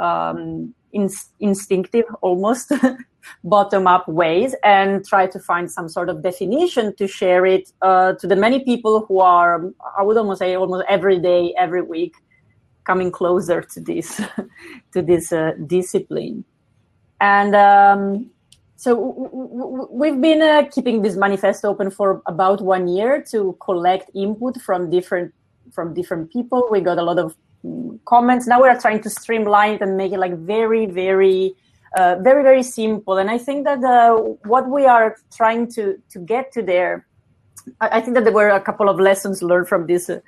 um, 0.01 0.75
in, 0.95 1.11
instinctive, 1.41 2.07
almost 2.23 2.73
bottom 3.45 3.87
up 3.87 4.09
ways 4.09 4.55
and 4.63 5.05
try 5.05 5.27
to 5.27 5.39
find 5.39 5.71
some 5.71 5.89
sort 5.89 6.09
of 6.09 6.23
definition 6.23 6.95
to 6.97 7.07
share 7.07 7.45
it 7.45 7.71
uh, 7.83 8.15
to 8.15 8.27
the 8.27 8.37
many 8.37 8.65
people 8.65 9.05
who 9.07 9.21
are, 9.21 9.71
I 9.99 10.03
would 10.03 10.17
almost 10.17 10.39
say, 10.39 10.55
almost 10.55 10.87
every 10.89 11.19
day, 11.19 11.55
every 11.59 11.83
week, 11.83 12.15
coming 12.85 13.11
closer 13.11 13.61
to 13.61 13.81
this, 13.81 14.21
to 14.93 15.03
this 15.03 15.33
uh, 15.33 15.53
discipline. 15.67 16.45
And 17.21 17.55
um, 17.55 18.31
so 18.77 18.95
w- 18.95 19.31
w- 19.31 19.89
we've 19.91 20.21
been 20.21 20.43
uh, 20.43 20.65
keeping 20.71 21.03
this 21.03 21.17
manifesto 21.17 21.69
open 21.69 21.91
for 21.91 22.23
about 22.27 22.61
one 22.61 22.89
year 22.89 23.23
to 23.31 23.57
collect 23.61 24.11
input 24.15 24.61
from 24.61 24.91
different 24.91 25.35
from 25.73 25.95
different 25.95 26.31
people. 26.31 26.69
We 26.71 26.81
got 26.81 26.99
a 26.99 27.03
lot 27.03 27.19
of 27.19 27.35
comments. 28.05 28.47
Now 28.47 28.63
we 28.63 28.69
are 28.69 28.81
trying 28.81 29.01
to 29.03 29.11
streamline 29.11 29.75
it 29.75 29.83
and 29.83 29.97
make 29.97 30.13
it 30.13 30.19
like 30.19 30.37
very, 30.37 30.87
very 30.87 31.55
uh, 31.97 32.17
very 32.21 32.43
very 32.43 32.63
simple 32.63 33.19
and 33.19 33.31
i 33.31 33.39
think 33.39 33.65
that 33.65 33.83
uh, 33.85 34.17
what 34.45 34.69
we 34.69 34.85
are 34.85 35.17
trying 35.33 35.71
to 35.71 35.97
to 36.11 36.19
get 36.19 36.51
to 36.51 36.61
there 36.61 37.07
I, 37.81 37.99
I, 37.99 38.01
think 38.01 38.15
that 38.15 38.25
there 38.25 38.33
were 38.33 38.49
a 38.49 38.61
couple 38.61 38.89
of 38.89 38.99
lessons 38.99 39.43
learned 39.43 39.69
from 39.69 39.87
this 39.87 40.11
uh, 40.11 40.19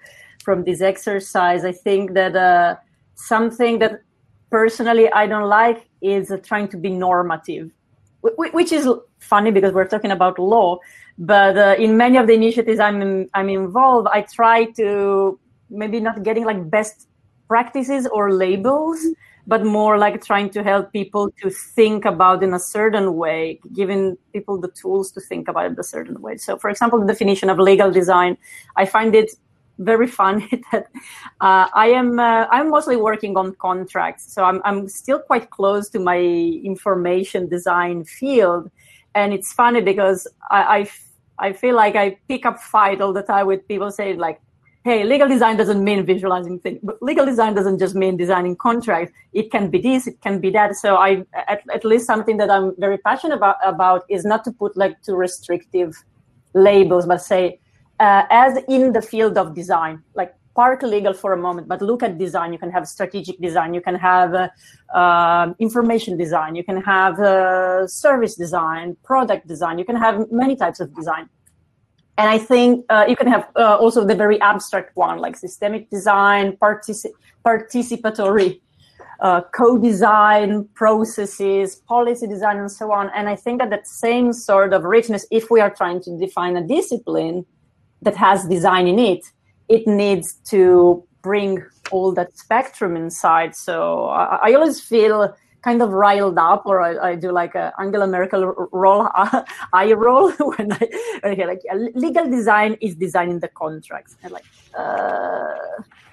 from 0.44 0.62
this 0.62 0.81
exercise 0.81 1.64
i 1.64 1.72
think 1.72 2.14
that 2.14 2.37
uh, 2.37 2.77
something 3.16 3.81
that 3.81 4.03
personally 4.51 5.11
i 5.12 5.27
don't 5.27 5.49
like 5.49 5.88
is 6.01 6.31
uh, 6.31 6.37
trying 6.37 6.68
to 6.68 6.77
be 6.77 6.90
normative 6.90 7.70
which 8.22 8.72
is 8.72 8.88
funny 9.18 9.51
because 9.51 9.72
we're 9.72 9.88
talking 9.88 10.12
about 10.12 10.38
law 10.38 10.79
but 11.18 11.81
in 11.81 11.96
many 11.96 12.16
of 12.16 12.29
the 12.29 12.33
initiatives 12.33 12.79
i'm 12.79 13.03
in, 13.03 13.29
i'm 13.35 13.49
involved 13.49 14.07
i 14.12 14.20
try 14.20 14.64
to 14.72 15.38
maybe 15.68 15.99
not 15.99 16.22
getting 16.22 16.44
like 16.44 16.70
best 16.70 17.06
practices 17.48 18.06
or 18.06 18.32
labels 18.32 19.06
but 19.46 19.64
more 19.64 19.96
like 19.96 20.24
trying 20.24 20.50
to 20.50 20.62
help 20.62 20.92
people 20.92 21.30
to 21.42 21.50
think 21.50 22.04
about 22.04 22.42
in 22.42 22.52
a 22.52 22.59
certain 22.59 23.14
way, 23.14 23.61
giving 23.72 24.18
people 24.32 24.61
the 24.61 24.68
tools 24.68 25.12
to 25.12 25.20
think 25.20 25.48
about 25.48 25.70
it 25.70 25.78
a 25.78 25.85
certain 25.85 26.20
way. 26.20 26.37
So, 26.37 26.56
for 26.59 26.68
example, 26.68 26.98
the 26.98 27.06
definition 27.06 27.48
of 27.48 27.59
legal 27.59 27.90
design, 27.90 28.37
I 28.74 28.87
find 28.87 29.14
it 29.14 29.30
very 29.78 30.09
funny 30.09 30.48
that 30.72 30.88
uh, 31.40 31.68
I 31.72 31.88
am 31.88 32.18
uh, 32.18 32.46
I'm 32.50 32.70
mostly 32.70 32.96
working 32.96 33.37
on 33.37 33.54
contracts, 33.54 34.32
so 34.32 34.42
I'm 34.44 34.61
I'm 34.64 34.88
still 34.88 35.20
quite 35.20 35.50
close 35.50 35.88
to 35.90 36.00
my 36.00 36.18
information 36.18 37.48
design 37.48 38.04
field, 38.04 38.70
and 39.14 39.32
it's 39.32 39.52
funny 39.52 39.80
because 39.80 40.26
I, 40.50 40.88
I, 41.38 41.48
I 41.48 41.52
feel 41.52 41.76
like 41.76 41.94
I 41.94 42.16
pick 42.26 42.46
up 42.46 42.59
fight 42.59 43.00
all 43.00 43.12
the 43.12 43.22
time 43.22 43.46
with 43.46 43.68
people 43.68 43.90
saying 43.90 44.18
like 44.18 44.40
hey, 44.87 45.03
legal 45.03 45.27
design 45.27 45.57
doesn't 45.57 45.83
mean 45.83 46.07
visualizing 46.07 46.61
things, 46.61 46.79
but 46.81 46.96
legal 47.03 47.27
design 47.27 47.55
doesn't 47.55 47.81
just 47.81 47.96
mean 47.96 48.16
designing 48.16 48.55
contracts. 48.55 49.12
It 49.33 49.51
can 49.51 49.68
be 49.68 49.81
this, 49.81 50.07
it 50.07 50.20
can 50.20 50.40
be 50.40 50.51
that. 50.51 50.77
So 50.77 50.94
I, 50.94 51.25
at, 51.49 51.62
at 51.75 51.85
least 51.85 52.07
something 52.07 52.37
that 52.37 52.51
I'm 52.51 52.72
very 52.79 52.99
passionate 52.99 53.35
about, 53.35 53.57
about 53.64 54.05
is 54.09 54.25
not 54.25 54.44
to 54.44 54.53
put 54.53 54.77
like 54.77 54.94
too 55.03 55.16
restrictive 55.16 55.92
labels, 56.55 57.05
but 57.05 57.20
say, 57.20 57.59
uh, 57.99 58.22
as 58.31 58.59
in 58.68 58.92
the 58.92 59.03
field 59.03 59.37
of 59.37 59.57
design, 59.57 60.05
like 60.14 60.33
park 60.55 60.85
legal 60.85 61.12
for 61.12 61.33
a 61.33 61.37
moment, 61.37 61.66
but 61.66 61.83
look 61.83 62.05
at 62.05 62.16
design. 62.16 62.53
You 62.53 62.61
can 62.61 62.70
have 62.70 62.87
strategic 62.87 63.40
design. 63.40 63.75
You 63.75 63.81
can 63.81 63.96
have 63.96 64.35
uh, 64.35 64.49
uh, 64.94 65.53
information 65.59 66.16
design. 66.16 66.55
You 66.55 66.62
can 66.62 66.81
have 66.81 67.18
uh, 67.18 67.88
service 67.88 68.37
design, 68.37 68.96
product 69.03 69.49
design. 69.49 69.81
You 69.81 69.85
can 69.85 69.96
have 69.96 70.31
many 70.31 70.55
types 70.55 70.79
of 70.79 70.94
design 70.94 71.29
and 72.18 72.29
I 72.31 72.38
think 72.38 72.85
uh, 72.88 73.05
you 73.09 73.16
can 73.16 73.26
have 73.26 73.48
uh, 73.57 73.76
also 73.76 74.05
the 74.05 74.14
very 74.14 74.40
abstract 74.40 74.96
one, 74.96 75.18
like 75.18 75.37
systemic 75.37 75.90
design, 75.90 76.57
partici- 76.57 77.12
participatory 77.44 78.61
uh, 79.20 79.42
co-design 79.55 80.68
processes, 80.74 81.76
policy 81.76 82.26
design, 82.26 82.59
and 82.59 82.70
so 82.70 82.92
on. 82.92 83.11
And 83.14 83.29
I 83.29 83.37
think 83.37 83.61
that 83.61 83.70
that 83.70 83.87
same 83.87 84.33
sort 84.33 84.72
of 84.72 84.85
richness, 84.85 85.26
if 85.31 85.50
we 85.50 85.61
are 85.61 85.70
trying 85.70 86.02
to 86.02 86.18
define 86.18 86.57
a 86.57 86.66
discipline, 86.66 87.46
that 88.02 88.16
has 88.16 88.46
design 88.46 88.87
in 88.87 88.98
it, 88.98 89.24
it 89.68 89.87
needs 89.87 90.35
to 90.50 91.02
bring 91.22 91.64
all 91.90 92.12
that 92.12 92.37
spectrum 92.37 92.96
inside. 92.96 93.57
So 93.57 94.07
I, 94.07 94.50
I 94.50 94.55
always 94.55 94.81
feel 94.81 95.35
kind 95.62 95.83
of 95.83 95.90
riled 95.90 96.38
up, 96.38 96.62
or 96.66 96.81
I, 96.81 97.11
I 97.11 97.14
do 97.16 97.33
like 97.33 97.55
a 97.55 97.73
Angela 97.79 98.07
Merkel 98.07 98.69
roll, 98.73 99.09
eye 99.73 99.92
roll 99.92 100.31
when 100.38 100.73
I, 100.73 101.35
like 101.45 101.62
legal 101.95 102.29
design 102.31 102.77
is 102.81 102.95
designing 102.95 103.40
the 103.40 103.49
contracts. 103.49 104.16
And 104.23 104.33
like, 104.33 104.45
uh, 104.79 105.55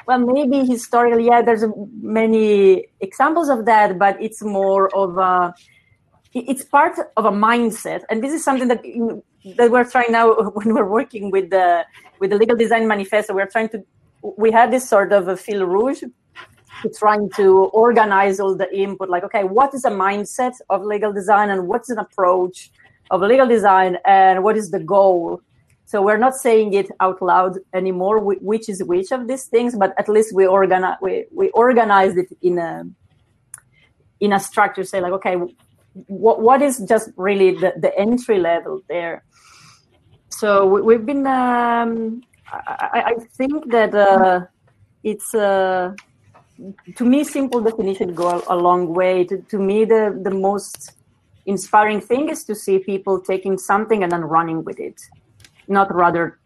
well, 0.08 0.20
maybe 0.20 0.66
historically, 0.66 1.26
yeah, 1.26 1.42
there's 1.42 1.64
many 2.02 2.88
examples 3.00 3.50
of 3.50 3.66
that, 3.66 3.98
but 3.98 4.22
it's 4.22 4.42
more 4.42 4.94
of 4.96 5.18
a, 5.18 5.54
it's 6.34 6.64
part 6.64 6.98
of 7.16 7.26
a 7.26 7.32
mindset, 7.32 8.02
and 8.10 8.24
this 8.24 8.34
is 8.34 8.44
something 8.44 8.68
that 8.68 8.82
that 9.58 9.70
we're 9.72 9.84
trying 9.84 10.12
now 10.12 10.34
when 10.54 10.74
we're 10.74 10.90
working 10.90 11.32
with 11.32 11.50
the 11.50 11.86
with 12.20 12.32
the 12.32 12.38
legal 12.38 12.56
design 12.56 12.88
manifesto. 12.88 13.34
We're 13.34 13.48
trying 13.48 13.70
to 13.70 13.84
we 14.38 14.52
had 14.52 14.72
this 14.72 14.88
sort 14.88 15.12
of 15.12 15.28
a 15.28 15.38
fil 15.38 15.66
rouge 15.66 16.04
trying 16.98 17.30
to 17.32 17.66
organize 17.74 18.40
all 18.40 18.56
the 18.56 18.74
input. 18.76 19.10
Like, 19.10 19.24
okay, 19.24 19.44
what 19.44 19.74
is 19.74 19.86
a 19.86 19.90
mindset 19.90 20.54
of 20.70 20.84
legal 20.84 21.14
design, 21.14 21.50
and 21.50 21.68
what's 21.68 21.90
an 21.90 22.00
approach 22.00 22.72
of 23.12 23.22
legal 23.22 23.48
design, 23.48 23.98
and 24.06 24.44
what 24.44 24.58
is 24.58 24.72
the 24.72 24.80
goal? 24.80 25.42
So 25.86 26.02
we're 26.02 26.18
not 26.18 26.36
saying 26.36 26.74
it 26.74 26.90
out 27.00 27.22
loud 27.22 27.60
anymore, 27.74 28.20
which 28.20 28.70
is 28.70 28.84
which 28.84 29.12
of 29.12 29.28
these 29.28 29.46
things, 29.46 29.76
but 29.76 29.94
at 30.00 30.10
least 30.10 30.34
we 30.34 30.48
organize 30.48 30.98
we, 31.02 31.26
we 31.32 31.50
organized 31.52 32.18
it 32.18 32.30
in 32.42 32.58
a 32.58 32.86
in 34.20 34.34
a 34.34 34.40
structure. 34.40 34.84
Say 34.84 35.02
like, 35.02 35.14
okay, 35.14 35.36
what 36.08 36.42
what 36.42 36.62
is 36.62 36.80
just 36.80 37.12
really 37.18 37.52
the, 37.52 37.74
the 37.78 37.98
entry 37.98 38.40
level 38.40 38.82
there? 38.88 39.24
So 40.30 40.66
we, 40.66 40.96
have 40.96 41.06
been. 41.06 41.28
Um, 41.28 42.24
I, 42.52 43.04
I, 43.12 43.14
think 43.38 43.72
that 43.72 43.94
uh, 43.94 44.46
it's. 45.04 45.36
Uh, 45.36 45.94
to 46.96 47.06
me, 47.06 47.24
simple 47.24 47.62
definition 47.62 48.14
go 48.14 48.44
a 48.48 48.56
long 48.56 48.94
way. 48.94 49.24
To, 49.26 49.38
to 49.38 49.58
me, 49.58 49.86
the, 49.86 50.20
the 50.22 50.32
most 50.32 50.94
inspiring 51.46 52.00
thing 52.00 52.30
is 52.30 52.44
to 52.46 52.56
see 52.56 52.80
people 52.80 53.20
taking 53.20 53.58
something 53.58 54.04
and 54.04 54.12
then 54.12 54.22
running 54.22 54.64
with 54.64 54.80
it, 54.80 55.02
not 55.68 55.94
rather 55.94 56.40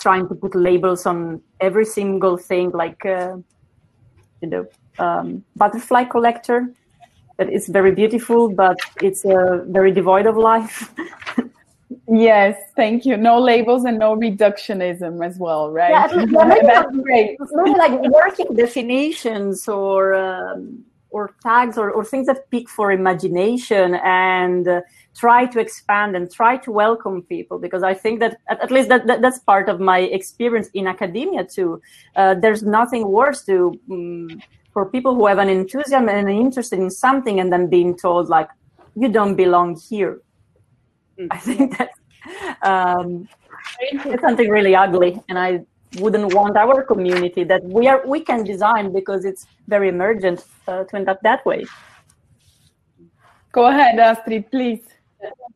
trying 0.00 0.28
to 0.28 0.34
put 0.34 0.54
labels 0.54 1.06
on 1.06 1.40
every 1.60 1.84
single 1.84 2.36
thing, 2.36 2.70
like 2.70 3.04
uh, 3.06 3.36
you 4.40 4.48
know, 4.48 4.66
um, 4.98 5.44
butterfly 5.56 6.04
collector. 6.04 6.72
That 7.38 7.52
is 7.52 7.66
very 7.68 7.92
beautiful, 7.92 8.48
but 8.48 8.76
it's 9.02 9.24
uh, 9.24 9.64
very 9.66 9.90
devoid 9.90 10.26
of 10.26 10.36
life. 10.36 10.92
Yes, 12.06 12.60
thank 12.76 13.06
you. 13.06 13.16
No 13.16 13.40
labels 13.40 13.84
and 13.84 13.98
no 13.98 14.14
reductionism 14.14 15.24
as 15.24 15.38
well, 15.38 15.70
right? 15.70 15.90
Yeah, 15.90 16.16
maybe 16.16 16.66
That's 16.66 16.92
like, 16.92 17.02
great. 17.02 17.38
Maybe 17.52 17.78
like 17.78 17.98
working 18.10 18.54
definitions 18.54 19.66
or 19.68 20.14
um, 20.14 20.84
or 21.14 21.34
tags 21.42 21.78
or, 21.78 21.90
or 21.92 22.04
things 22.04 22.26
that 22.26 22.50
pick 22.50 22.68
for 22.68 22.90
imagination 22.90 23.94
and 24.04 24.66
uh, 24.66 24.80
try 25.14 25.46
to 25.46 25.60
expand 25.60 26.16
and 26.16 26.30
try 26.30 26.56
to 26.56 26.72
welcome 26.72 27.22
people 27.22 27.58
because 27.58 27.84
I 27.84 27.94
think 27.94 28.18
that 28.18 28.38
at, 28.48 28.60
at 28.60 28.70
least 28.72 28.88
that, 28.88 29.06
that, 29.06 29.22
that's 29.22 29.38
part 29.38 29.68
of 29.68 29.78
my 29.78 30.00
experience 30.00 30.68
in 30.74 30.88
academia 30.88 31.44
too. 31.44 31.80
Uh, 32.16 32.34
there's 32.34 32.64
nothing 32.64 33.06
worse 33.08 33.44
to 33.44 33.80
um, 33.90 34.42
for 34.72 34.86
people 34.86 35.14
who 35.14 35.26
have 35.26 35.38
an 35.38 35.48
enthusiasm 35.48 36.08
and 36.08 36.28
an 36.28 36.36
interest 36.36 36.72
in 36.72 36.90
something 36.90 37.38
and 37.38 37.52
then 37.52 37.68
being 37.68 37.96
told 37.96 38.28
like 38.28 38.48
you 38.96 39.08
don't 39.08 39.36
belong 39.36 39.78
here 39.88 40.20
I 41.30 41.38
think 41.38 41.78
that 41.78 41.90
um, 42.62 43.28
it's 43.80 44.22
something 44.22 44.48
really 44.48 44.74
ugly, 44.74 45.20
and 45.28 45.38
I 45.38 45.64
wouldn't 45.98 46.34
want 46.34 46.56
our 46.56 46.82
community 46.82 47.44
that 47.44 47.62
we 47.64 47.86
are 47.86 48.02
we 48.06 48.20
can 48.20 48.44
design 48.44 48.92
because 48.92 49.24
it's 49.24 49.46
very 49.68 49.88
emergent 49.88 50.44
uh, 50.66 50.84
to 50.84 50.96
end 50.96 51.08
up 51.08 51.20
that 51.22 51.44
way. 51.46 51.64
Go 53.52 53.66
ahead, 53.66 53.98
Astrid, 53.98 54.50
please. 54.50 54.80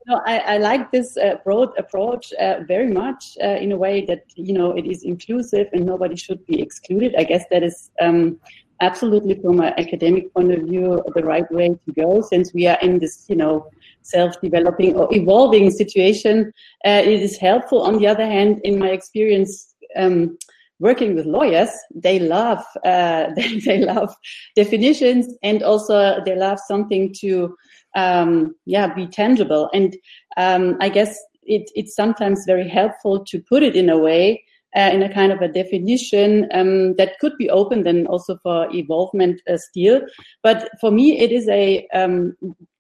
No, 0.06 0.22
I, 0.24 0.38
I 0.38 0.58
like 0.58 0.90
this 0.90 1.16
uh, 1.18 1.36
broad 1.44 1.76
approach 1.76 2.32
uh, 2.34 2.60
very 2.66 2.90
much 2.90 3.36
uh, 3.42 3.48
in 3.48 3.72
a 3.72 3.76
way 3.76 4.06
that 4.06 4.24
you 4.36 4.54
know 4.54 4.72
it 4.72 4.86
is 4.86 5.02
inclusive 5.02 5.68
and 5.72 5.84
nobody 5.84 6.16
should 6.16 6.44
be 6.46 6.62
excluded. 6.62 7.14
I 7.18 7.24
guess 7.24 7.44
that 7.50 7.62
is 7.62 7.90
um, 8.00 8.40
absolutely 8.80 9.34
from 9.40 9.60
an 9.60 9.74
academic 9.78 10.32
point 10.34 10.52
of 10.52 10.62
view 10.62 11.02
the 11.14 11.22
right 11.22 11.50
way 11.50 11.68
to 11.68 11.92
go 11.92 12.20
since 12.20 12.52
we 12.54 12.66
are 12.66 12.78
in 12.80 12.98
this 12.98 13.24
you 13.28 13.36
know 13.36 13.68
self-developing 14.08 14.96
or 14.96 15.08
evolving 15.14 15.70
situation, 15.70 16.52
uh, 16.86 17.02
it 17.04 17.22
is 17.22 17.36
helpful. 17.36 17.82
On 17.82 17.98
the 17.98 18.06
other 18.06 18.26
hand, 18.26 18.60
in 18.64 18.78
my 18.78 18.88
experience, 18.88 19.74
um, 19.96 20.38
working 20.80 21.14
with 21.14 21.26
lawyers, 21.26 21.70
they 21.94 22.18
love 22.18 22.64
uh, 22.84 23.28
they, 23.36 23.58
they, 23.60 23.78
love 23.78 24.14
definitions 24.56 25.34
and 25.42 25.62
also 25.62 26.20
they 26.24 26.36
love 26.36 26.58
something 26.66 27.14
to 27.20 27.54
um, 27.96 28.54
yeah 28.64 28.92
be 28.94 29.06
tangible. 29.06 29.68
And 29.74 29.96
um, 30.36 30.76
I 30.80 30.88
guess 30.88 31.18
it, 31.42 31.70
it's 31.74 31.94
sometimes 31.94 32.44
very 32.46 32.68
helpful 32.68 33.24
to 33.26 33.40
put 33.40 33.62
it 33.62 33.76
in 33.76 33.90
a 33.90 33.98
way. 33.98 34.44
Uh, 34.76 34.90
in 34.92 35.02
a 35.02 35.12
kind 35.12 35.32
of 35.32 35.40
a 35.40 35.48
definition 35.48 36.46
um, 36.52 36.94
that 36.96 37.18
could 37.20 37.32
be 37.38 37.48
open 37.48 37.84
then 37.84 38.06
also 38.06 38.36
for 38.42 38.68
evolvement 38.74 39.40
uh, 39.48 39.56
still. 39.56 40.02
But 40.42 40.68
for 40.78 40.90
me, 40.90 41.18
it 41.18 41.32
is 41.32 41.48
a 41.48 41.88
um, 41.94 42.36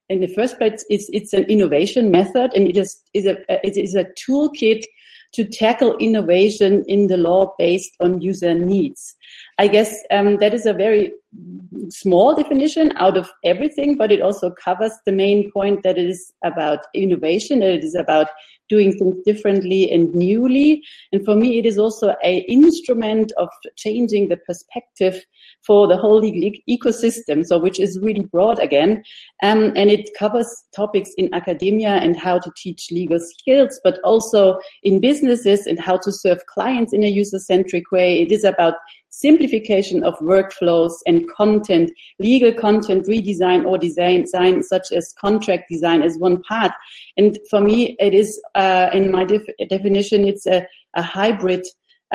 in 0.08 0.20
the 0.20 0.26
first 0.28 0.58
place, 0.58 0.84
it's, 0.88 1.08
it's 1.12 1.32
an 1.32 1.44
innovation 1.44 2.10
method 2.10 2.52
and 2.54 2.66
it 2.66 2.76
is, 2.76 3.00
is 3.14 3.26
a, 3.26 3.36
it 3.66 3.76
is 3.76 3.94
a 3.94 4.04
toolkit 4.04 4.84
to 5.32 5.44
tackle 5.44 5.96
innovation 5.98 6.82
in 6.88 7.06
the 7.06 7.18
law 7.18 7.54
based 7.58 7.92
on 8.00 8.20
user 8.20 8.54
needs. 8.54 9.14
I 9.58 9.68
guess 9.68 10.02
um, 10.10 10.38
that 10.38 10.54
is 10.54 10.64
a 10.64 10.72
very 10.72 11.12
small 11.90 12.34
definition 12.34 12.92
out 12.96 13.18
of 13.18 13.30
everything, 13.44 13.98
but 13.98 14.10
it 14.10 14.22
also 14.22 14.50
covers 14.50 14.92
the 15.04 15.12
main 15.12 15.50
point 15.52 15.82
that 15.82 15.98
it 15.98 16.08
is 16.08 16.32
about 16.42 16.86
innovation, 16.94 17.58
that 17.58 17.74
it 17.74 17.84
is 17.84 17.94
about 17.94 18.28
doing 18.68 18.92
things 18.92 19.16
differently 19.24 19.90
and 19.90 20.14
newly. 20.14 20.82
And 21.12 21.24
for 21.24 21.34
me, 21.34 21.58
it 21.58 21.66
is 21.66 21.78
also 21.78 22.14
a 22.22 22.38
instrument 22.40 23.32
of 23.36 23.48
changing 23.76 24.28
the 24.28 24.36
perspective 24.38 25.24
for 25.66 25.86
the 25.86 25.96
whole 25.96 26.20
legal 26.20 26.50
ecosystem, 26.68 27.44
so 27.44 27.58
which 27.58 27.80
is 27.80 27.98
really 28.00 28.24
broad 28.24 28.58
again. 28.58 29.02
Um, 29.42 29.72
and 29.76 29.90
it 29.90 30.10
covers 30.18 30.64
topics 30.74 31.10
in 31.18 31.32
academia 31.34 31.90
and 31.90 32.16
how 32.16 32.38
to 32.38 32.52
teach 32.56 32.90
legal 32.90 33.20
skills, 33.20 33.80
but 33.82 33.98
also 34.04 34.58
in 34.82 35.00
businesses 35.00 35.66
and 35.66 35.78
how 35.78 35.96
to 35.98 36.12
serve 36.12 36.44
clients 36.46 36.92
in 36.92 37.04
a 37.04 37.08
user-centric 37.08 37.90
way. 37.90 38.20
It 38.22 38.32
is 38.32 38.44
about 38.44 38.74
simplification 39.26 39.98
of 40.08 40.14
workflows 40.34 40.94
and 41.08 41.28
content, 41.40 41.90
legal 42.18 42.52
content 42.66 43.06
redesign 43.06 43.60
or 43.68 43.76
design, 43.76 44.22
design 44.22 44.62
such 44.62 44.92
as 44.98 45.14
contract 45.24 45.64
design 45.68 46.00
is 46.02 46.18
one 46.18 46.40
part. 46.42 46.72
And 47.16 47.38
for 47.50 47.60
me, 47.60 47.96
it 47.98 48.14
is, 48.14 48.40
uh, 48.54 48.90
in 48.92 49.10
my 49.10 49.24
def- 49.24 49.56
definition, 49.68 50.20
it's 50.30 50.46
a, 50.46 50.66
a 50.94 51.02
hybrid 51.02 51.64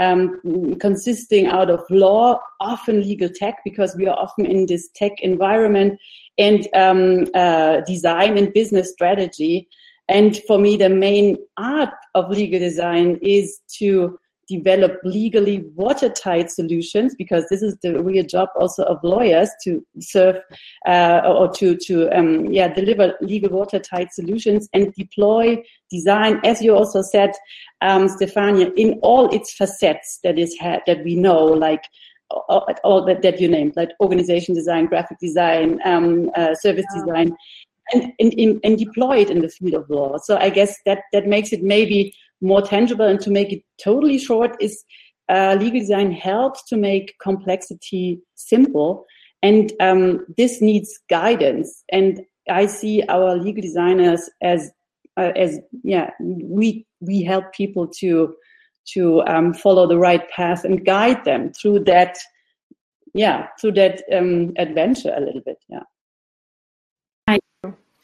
um, 0.04 0.40
consisting 0.80 1.46
out 1.48 1.70
of 1.70 1.82
law, 1.90 2.40
often 2.60 3.02
legal 3.02 3.30
tech, 3.30 3.56
because 3.64 3.96
we 3.96 4.08
are 4.08 4.18
often 4.18 4.46
in 4.46 4.66
this 4.66 4.90
tech 4.96 5.12
environment, 5.22 6.00
and 6.38 6.68
um, 6.74 7.28
uh, 7.36 7.82
design 7.82 8.38
and 8.40 8.54
business 8.54 8.92
strategy. 8.92 9.68
And 10.10 10.32
for 10.48 10.58
me, 10.58 10.78
the 10.78 10.90
main 10.90 11.38
art 11.58 11.94
of 12.16 12.30
legal 12.30 12.60
design 12.60 13.20
is 13.22 13.60
to 13.80 14.20
develop 14.48 15.00
legally 15.04 15.66
watertight 15.76 16.52
solutions 16.52 17.16
because 17.16 17.46
this 17.50 17.62
is 17.62 17.78
the 17.82 18.02
real 18.04 18.26
job 18.26 18.50
also 18.58 18.84
of 18.84 19.00
lawyers 19.04 19.50
to 19.64 19.86
serve 20.00 20.38
uh, 20.88 21.22
or 21.26 21.52
to 21.52 21.76
to 21.78 22.10
um, 22.10 22.46
yeah 22.46 22.68
deliver 22.68 23.14
legal 23.22 23.50
watertight 23.50 24.14
solutions 24.14 24.68
and 24.74 24.94
deploy 24.96 25.62
design 25.90 26.40
as 26.44 26.62
you 26.62 26.76
also 26.76 27.02
said 27.02 27.32
um, 27.82 28.08
Stefania 28.08 28.72
in 28.76 29.00
all 29.02 29.34
its 29.34 29.54
facets 29.54 30.20
that 30.24 30.38
is 30.38 30.58
had 30.60 30.82
that 30.88 31.04
we 31.04 31.16
know 31.16 31.44
like 31.44 31.84
all, 32.30 32.68
all 32.84 33.06
that, 33.06 33.22
that 33.22 33.40
you 33.40 33.48
named 33.48 33.76
like 33.76 33.90
organization 34.02 34.56
design 34.56 34.88
graphic 34.88 35.20
design 35.20 35.80
um, 35.86 36.30
uh, 36.36 36.54
service 36.56 36.86
yeah. 36.94 37.02
design 37.02 37.36
and, 37.94 38.14
and, 38.20 38.60
and 38.64 38.78
deploy 38.78 39.18
it 39.18 39.30
in 39.30 39.42
the 39.42 39.50
field 39.50 39.74
of 39.74 39.90
law 39.90 40.18
so 40.18 40.38
I 40.38 40.50
guess 40.50 40.78
that 40.86 41.04
that 41.14 41.28
makes 41.28 41.54
it 41.54 41.64
maybe 41.64 42.14
more 42.44 42.62
tangible 42.62 43.06
and 43.06 43.20
to 43.22 43.32
make 43.32 43.52
it 43.52 43.64
totally 43.84 44.20
short 44.20 44.56
is 44.60 44.84
uh, 45.30 45.56
legal 45.60 45.80
design 45.80 46.12
helps 46.12 46.64
to 46.66 46.78
make 46.78 47.16
complexity 47.22 48.22
simple. 48.36 49.06
And 49.42 49.74
um, 49.80 50.26
this 50.38 50.62
needs 50.62 51.00
guidance. 51.10 51.84
And 51.92 52.22
i 52.50 52.66
see 52.66 53.04
our 53.08 53.36
legal 53.36 53.62
designers 53.62 54.30
as 54.42 54.72
uh, 55.18 55.32
as 55.36 55.60
yeah 55.84 56.10
we 56.20 56.86
we 57.00 57.24
help 57.24 57.54
people 57.54 57.88
to 57.88 58.36
to 58.86 59.22
um, 59.24 59.54
follow 59.54 59.88
the 59.88 59.98
right 59.98 60.30
path 60.30 60.66
and 60.66 60.86
guide 60.86 61.24
them 61.24 61.52
through 61.54 61.80
that 61.80 62.18
yeah 63.14 63.48
through 63.60 63.72
that 63.72 64.04
um, 64.12 64.52
adventure 64.58 65.14
a 65.16 65.22
little 65.22 65.42
bit 65.42 65.58
yeah 65.70 65.84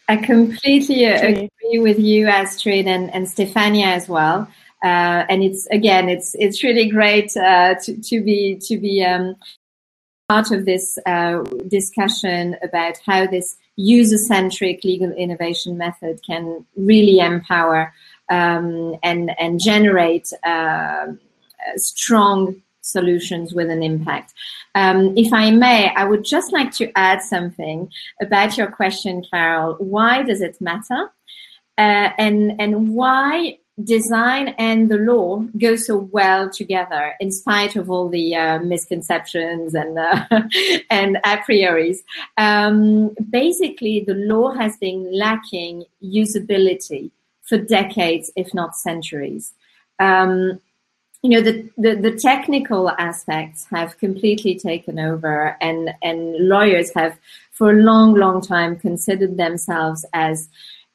I 0.09 0.17
completely 0.17 1.05
agree 1.05 1.77
with 1.77 1.99
you, 1.99 2.25
Astrid, 2.25 2.87
and, 2.87 3.13
and 3.13 3.27
Stefania 3.27 3.85
as 3.85 4.09
well. 4.09 4.49
Uh, 4.83 5.23
and 5.29 5.43
it's 5.43 5.67
again, 5.67 6.09
it's 6.09 6.35
it's 6.39 6.63
really 6.63 6.89
great 6.89 7.35
uh, 7.37 7.75
to 7.83 8.01
to 8.01 8.21
be 8.21 8.59
to 8.63 8.77
be 8.77 9.03
um, 9.03 9.35
part 10.27 10.49
of 10.51 10.65
this 10.65 10.97
uh, 11.05 11.43
discussion 11.67 12.55
about 12.63 12.95
how 13.05 13.27
this 13.27 13.55
user-centric 13.75 14.83
legal 14.83 15.11
innovation 15.11 15.77
method 15.77 16.21
can 16.25 16.65
really 16.75 17.19
empower 17.19 17.93
um, 18.31 18.95
and 19.03 19.31
and 19.39 19.59
generate 19.59 20.33
uh, 20.43 21.07
strong 21.75 22.55
solutions 22.81 23.53
with 23.53 23.69
an 23.69 23.83
impact. 23.83 24.33
Um, 24.75 25.17
if 25.17 25.33
I 25.33 25.51
may, 25.51 25.93
I 25.95 26.05
would 26.05 26.23
just 26.23 26.51
like 26.51 26.71
to 26.73 26.91
add 26.97 27.21
something 27.21 27.91
about 28.21 28.57
your 28.57 28.67
question, 28.67 29.23
Carol. 29.29 29.75
Why 29.79 30.23
does 30.23 30.41
it 30.41 30.59
matter? 30.61 31.11
Uh, 31.77 32.11
and 32.17 32.59
and 32.59 32.93
why 32.93 33.57
design 33.83 34.49
and 34.57 34.89
the 34.89 34.97
law 34.97 35.39
go 35.57 35.75
so 35.75 35.97
well 36.11 36.49
together 36.49 37.13
in 37.19 37.31
spite 37.31 37.75
of 37.75 37.89
all 37.89 38.09
the 38.09 38.35
uh, 38.35 38.59
misconceptions 38.59 39.73
and 39.73 39.97
uh, 39.97 40.25
and 40.89 41.17
a 41.23 41.37
prioris. 41.37 41.99
Um, 42.37 43.15
basically, 43.29 44.03
the 44.05 44.15
law 44.15 44.51
has 44.51 44.77
been 44.77 45.09
lacking 45.17 45.85
usability 46.03 47.11
for 47.43 47.57
decades, 47.57 48.31
if 48.35 48.53
not 48.53 48.75
centuries. 48.75 49.53
Um, 49.99 50.59
you 51.21 51.29
know 51.31 51.41
the, 51.41 51.69
the, 51.77 51.95
the 51.95 52.15
technical 52.15 52.89
aspects 52.91 53.65
have 53.71 53.97
completely 53.97 54.57
taken 54.57 54.99
over 54.99 55.57
and 55.59 55.93
and 56.01 56.35
lawyers 56.47 56.91
have 56.95 57.19
for 57.51 57.71
a 57.71 57.81
long 57.81 58.13
long 58.15 58.41
time 58.41 58.77
considered 58.77 59.37
themselves 59.37 60.05
as 60.13 60.49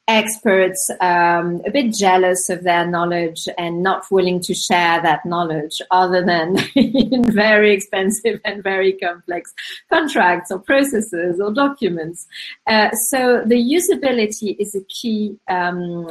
experts 0.07 0.91
um, 1.01 1.61
a 1.65 1.71
bit 1.71 1.93
jealous 1.93 2.49
of 2.49 2.63
their 2.63 2.85
knowledge 2.85 3.47
and 3.57 3.81
not 3.81 4.05
willing 4.11 4.39
to 4.39 4.53
share 4.53 5.01
that 5.01 5.25
knowledge 5.25 5.81
other 5.89 6.23
than 6.23 6.57
in 6.75 7.23
very 7.31 7.73
expensive 7.73 8.39
and 8.45 8.63
very 8.63 8.93
complex 8.93 9.53
contracts 9.91 10.51
or 10.51 10.59
processes 10.59 11.39
or 11.39 11.51
documents. 11.51 12.27
Uh, 12.67 12.91
so 12.91 13.41
the 13.45 13.55
usability 13.55 14.55
is 14.59 14.75
a 14.75 14.83
key 14.85 15.37
um, 15.47 16.07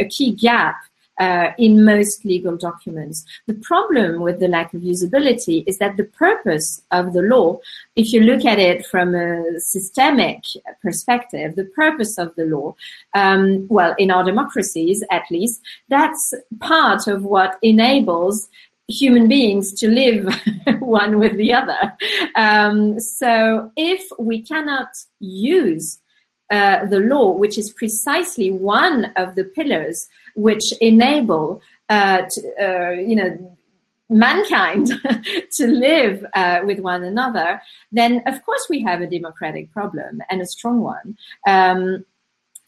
a 0.00 0.06
key 0.08 0.32
gap 0.32 0.76
uh, 1.18 1.50
in 1.58 1.84
most 1.84 2.24
legal 2.24 2.56
documents. 2.56 3.24
The 3.46 3.54
problem 3.54 4.20
with 4.20 4.40
the 4.40 4.48
lack 4.48 4.74
of 4.74 4.82
usability 4.82 5.64
is 5.66 5.78
that 5.78 5.96
the 5.96 6.04
purpose 6.04 6.82
of 6.90 7.12
the 7.12 7.22
law, 7.22 7.58
if 7.96 8.12
you 8.12 8.20
look 8.20 8.44
at 8.44 8.58
it 8.58 8.86
from 8.86 9.14
a 9.14 9.60
systemic 9.60 10.44
perspective, 10.82 11.56
the 11.56 11.70
purpose 11.76 12.18
of 12.18 12.34
the 12.36 12.44
law, 12.44 12.74
um, 13.14 13.66
well, 13.68 13.94
in 13.98 14.10
our 14.10 14.24
democracies 14.24 15.04
at 15.10 15.24
least, 15.30 15.60
that's 15.88 16.34
part 16.60 17.06
of 17.06 17.24
what 17.24 17.58
enables 17.62 18.48
human 18.88 19.28
beings 19.28 19.72
to 19.72 19.88
live 19.88 20.28
one 20.80 21.18
with 21.18 21.36
the 21.36 21.52
other. 21.52 21.96
Um, 22.34 23.00
so 23.00 23.70
if 23.76 24.06
we 24.18 24.42
cannot 24.42 24.88
use 25.20 25.98
uh, 26.50 26.84
the 26.86 27.00
law, 27.00 27.32
which 27.32 27.58
is 27.58 27.70
precisely 27.70 28.50
one 28.50 29.12
of 29.16 29.34
the 29.34 29.44
pillars 29.44 30.08
which 30.34 30.72
enable, 30.80 31.62
uh, 31.88 32.22
to, 32.30 32.52
uh, 32.60 32.90
you 32.90 33.16
know, 33.16 33.56
mankind 34.10 34.90
to 35.52 35.66
live 35.66 36.24
uh, 36.34 36.60
with 36.64 36.78
one 36.80 37.02
another, 37.04 37.60
then 37.90 38.22
of 38.26 38.44
course 38.44 38.66
we 38.68 38.82
have 38.82 39.00
a 39.00 39.06
democratic 39.06 39.72
problem 39.72 40.20
and 40.30 40.40
a 40.40 40.46
strong 40.46 40.80
one. 40.80 41.16
Um, 41.46 42.04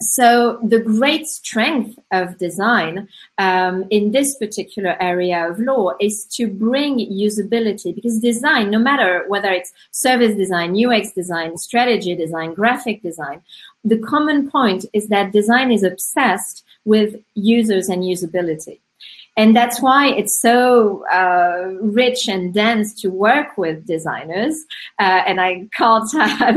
so 0.01 0.59
the 0.63 0.79
great 0.79 1.27
strength 1.27 1.99
of 2.13 2.37
design 2.37 3.09
um, 3.39 3.87
in 3.89 4.13
this 4.13 4.37
particular 4.37 4.95
area 5.01 5.49
of 5.49 5.59
law 5.59 5.93
is 5.99 6.27
to 6.33 6.49
bring 6.49 6.99
usability 6.99 7.95
because 7.95 8.21
design, 8.21 8.71
no 8.71 8.79
matter 8.79 9.25
whether 9.29 9.51
it's 9.51 9.73
service 9.93 10.37
design, 10.37 10.77
UX 10.77 11.13
design, 11.13 11.57
strategy 11.57 12.15
design, 12.15 12.53
graphic 12.53 13.03
design, 13.03 13.41
the 13.87 13.99
common 13.99 14.51
point 14.51 14.85
is 14.93 15.09
that 15.09 15.33
design 15.33 15.71
is 15.71 15.85
obsessed 15.85 16.65
with 16.85 17.17
users 17.35 17.89
and 17.89 18.03
usability. 18.03 18.81
And 19.39 19.55
that's 19.55 19.83
why 19.83 20.09
it's 20.09 20.41
so 20.41 21.07
uh, 21.09 21.75
rich 21.83 22.27
and 22.27 22.55
dense 22.55 22.99
to 23.03 23.09
work 23.09 23.59
with 23.59 23.87
designers. 23.87 24.57
Uh, 24.99 25.23
and 25.27 25.41
I 25.41 25.69
can't 25.73 26.11
have, 26.15 26.57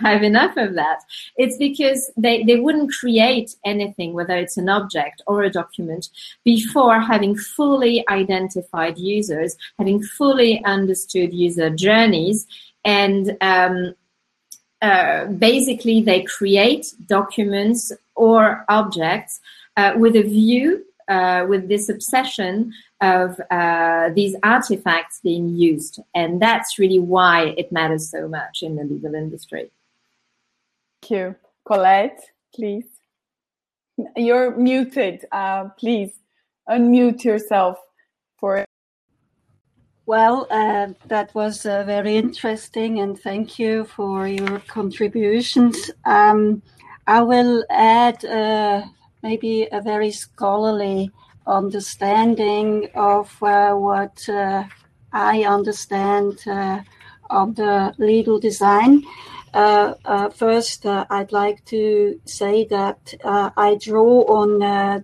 have 0.00 0.22
enough 0.22 0.56
of 0.56 0.74
that. 0.74 1.00
It's 1.36 1.56
because 1.56 2.12
they, 2.16 2.44
they 2.44 2.60
wouldn't 2.60 2.92
create 2.92 3.56
anything, 3.64 4.14
whether 4.14 4.36
it's 4.36 4.56
an 4.56 4.68
object 4.68 5.22
or 5.26 5.42
a 5.42 5.50
document, 5.50 6.08
before 6.44 7.00
having 7.00 7.36
fully 7.36 8.04
identified 8.08 8.96
users, 8.96 9.56
having 9.78 10.00
fully 10.00 10.64
understood 10.64 11.34
user 11.34 11.68
journeys, 11.68 12.46
and 12.84 13.36
um, 13.40 13.94
uh, 14.84 15.26
basically 15.26 16.02
they 16.02 16.22
create 16.22 16.84
documents 17.06 17.90
or 18.14 18.64
objects 18.68 19.40
uh, 19.78 19.92
with 19.96 20.14
a 20.14 20.22
view 20.22 20.84
uh, 21.08 21.46
with 21.48 21.68
this 21.68 21.88
obsession 21.88 22.72
of 23.00 23.40
uh, 23.50 24.10
these 24.14 24.36
artifacts 24.42 25.20
being 25.22 25.48
used. 25.48 26.00
And 26.14 26.40
that's 26.40 26.78
really 26.78 26.98
why 26.98 27.54
it 27.56 27.72
matters 27.72 28.10
so 28.10 28.28
much 28.28 28.62
in 28.62 28.76
the 28.76 28.84
legal 28.84 29.14
industry. 29.14 29.70
Thank 31.00 31.10
you. 31.10 31.34
Colette, 31.66 32.22
please. 32.54 32.86
You're 34.16 34.54
muted. 34.56 35.24
Uh, 35.32 35.64
please 35.78 36.12
unmute 36.68 37.24
yourself 37.24 37.78
for. 38.38 38.64
Well, 40.06 40.46
uh, 40.50 40.88
that 41.06 41.34
was 41.34 41.64
uh, 41.64 41.82
very 41.84 42.16
interesting, 42.16 43.00
and 43.00 43.18
thank 43.18 43.58
you 43.58 43.84
for 43.84 44.28
your 44.28 44.58
contributions. 44.60 45.90
Um, 46.04 46.60
I 47.06 47.22
will 47.22 47.64
add 47.70 48.22
uh, 48.22 48.82
maybe 49.22 49.66
a 49.72 49.80
very 49.80 50.10
scholarly 50.10 51.10
understanding 51.46 52.90
of 52.94 53.42
uh, 53.42 53.72
what 53.72 54.28
uh, 54.28 54.64
I 55.12 55.44
understand 55.44 56.38
uh, 56.46 56.80
of 57.30 57.56
the 57.56 57.94
legal 57.96 58.38
design. 58.38 59.04
First, 60.34 60.84
I'd 60.84 61.32
like 61.32 61.64
to 61.66 62.20
say 62.26 62.66
that 62.66 63.14
I 63.24 63.78
draw 63.80 64.24
on 64.40 64.58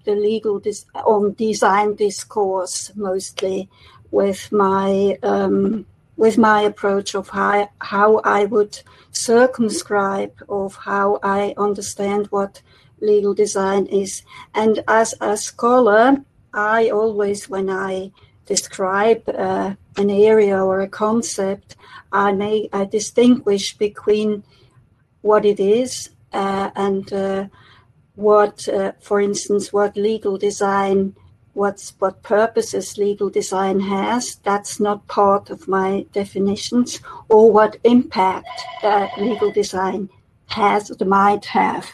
the 0.05 0.14
legal 0.14 0.59
dis- 0.59 0.84
on 0.94 1.32
design 1.34 1.94
discourse 1.94 2.92
mostly 2.96 3.70
with 4.11 4.50
my 4.52 5.18
um, 5.22 5.86
with 6.20 6.36
my 6.36 6.61
approach 6.61 7.14
of 7.14 7.30
how, 7.30 7.66
how 7.80 8.18
I 8.18 8.44
would 8.44 8.78
circumscribe 9.11 10.34
of 10.50 10.76
how 10.76 11.18
I 11.22 11.54
understand 11.56 12.26
what 12.26 12.61
legal 13.00 13.32
design 13.32 13.86
is. 13.86 14.22
And 14.54 14.84
as 14.86 15.14
a 15.22 15.34
scholar, 15.38 16.22
I 16.52 16.90
always, 16.90 17.48
when 17.48 17.70
I 17.70 18.12
describe 18.44 19.26
uh, 19.30 19.74
an 19.96 20.11
area 20.11 20.62
or 20.62 20.82
a 20.82 20.88
concept, 20.88 21.76
I 22.12 22.32
may 22.32 22.68
I 22.70 22.84
distinguish 22.84 23.78
between 23.78 24.44
what 25.22 25.46
it 25.46 25.58
is 25.58 26.11
uh, 26.34 26.70
and 26.76 27.11
uh, 27.14 27.46
what, 28.14 28.68
uh, 28.68 28.92
for 29.00 29.22
instance, 29.22 29.72
what 29.72 29.96
legal 29.96 30.36
design, 30.36 31.16
what's 31.55 31.94
what 31.98 32.22
purposes 32.22 32.98
legal 32.98 33.30
design 33.30 33.80
has. 33.80 34.36
That's 34.36 34.80
not 34.80 35.07
part 35.09 35.51
of 35.51 35.68
my 35.68 36.07
definitions, 36.12 37.01
or 37.28 37.53
what 37.53 37.76
impact 37.84 38.48
uh, 38.82 39.09
legal 39.18 39.51
design 39.51 40.09
has 40.46 40.90
or 40.90 41.05
might 41.05 41.44
have. 41.44 41.88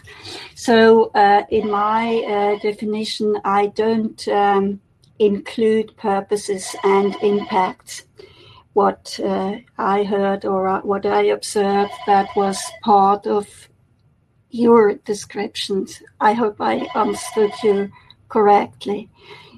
So, 0.54 1.10
uh, 1.14 1.42
in 1.50 1.70
my 1.70 2.22
uh, 2.22 2.58
definition, 2.60 3.38
I 3.44 3.68
don't 3.68 4.26
um, 4.28 4.80
include 5.18 5.96
purposes 5.96 6.74
and 6.82 7.14
impacts. 7.22 8.04
What 8.72 9.18
uh, 9.24 9.56
I 9.78 10.04
heard 10.04 10.44
or 10.44 10.68
uh, 10.68 10.80
what 10.82 11.06
I 11.06 11.22
observed 11.24 11.92
that 12.06 12.28
was 12.36 12.58
part 12.82 13.26
of 13.26 13.48
your 14.50 14.94
descriptions. 14.94 16.02
I 16.20 16.34
hope 16.34 16.56
I 16.60 16.86
understood 16.94 17.52
you 17.62 17.90
correctly. 18.28 19.08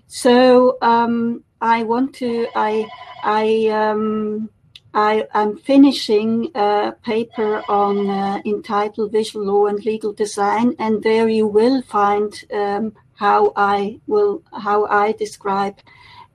So 0.08 0.78
um, 0.80 1.44
I 1.60 1.84
want 1.84 2.14
to 2.16 2.48
I 2.56 2.88
I 3.22 3.68
um, 3.68 4.48
I 4.94 5.26
am 5.34 5.58
finishing 5.58 6.50
a 6.54 6.94
paper 7.04 7.62
on 7.68 8.08
uh, 8.08 8.40
entitled 8.46 9.12
Visual 9.12 9.44
Law 9.44 9.66
and 9.66 9.84
Legal 9.84 10.14
Design, 10.14 10.74
and 10.78 11.02
there 11.02 11.28
you 11.28 11.46
will 11.46 11.82
find 11.82 12.32
um, 12.52 12.94
how 13.16 13.52
I 13.54 14.00
will 14.06 14.42
how 14.52 14.86
I 14.86 15.12
describe 15.12 15.76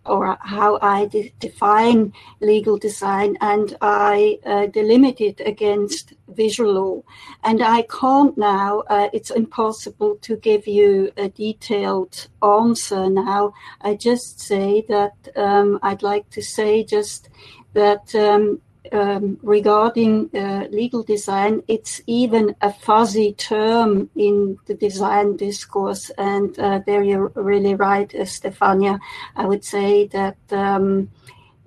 or 0.05 0.37
how 0.41 0.79
I 0.81 1.05
de- 1.05 1.33
define 1.39 2.13
legal 2.39 2.77
design, 2.77 3.37
and 3.41 3.77
I 3.81 4.39
uh, 4.45 4.67
delimit 4.67 5.21
it 5.21 5.41
against 5.45 6.13
visual 6.27 6.73
law. 6.73 7.03
And 7.43 7.61
I 7.61 7.83
can't 7.83 8.37
now, 8.37 8.83
uh, 8.89 9.09
it's 9.13 9.31
impossible 9.31 10.17
to 10.21 10.35
give 10.37 10.67
you 10.67 11.11
a 11.17 11.29
detailed 11.29 12.27
answer 12.41 13.09
now. 13.09 13.53
I 13.81 13.95
just 13.95 14.39
say 14.39 14.83
that 14.89 15.13
um, 15.35 15.79
I'd 15.81 16.03
like 16.03 16.29
to 16.31 16.41
say 16.41 16.83
just 16.83 17.29
that 17.73 18.13
um, 18.15 18.61
um, 18.91 19.37
regarding 19.41 20.29
uh, 20.35 20.67
legal 20.69 21.03
design, 21.03 21.63
it's 21.67 22.01
even 22.07 22.55
a 22.61 22.71
fuzzy 22.71 23.33
term 23.33 24.09
in 24.15 24.57
the 24.65 24.73
design 24.73 25.37
discourse. 25.37 26.11
And 26.17 26.57
uh, 26.59 26.81
there 26.85 27.03
you're 27.03 27.31
really 27.35 27.75
right, 27.75 28.13
uh, 28.13 28.25
Stefania. 28.25 28.99
I 29.35 29.45
would 29.45 29.63
say 29.63 30.07
that 30.07 30.37
um, 30.51 31.09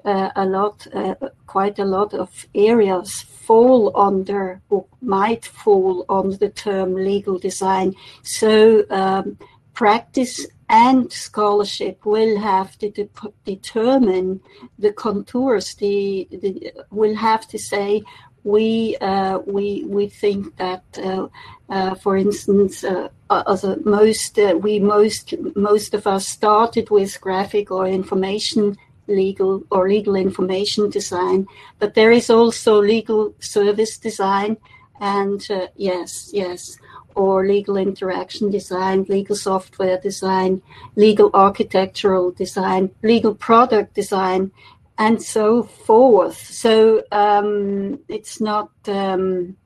uh, 0.04 0.30
a 0.36 0.46
lot, 0.46 0.86
uh, 0.94 1.14
quite 1.46 1.78
a 1.78 1.84
lot 1.84 2.14
of 2.14 2.46
areas 2.54 3.22
fall 3.22 3.96
under 3.96 4.60
or 4.70 4.86
might 5.00 5.44
fall 5.44 6.04
under 6.08 6.36
the 6.36 6.50
term 6.50 6.94
legal 6.94 7.38
design. 7.38 7.94
So 8.22 8.84
um, 8.90 9.38
practice 9.74 10.46
and 10.68 11.12
scholarship 11.12 12.04
will 12.04 12.38
have 12.38 12.76
to 12.78 12.90
de- 12.90 13.08
determine 13.44 14.40
the 14.78 14.92
contours. 14.92 15.74
The, 15.74 16.26
the 16.30 16.72
will 16.90 17.14
have 17.14 17.46
to 17.48 17.58
say 17.58 18.02
we 18.42 18.96
uh, 19.00 19.38
we 19.46 19.84
we 19.86 20.08
think 20.08 20.56
that, 20.56 20.84
uh, 21.02 21.26
uh, 21.68 21.94
for 21.96 22.16
instance, 22.16 22.84
uh, 22.84 23.08
as 23.30 23.64
a 23.64 23.76
most 23.84 24.38
uh, 24.38 24.56
we 24.60 24.78
most 24.78 25.34
most 25.54 25.94
of 25.94 26.06
us 26.06 26.28
started 26.28 26.90
with 26.90 27.20
graphic 27.20 27.70
or 27.70 27.86
information 27.86 28.76
legal 29.08 29.62
or 29.70 29.88
legal 29.88 30.16
information 30.16 30.90
design, 30.90 31.46
but 31.78 31.94
there 31.94 32.10
is 32.10 32.30
also 32.30 32.80
legal 32.80 33.34
service 33.40 33.98
design, 33.98 34.56
and 35.00 35.46
uh, 35.50 35.66
yes, 35.76 36.30
yes 36.32 36.78
or 37.16 37.46
legal 37.46 37.76
interaction 37.76 38.50
design, 38.50 39.06
legal 39.08 39.34
software 39.34 39.98
design, 39.98 40.62
legal 40.94 41.30
architectural 41.32 42.30
design, 42.30 42.90
legal 43.02 43.34
product 43.34 43.94
design, 43.94 44.52
and 44.98 45.22
so 45.22 45.62
forth. 45.62 46.36
So 46.36 47.02
um, 47.10 47.98
it's 48.08 48.40
not. 48.40 48.70
Um, 48.86 49.56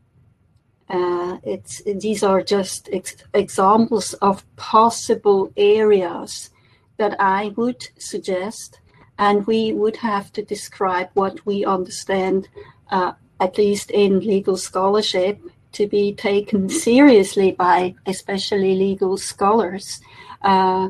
uh, 0.89 1.39
it's 1.45 1.83
these 1.85 2.25
are 2.25 2.43
just 2.43 2.89
ex- 2.93 3.23
examples 3.33 4.13
of 4.15 4.45
possible 4.57 5.53
areas 5.57 6.51
that 6.97 7.15
I 7.21 7.53
would 7.57 7.89
suggest, 7.97 8.81
and 9.17 9.47
we 9.47 9.73
would 9.73 9.97
have 9.97 10.33
to 10.33 10.43
describe 10.43 11.09
what 11.15 11.47
we 11.47 11.65
understand, 11.65 12.49
uh, 12.91 13.13
at 13.39 13.57
least 13.57 13.93
in 13.93 14.19
legal 14.19 14.57
scholarship, 14.57 15.39
to 15.73 15.87
be 15.87 16.15
taken 16.15 16.69
seriously 16.69 17.53
by 17.53 17.95
especially 18.07 18.75
legal 18.75 19.17
scholars 19.17 20.01
uh, 20.43 20.89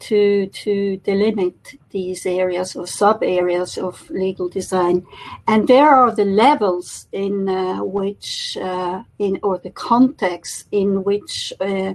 to 0.00 0.46
to 0.48 1.00
delimit 1.04 1.54
these 1.90 2.26
areas 2.26 2.76
or 2.76 2.86
sub 2.86 3.22
areas 3.22 3.78
of 3.78 4.10
legal 4.10 4.48
design, 4.48 5.06
and 5.46 5.68
there 5.68 5.88
are 5.88 6.14
the 6.14 6.24
levels 6.24 7.06
in 7.12 7.48
uh, 7.48 7.82
which 7.82 8.58
uh, 8.60 9.02
in 9.18 9.38
or 9.42 9.58
the 9.58 9.70
context 9.70 10.66
in 10.72 11.04
which 11.04 11.52
uh, 11.60 11.94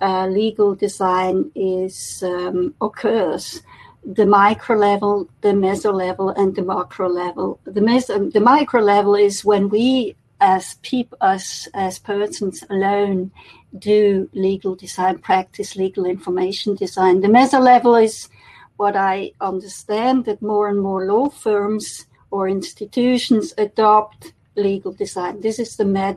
uh, 0.00 0.26
legal 0.26 0.74
design 0.74 1.50
is 1.54 2.22
um, 2.22 2.74
occurs 2.80 3.62
the 4.04 4.26
micro 4.26 4.76
level, 4.76 5.28
the 5.40 5.48
meso 5.48 5.92
level, 5.92 6.28
and 6.30 6.54
the 6.54 6.62
macro 6.62 7.08
level. 7.08 7.58
The 7.64 7.80
meso, 7.80 8.32
the 8.32 8.40
micro 8.40 8.80
level 8.82 9.14
is 9.14 9.44
when 9.44 9.68
we 9.68 10.14
as 10.44 10.74
people 10.82 11.16
as 11.22 11.68
as 11.72 11.98
persons 11.98 12.62
alone 12.68 13.30
do 13.78 14.28
legal 14.34 14.74
design 14.74 15.16
practice 15.18 15.74
legal 15.74 16.04
information 16.04 16.74
design. 16.74 17.20
The 17.20 17.34
meso 17.36 17.60
level 17.72 17.94
is 17.96 18.28
what 18.76 18.94
i 18.96 19.32
understand 19.40 20.16
that 20.26 20.42
more 20.42 20.68
and 20.68 20.80
more 20.88 21.06
law 21.06 21.28
firms 21.28 22.06
or 22.30 22.48
institutions 22.48 23.54
adopt 23.56 24.34
legal 24.54 24.92
design. 24.92 25.40
This 25.40 25.58
is 25.58 25.76
the 25.76 25.88
med, 25.96 26.16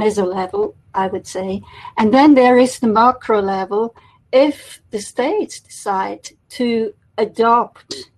meso 0.00 0.26
level 0.38 0.74
i 1.04 1.06
would 1.06 1.26
say. 1.26 1.62
And 1.96 2.12
then 2.12 2.34
there 2.34 2.58
is 2.58 2.78
the 2.78 2.92
macro 3.00 3.40
level. 3.40 3.94
If 4.32 4.82
the 4.90 5.00
states 5.00 5.60
decide 5.60 6.24
to 6.58 6.92
adopt 7.18 8.10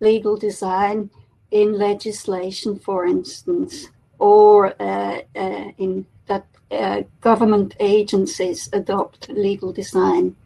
legal 0.00 0.36
design 0.36 1.08
in 1.50 1.78
legislation 1.88 2.78
for 2.78 3.06
instance 3.06 3.88
or 4.20 4.74
uh, 4.80 5.20
uh, 5.34 5.72
in 5.78 6.06
that 6.26 6.46
uh, 6.70 7.02
government 7.20 7.74
agencies 7.80 8.68
adopt 8.72 9.28
legal 9.30 9.72
design, 9.72 10.36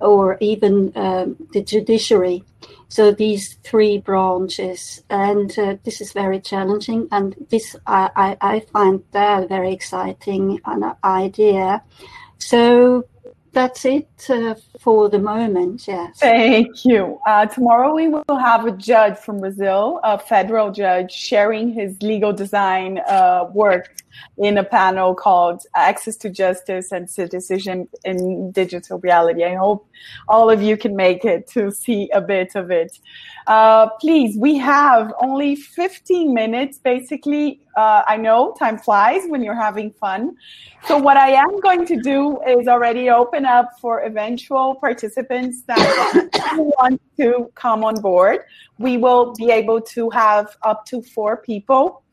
or 0.00 0.36
even 0.40 0.92
um, 0.96 1.36
the 1.52 1.62
judiciary. 1.62 2.44
So 2.88 3.12
these 3.12 3.54
three 3.62 3.98
branches, 3.98 5.02
and 5.08 5.58
uh, 5.58 5.76
this 5.84 6.00
is 6.00 6.12
very 6.12 6.40
challenging. 6.40 7.08
And 7.10 7.34
this 7.50 7.76
I, 7.86 8.10
I, 8.14 8.54
I 8.54 8.60
find 8.60 9.02
that 9.12 9.48
very 9.48 9.72
exciting 9.72 10.60
an 10.64 10.92
idea. 11.02 11.82
So 12.38 13.04
that's 13.54 13.84
it 13.84 14.08
uh, 14.28 14.54
for 14.80 15.08
the 15.08 15.18
moment. 15.18 15.86
Yes. 15.86 16.18
Thank 16.18 16.84
you. 16.84 17.18
Uh, 17.26 17.46
tomorrow 17.46 17.94
we 17.94 18.08
will 18.08 18.24
have 18.28 18.66
a 18.66 18.72
judge 18.72 19.16
from 19.16 19.40
Brazil, 19.40 20.00
a 20.02 20.18
federal 20.18 20.70
judge, 20.72 21.12
sharing 21.12 21.72
his 21.72 22.00
legal 22.02 22.32
design 22.32 23.00
uh, 23.08 23.48
work 23.54 23.94
in 24.38 24.58
a 24.58 24.64
panel 24.64 25.14
called 25.14 25.62
Access 25.74 26.16
to 26.18 26.30
Justice 26.30 26.92
and 26.92 27.08
Citizenship 27.08 27.88
in 28.04 28.50
Digital 28.52 28.98
Reality. 28.98 29.44
I 29.44 29.54
hope 29.54 29.86
all 30.28 30.50
of 30.50 30.62
you 30.62 30.76
can 30.76 30.96
make 30.96 31.24
it 31.24 31.46
to 31.48 31.70
see 31.70 32.10
a 32.10 32.20
bit 32.20 32.54
of 32.54 32.70
it. 32.70 32.98
Uh, 33.46 33.88
please, 34.00 34.36
we 34.38 34.56
have 34.56 35.12
only 35.20 35.56
15 35.56 36.32
minutes 36.32 36.78
basically. 36.78 37.60
Uh, 37.76 38.02
I 38.06 38.16
know 38.16 38.54
time 38.58 38.78
flies 38.78 39.22
when 39.28 39.42
you're 39.42 39.60
having 39.60 39.90
fun. 39.92 40.36
So, 40.86 40.96
what 40.96 41.16
I 41.16 41.30
am 41.30 41.60
going 41.60 41.84
to 41.86 41.96
do 42.00 42.40
is 42.42 42.68
already 42.68 43.10
open 43.10 43.44
up 43.44 43.70
for 43.80 44.02
eventual 44.02 44.76
participants 44.76 45.62
that 45.66 46.30
want 46.78 47.00
to 47.16 47.50
come 47.54 47.84
on 47.84 48.00
board. 48.00 48.40
We 48.78 48.96
will 48.96 49.34
be 49.34 49.50
able 49.50 49.80
to 49.80 50.10
have 50.10 50.56
up 50.62 50.86
to 50.86 51.02
four 51.02 51.38
people 51.38 52.03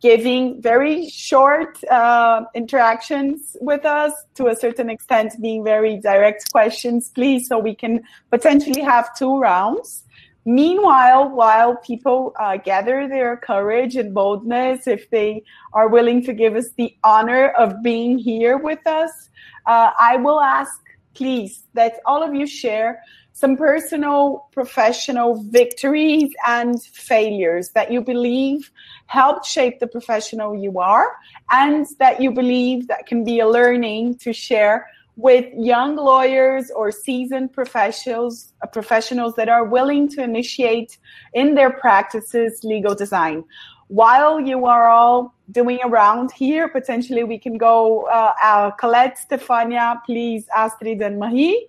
giving 0.00 0.60
very 0.62 1.08
short 1.08 1.82
uh, 1.84 2.44
interactions 2.54 3.56
with 3.60 3.84
us 3.84 4.12
to 4.34 4.46
a 4.46 4.56
certain 4.56 4.88
extent, 4.90 5.34
being 5.40 5.64
very 5.64 5.96
direct 5.96 6.50
questions, 6.52 7.10
please, 7.10 7.48
so 7.48 7.58
we 7.58 7.74
can 7.74 8.02
potentially 8.30 8.80
have 8.80 9.14
two 9.16 9.38
rounds. 9.38 10.04
Meanwhile, 10.44 11.30
while 11.30 11.76
people 11.76 12.32
uh, 12.40 12.56
gather 12.56 13.06
their 13.06 13.36
courage 13.36 13.96
and 13.96 14.14
boldness, 14.14 14.86
if 14.86 15.10
they 15.10 15.42
are 15.74 15.88
willing 15.88 16.24
to 16.24 16.32
give 16.32 16.56
us 16.56 16.70
the 16.76 16.96
honor 17.04 17.48
of 17.50 17.82
being 17.82 18.18
here 18.18 18.56
with 18.56 18.86
us, 18.86 19.28
uh, 19.66 19.90
I 19.98 20.16
will 20.16 20.40
ask, 20.40 20.80
please, 21.12 21.64
that 21.74 22.00
all 22.06 22.22
of 22.22 22.34
you 22.34 22.46
share 22.46 23.02
some 23.38 23.56
personal 23.56 24.48
professional 24.50 25.44
victories 25.50 26.34
and 26.48 26.82
failures 26.82 27.68
that 27.68 27.92
you 27.92 28.00
believe 28.00 28.72
helped 29.06 29.46
shape 29.46 29.78
the 29.78 29.86
professional 29.86 30.56
you 30.56 30.80
are 30.80 31.14
and 31.52 31.86
that 32.00 32.20
you 32.20 32.32
believe 32.32 32.88
that 32.88 33.06
can 33.06 33.22
be 33.22 33.38
a 33.38 33.46
learning 33.46 34.16
to 34.16 34.32
share 34.32 34.88
with 35.14 35.46
young 35.56 35.94
lawyers 35.94 36.72
or 36.72 36.90
seasoned 36.90 37.52
professionals 37.52 38.54
uh, 38.62 38.66
professionals 38.66 39.36
that 39.36 39.48
are 39.48 39.64
willing 39.64 40.08
to 40.08 40.20
initiate 40.20 40.98
in 41.32 41.54
their 41.54 41.70
practices 41.70 42.64
legal 42.64 42.94
design. 42.96 43.44
While 43.86 44.40
you 44.40 44.66
are 44.66 44.88
all 44.88 45.32
doing 45.52 45.78
around 45.84 46.32
here 46.32 46.66
potentially 46.68 47.22
we 47.22 47.38
can 47.38 47.56
go 47.56 48.02
uh, 48.08 48.32
uh, 48.42 48.70
colette 48.72 49.16
stefania 49.16 50.04
please 50.04 50.46
astrid 50.56 51.00
and 51.02 51.20
marie 51.20 51.68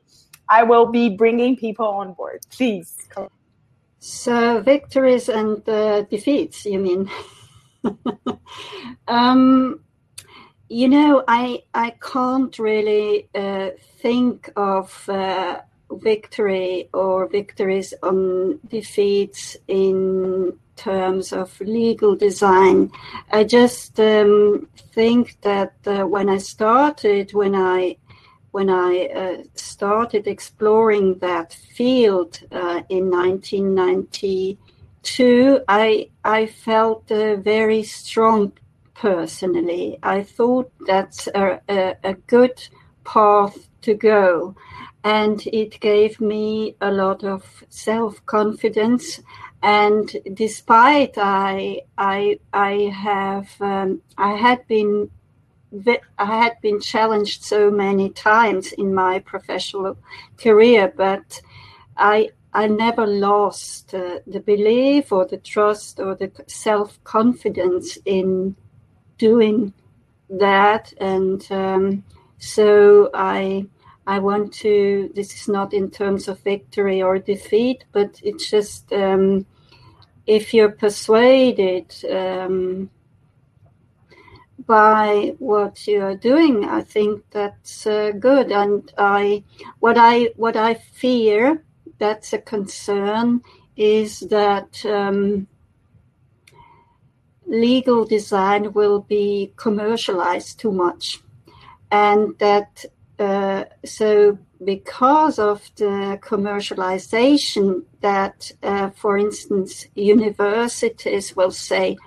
I 0.49 0.63
will 0.63 0.87
be 0.87 1.09
bringing 1.09 1.55
people 1.55 1.85
on 1.85 2.13
board. 2.13 2.41
Please. 2.49 2.97
So 3.99 4.61
victories 4.61 5.29
and 5.29 5.67
uh, 5.67 6.03
defeats, 6.03 6.65
you 6.65 6.79
mean? 6.79 7.09
um, 9.07 9.81
you 10.69 10.87
know, 10.87 11.23
I 11.27 11.63
I 11.73 11.95
can't 12.01 12.57
really 12.59 13.27
uh, 13.35 13.71
think 14.01 14.51
of 14.55 15.09
uh, 15.09 15.61
victory 15.91 16.89
or 16.93 17.27
victories 17.27 17.93
on 18.03 18.59
defeats 18.67 19.57
in 19.67 20.57
terms 20.75 21.33
of 21.33 21.59
legal 21.59 22.15
design. 22.15 22.91
I 23.31 23.43
just 23.43 23.99
um, 23.99 24.69
think 24.93 25.37
that 25.41 25.73
uh, 25.85 26.05
when 26.05 26.29
I 26.29 26.37
started, 26.37 27.33
when 27.33 27.55
I 27.55 27.97
when 28.51 28.69
I 28.69 29.07
uh, 29.07 29.37
started 29.55 30.27
exploring 30.27 31.17
that 31.19 31.53
field 31.53 32.41
uh, 32.51 32.81
in 32.89 33.09
1992, 33.09 35.63
I 35.67 36.09
I 36.23 36.45
felt 36.47 37.09
very 37.09 37.83
strong 37.83 38.53
personally. 38.93 39.99
I 40.03 40.23
thought 40.23 40.71
that's 40.85 41.27
a, 41.27 41.59
a, 41.69 41.95
a 42.03 42.13
good 42.13 42.67
path 43.03 43.69
to 43.81 43.93
go, 43.93 44.55
and 45.03 45.45
it 45.47 45.79
gave 45.79 46.19
me 46.19 46.75
a 46.81 46.91
lot 46.91 47.23
of 47.23 47.63
self 47.69 48.25
confidence 48.25 49.21
and 49.61 50.15
despite 50.33 51.17
I 51.17 51.81
I 51.97 52.39
I 52.53 52.91
have 52.93 53.49
um, 53.59 54.01
I 54.17 54.35
had 54.35 54.65
been 54.67 55.09
I 55.71 56.25
had 56.25 56.59
been 56.61 56.79
challenged 56.79 57.43
so 57.43 57.69
many 57.69 58.09
times 58.09 58.71
in 58.71 58.93
my 58.93 59.19
professional 59.19 59.97
career, 60.37 60.91
but 60.95 61.41
I 61.95 62.29
I 62.53 62.67
never 62.67 63.05
lost 63.05 63.93
uh, 63.93 64.19
the 64.25 64.39
belief 64.39 65.11
or 65.11 65.25
the 65.25 65.37
trust 65.37 65.99
or 65.99 66.15
the 66.15 66.31
self 66.47 67.03
confidence 67.03 67.97
in 68.05 68.55
doing 69.19 69.73
that, 70.29 70.93
and 70.99 71.45
um, 71.51 72.03
so 72.39 73.11
I 73.13 73.67
I 74.07 74.17
want 74.19 74.53
to. 74.65 75.11
This 75.13 75.35
is 75.35 75.47
not 75.47 75.73
in 75.73 75.91
terms 75.91 76.27
of 76.27 76.39
victory 76.39 77.03
or 77.03 77.19
defeat, 77.19 77.85
but 77.91 78.19
it's 78.23 78.49
just 78.49 78.91
um, 78.91 79.45
if 80.25 80.53
you're 80.53 80.71
persuaded. 80.71 81.93
Um, 82.09 82.89
by 84.65 85.35
what 85.39 85.87
you 85.87 86.01
are 86.01 86.15
doing, 86.15 86.65
I 86.65 86.81
think 86.81 87.23
that's 87.31 87.87
uh, 87.87 88.11
good. 88.11 88.51
And 88.51 88.91
I, 88.97 89.43
what 89.79 89.97
I 89.97 90.31
what 90.35 90.55
I 90.55 90.73
fear 90.75 91.63
that's 91.97 92.33
a 92.33 92.39
concern 92.39 93.41
is 93.75 94.19
that 94.21 94.85
um, 94.85 95.47
legal 97.45 98.05
design 98.05 98.73
will 98.73 99.01
be 99.01 99.53
commercialized 99.55 100.59
too 100.59 100.71
much, 100.71 101.21
and 101.91 102.37
that 102.39 102.85
uh, 103.17 103.65
so 103.85 104.37
because 104.63 105.39
of 105.39 105.69
the 105.75 106.19
commercialization 106.21 107.83
that, 108.01 108.51
uh, 108.61 108.89
for 108.91 109.17
instance, 109.17 109.87
universities 109.95 111.35
will 111.35 111.51
say, 111.51 111.97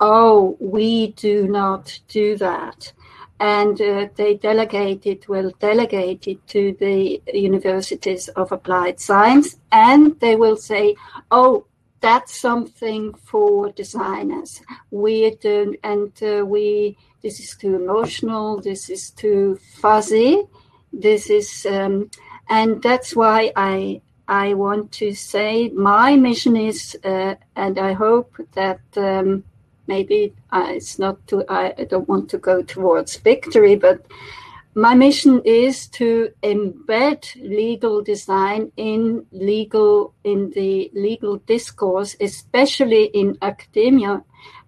oh, 0.00 0.56
we 0.58 1.08
do 1.12 1.46
not 1.46 2.00
do 2.08 2.36
that. 2.38 2.92
And 3.38 3.80
uh, 3.80 4.08
they 4.16 4.34
delegate 4.34 5.06
it, 5.06 5.28
will 5.28 5.52
delegate 5.60 6.28
it 6.28 6.46
to 6.48 6.76
the 6.78 7.22
universities 7.32 8.28
of 8.28 8.52
applied 8.52 9.00
science, 9.00 9.56
and 9.72 10.18
they 10.20 10.36
will 10.36 10.56
say, 10.56 10.94
oh, 11.30 11.64
that's 12.00 12.38
something 12.38 13.14
for 13.14 13.70
designers. 13.72 14.60
We 14.90 15.36
do, 15.36 15.74
and 15.82 16.12
uh, 16.22 16.44
we, 16.44 16.98
this 17.22 17.40
is 17.40 17.56
too 17.56 17.76
emotional, 17.76 18.60
this 18.60 18.90
is 18.90 19.10
too 19.10 19.58
fuzzy, 19.76 20.42
this 20.92 21.30
is, 21.30 21.66
um, 21.70 22.10
and 22.48 22.82
that's 22.82 23.14
why 23.14 23.52
I, 23.56 24.02
I 24.28 24.54
want 24.54 24.92
to 24.92 25.14
say 25.14 25.68
my 25.70 26.16
mission 26.16 26.56
is, 26.56 26.96
uh, 27.04 27.36
and 27.56 27.78
I 27.78 27.92
hope 27.92 28.34
that 28.52 28.80
um, 28.96 29.44
maybe 29.94 30.32
uh, 30.52 30.68
it's 30.76 30.98
not 30.98 31.16
too, 31.26 31.42
I, 31.48 31.74
I 31.76 31.84
don't 31.84 32.08
want 32.08 32.30
to 32.30 32.38
go 32.38 32.62
towards 32.62 33.16
victory, 33.16 33.74
but 33.74 33.98
my 34.74 34.94
mission 34.94 35.42
is 35.44 35.88
to 35.98 36.30
embed 36.42 37.20
legal 37.42 37.96
design 38.12 38.70
in 38.76 39.26
legal 39.32 40.14
in 40.22 40.50
the 40.50 40.90
legal 40.94 41.36
discourse, 41.54 42.16
especially 42.20 43.04
in 43.20 43.36
academia. 43.42 44.22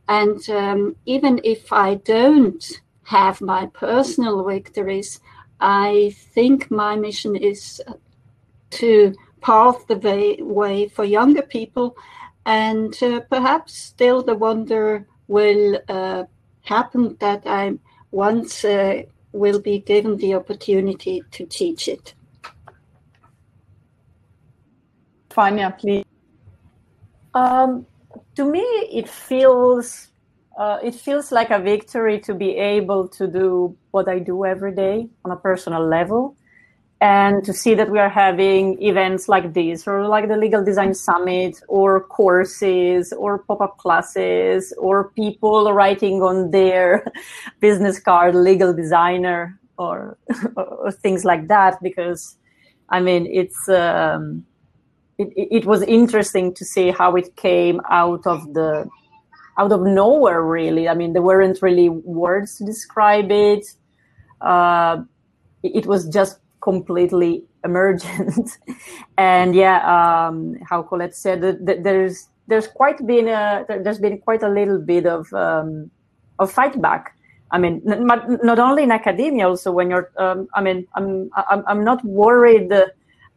And 0.08 0.40
um, 0.50 0.96
even 1.06 1.40
if 1.44 1.72
I 1.72 1.94
don't 2.16 2.64
have 3.04 3.40
my 3.40 3.66
personal 3.66 4.44
victories, 4.44 5.20
I 5.60 6.16
think 6.34 6.70
my 6.70 6.96
mission 6.96 7.36
is 7.36 7.80
to 8.80 9.14
path 9.40 9.86
the 9.86 9.98
way, 10.06 10.24
way 10.40 10.88
for 10.88 11.04
younger 11.04 11.42
people 11.42 11.96
and 12.44 13.00
uh, 13.02 13.20
perhaps 13.30 13.72
still 13.74 14.22
the 14.22 14.34
wonder 14.34 15.06
will 15.32 15.80
uh, 15.88 16.24
happen 16.60 17.16
that 17.20 17.42
I 17.46 17.78
once 18.10 18.64
uh, 18.64 19.02
will 19.32 19.60
be 19.60 19.78
given 19.78 20.18
the 20.18 20.34
opportunity 20.34 21.22
to 21.30 21.46
teach 21.46 21.88
it. 21.88 22.14
Fania, 25.30 25.70
please. 25.78 26.04
Um, 27.34 27.86
to 28.36 28.44
me, 28.44 28.60
it 29.00 29.08
feels 29.08 30.08
uh, 30.58 30.78
it 30.82 30.94
feels 30.94 31.32
like 31.32 31.50
a 31.50 31.58
victory 31.58 32.20
to 32.20 32.34
be 32.34 32.50
able 32.56 33.08
to 33.08 33.26
do 33.26 33.74
what 33.90 34.06
I 34.06 34.18
do 34.18 34.44
every 34.44 34.74
day 34.74 35.08
on 35.24 35.30
a 35.30 35.36
personal 35.36 35.82
level 35.86 36.36
and 37.02 37.44
to 37.44 37.52
see 37.52 37.74
that 37.74 37.90
we 37.90 37.98
are 37.98 38.08
having 38.08 38.80
events 38.80 39.28
like 39.28 39.54
this 39.54 39.88
or 39.88 40.06
like 40.06 40.28
the 40.28 40.36
legal 40.36 40.64
design 40.64 40.94
summit 40.94 41.60
or 41.66 42.00
courses 42.00 43.12
or 43.12 43.38
pop-up 43.40 43.76
classes 43.76 44.72
or 44.78 45.10
people 45.10 45.72
writing 45.72 46.22
on 46.22 46.52
their 46.52 47.04
business 47.60 47.98
card 47.98 48.36
legal 48.36 48.72
designer 48.72 49.58
or, 49.78 50.16
or 50.56 50.92
things 50.92 51.24
like 51.24 51.48
that 51.48 51.82
because 51.82 52.36
i 52.90 53.00
mean 53.00 53.26
it's 53.26 53.68
um, 53.68 54.44
it, 55.18 55.48
it 55.50 55.64
was 55.66 55.82
interesting 55.82 56.54
to 56.54 56.64
see 56.64 56.90
how 56.90 57.16
it 57.16 57.34
came 57.34 57.80
out 57.90 58.24
of 58.26 58.54
the 58.54 58.88
out 59.58 59.72
of 59.72 59.82
nowhere 59.82 60.42
really. 60.42 60.88
I 60.88 60.94
mean 60.94 61.12
there 61.12 61.22
weren't 61.22 61.60
really 61.62 61.88
words 61.88 62.56
to 62.58 62.64
describe 62.64 63.30
it. 63.30 63.66
Uh, 64.40 65.02
it 65.62 65.86
was 65.86 66.08
just 66.08 66.38
completely 66.62 67.44
emergent. 67.64 68.58
and 69.18 69.54
yeah, 69.54 69.78
um, 69.84 70.56
how 70.68 70.82
Colette 70.82 71.14
said, 71.14 71.42
that, 71.42 71.82
there's 71.82 72.28
there's 72.48 72.66
quite 72.66 73.04
been 73.06 73.28
a 73.28 73.64
there's 73.68 73.98
been 73.98 74.18
quite 74.18 74.42
a 74.42 74.48
little 74.48 74.78
bit 74.78 75.06
of 75.06 75.32
um, 75.32 75.90
of 76.38 76.50
fight 76.50 76.80
back. 76.80 77.16
I 77.50 77.58
mean, 77.58 77.82
not, 77.84 78.42
not 78.42 78.58
only 78.58 78.82
in 78.82 78.90
academia, 78.90 79.46
also 79.48 79.70
when 79.72 79.90
you're. 79.90 80.10
Um, 80.16 80.48
I 80.54 80.62
mean, 80.62 80.86
I'm, 80.94 81.30
I'm 81.36 81.62
I'm 81.66 81.84
not 81.84 82.02
worried 82.04 82.72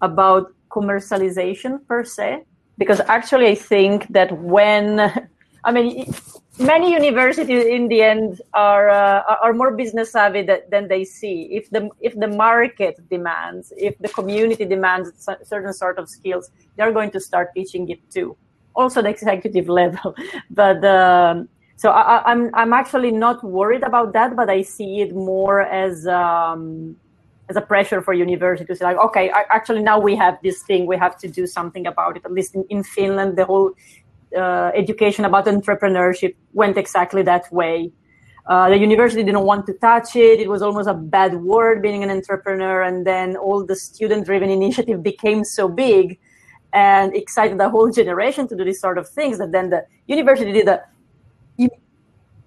about 0.01 0.53
commercialization 0.69 1.85
per 1.87 2.03
se, 2.03 2.43
because 2.77 3.01
actually 3.07 3.47
I 3.47 3.55
think 3.55 4.07
that 4.09 4.31
when 4.39 5.29
I 5.65 5.71
mean 5.71 6.13
many 6.59 6.93
universities 6.93 7.65
in 7.65 7.87
the 7.87 8.01
end 8.01 8.41
are 8.53 8.89
uh, 8.89 9.37
are 9.41 9.53
more 9.53 9.75
business 9.75 10.11
savvy 10.11 10.47
than 10.69 10.87
they 10.87 11.03
see. 11.03 11.49
If 11.51 11.69
the 11.69 11.89
if 11.99 12.13
the 12.15 12.27
market 12.27 12.95
demands, 13.09 13.73
if 13.77 13.97
the 13.99 14.09
community 14.09 14.65
demands 14.65 15.11
certain 15.43 15.73
sort 15.73 15.99
of 15.99 16.09
skills, 16.09 16.49
they're 16.75 16.91
going 16.91 17.11
to 17.11 17.19
start 17.19 17.49
teaching 17.53 17.89
it 17.89 17.99
too. 18.09 18.37
Also, 18.75 19.01
the 19.01 19.09
executive 19.09 19.67
level, 19.81 20.15
but. 20.49 20.83
Um, 20.85 21.49
so 21.77 21.89
I, 21.89 22.31
am 22.31 22.45
I'm, 22.45 22.55
I'm 22.55 22.73
actually 22.73 23.11
not 23.11 23.43
worried 23.43 23.83
about 23.83 24.13
that, 24.13 24.37
but 24.37 24.49
I 24.49 24.61
see 24.61 25.01
it 25.01 25.13
more 25.13 25.59
as 25.59 26.07
um, 26.07 26.95
as 27.49 27.57
a 27.57 27.61
pressure 27.61 28.01
for 28.01 28.13
universities 28.13 28.81
like, 28.81 28.97
okay, 28.97 29.29
I, 29.29 29.43
actually 29.49 29.83
now 29.83 29.99
we 29.99 30.15
have 30.15 30.37
this 30.41 30.63
thing, 30.63 30.85
we 30.85 30.97
have 30.97 31.17
to 31.17 31.27
do 31.27 31.45
something 31.45 31.85
about 31.85 32.15
it. 32.15 32.23
At 32.25 32.31
least 32.31 32.55
in, 32.55 32.63
in 32.69 32.81
Finland, 32.81 33.37
the 33.37 33.43
whole 33.43 33.73
uh, 34.35 34.71
education 34.75 35.25
about 35.25 35.45
entrepreneurship 35.45 36.35
went 36.53 36.77
exactly 36.77 37.23
that 37.23 37.51
way. 37.51 37.91
Uh, 38.47 38.69
the 38.69 38.77
university 38.77 39.23
didn't 39.23 39.43
want 39.43 39.65
to 39.65 39.73
touch 39.73 40.15
it. 40.15 40.39
It 40.39 40.49
was 40.49 40.61
almost 40.61 40.87
a 40.87 40.93
bad 40.93 41.33
word 41.41 41.81
being 41.81 42.03
an 42.03 42.11
entrepreneur. 42.11 42.83
And 42.83 43.05
then 43.05 43.35
all 43.37 43.65
the 43.65 43.75
student 43.75 44.25
driven 44.25 44.49
initiative 44.49 45.01
became 45.01 45.43
so 45.43 45.67
big 45.67 46.19
and 46.71 47.15
excited 47.15 47.57
the 47.57 47.69
whole 47.69 47.89
generation 47.89 48.47
to 48.49 48.55
do 48.55 48.63
these 48.63 48.79
sort 48.79 48.97
of 48.97 49.09
things 49.09 49.39
that 49.39 49.51
then 49.51 49.69
the 49.71 49.85
university 50.07 50.51
did 50.51 50.67
a 50.67 50.83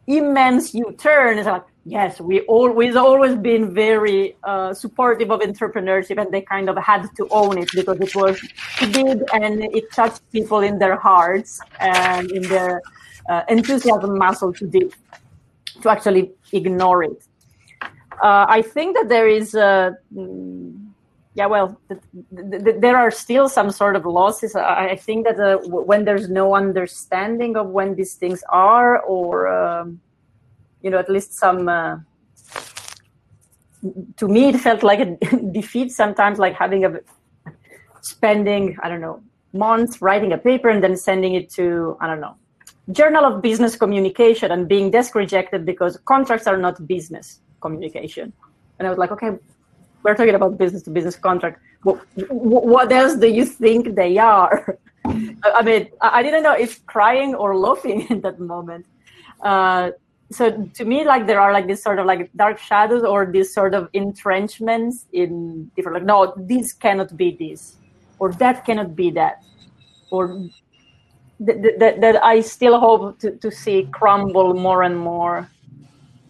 immense 0.06 0.72
U-turn. 0.74 1.38
It's 1.38 1.46
like, 1.46 1.64
yes, 1.88 2.20
we 2.20 2.40
all 2.42 2.70
we've 2.70 2.96
always 2.96 3.34
been 3.36 3.74
very 3.74 4.36
uh, 4.44 4.74
supportive 4.74 5.30
of 5.30 5.40
entrepreneurship, 5.40 6.20
and 6.20 6.30
they 6.32 6.42
kind 6.42 6.68
of 6.68 6.76
had 6.76 7.08
to 7.16 7.26
own 7.30 7.58
it 7.58 7.70
because 7.74 7.98
it 8.00 8.14
was 8.14 8.40
big 8.92 9.22
and 9.32 9.64
it 9.64 9.90
touched 9.92 10.22
people 10.30 10.60
in 10.60 10.78
their 10.78 10.96
hearts 10.96 11.60
and 11.80 12.30
in 12.30 12.42
their 12.42 12.82
uh, 13.28 13.42
enthusiasm 13.48 14.18
muscle 14.18 14.52
to 14.52 14.66
do 14.66 14.90
to 15.82 15.88
actually 15.88 16.30
ignore 16.52 17.02
it. 17.04 17.22
Uh, 18.22 18.44
I 18.48 18.62
think 18.62 18.96
that 18.96 19.08
there 19.08 19.28
is 19.28 19.54
a 19.54 19.96
mm, 20.14 20.88
yeah, 21.34 21.46
well, 21.46 21.78
th- 21.88 22.00
th- 22.34 22.64
th- 22.64 22.80
there 22.80 22.96
are 22.96 23.12
still 23.12 23.48
some 23.48 23.70
sort 23.70 23.94
of 23.94 24.04
losses. 24.04 24.56
I, 24.56 24.90
I 24.90 24.96
think 24.96 25.24
that 25.24 25.38
uh, 25.38 25.58
w- 25.58 25.86
when 25.86 26.04
there's 26.04 26.28
no 26.28 26.56
understanding 26.56 27.56
of 27.56 27.68
when 27.68 27.94
these 27.94 28.14
things 28.14 28.42
are, 28.48 28.98
or 29.02 29.46
um, 29.46 30.00
you 30.82 30.90
know, 30.90 30.98
at 30.98 31.10
least 31.10 31.34
some 31.34 31.68
uh, 31.68 31.98
to 34.16 34.28
me, 34.28 34.48
it 34.48 34.58
felt 34.60 34.82
like 34.82 35.00
a 35.00 35.16
defeat 35.52 35.92
sometimes, 35.92 36.38
like 36.38 36.54
having 36.54 36.84
a 36.84 37.00
spending, 38.00 38.76
I 38.82 38.88
don't 38.88 39.00
know, 39.00 39.22
months 39.52 40.02
writing 40.02 40.32
a 40.32 40.38
paper 40.38 40.68
and 40.68 40.82
then 40.82 40.96
sending 40.96 41.34
it 41.34 41.50
to, 41.50 41.96
I 42.00 42.06
don't 42.06 42.20
know, 42.20 42.36
Journal 42.92 43.24
of 43.24 43.42
Business 43.42 43.76
Communication 43.76 44.50
and 44.50 44.66
being 44.66 44.90
desk 44.90 45.14
rejected 45.14 45.64
because 45.66 45.98
contracts 46.04 46.46
are 46.46 46.56
not 46.56 46.86
business 46.86 47.40
communication. 47.60 48.32
And 48.78 48.86
I 48.86 48.90
was 48.90 48.98
like, 48.98 49.10
okay, 49.12 49.30
we're 50.02 50.14
talking 50.14 50.34
about 50.34 50.58
business 50.58 50.82
to 50.84 50.90
business 50.90 51.16
contract. 51.16 51.60
What, 51.82 52.00
what 52.30 52.90
else 52.90 53.16
do 53.16 53.28
you 53.28 53.44
think 53.44 53.94
they 53.94 54.16
are? 54.18 54.78
I 55.04 55.62
mean, 55.62 55.88
I 56.00 56.22
didn't 56.22 56.42
know 56.42 56.54
if 56.54 56.84
crying 56.86 57.34
or 57.34 57.56
laughing 57.56 58.06
in 58.10 58.20
that 58.22 58.40
moment. 58.40 58.86
Uh, 59.42 59.90
so 60.30 60.70
to 60.74 60.84
me, 60.84 61.04
like 61.04 61.26
there 61.26 61.40
are 61.40 61.52
like 61.52 61.66
this 61.66 61.82
sort 61.82 61.98
of 61.98 62.06
like 62.06 62.30
dark 62.36 62.58
shadows 62.58 63.02
or 63.02 63.26
these 63.26 63.52
sort 63.52 63.74
of 63.74 63.88
entrenchments 63.94 65.06
in 65.12 65.70
different 65.74 65.94
like 65.94 66.04
no, 66.04 66.34
this 66.36 66.72
cannot 66.72 67.16
be 67.16 67.36
this, 67.38 67.76
or 68.18 68.32
that 68.32 68.64
cannot 68.66 68.94
be 68.94 69.10
that, 69.12 69.42
or 70.10 70.48
that, 71.40 71.96
that 72.00 72.22
I 72.22 72.40
still 72.40 72.78
hope 72.78 73.18
to, 73.20 73.30
to 73.36 73.50
see 73.50 73.88
crumble 73.90 74.54
more 74.54 74.82
and 74.82 74.98
more 74.98 75.48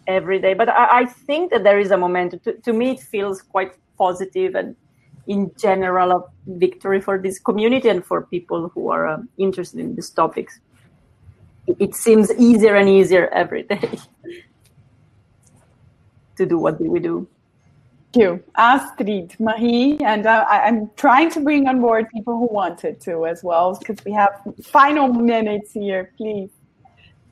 every 0.07 0.39
day. 0.39 0.53
But 0.53 0.69
I, 0.69 1.01
I 1.01 1.05
think 1.05 1.51
that 1.51 1.63
there 1.63 1.79
is 1.79 1.91
a 1.91 1.97
momentum. 1.97 2.39
To, 2.41 2.53
to 2.53 2.73
me, 2.73 2.91
it 2.91 2.99
feels 3.01 3.41
quite 3.41 3.73
positive 3.97 4.55
and 4.55 4.75
in 5.27 5.51
general 5.57 6.11
a 6.11 6.23
victory 6.47 7.01
for 7.01 7.19
this 7.19 7.37
community 7.37 7.89
and 7.89 8.03
for 8.03 8.21
people 8.23 8.69
who 8.69 8.89
are 8.89 9.07
um, 9.07 9.29
interested 9.37 9.79
in 9.79 9.95
these 9.95 10.09
topics. 10.09 10.59
It, 11.69 11.77
it 11.79 11.95
seems 11.95 12.33
easier 12.33 12.75
and 12.75 12.89
easier 12.89 13.27
every 13.27 13.63
day 13.63 13.99
to 16.37 16.45
do 16.45 16.57
what 16.57 16.81
we 16.81 16.99
do. 16.99 17.27
Thank 18.11 18.23
you, 18.23 18.43
Astrid, 18.57 19.35
Marie, 19.39 19.99
and 20.03 20.25
uh, 20.25 20.43
I, 20.49 20.67
am 20.67 20.89
trying 20.95 21.29
to 21.29 21.41
bring 21.41 21.67
on 21.67 21.79
board 21.79 22.07
people 22.11 22.39
who 22.39 22.47
wanted 22.51 22.99
to 23.01 23.27
as 23.27 23.43
well, 23.43 23.77
because 23.77 24.03
we 24.03 24.11
have 24.13 24.31
final 24.63 25.13
minutes 25.13 25.73
here. 25.73 26.11
Please. 26.17 26.49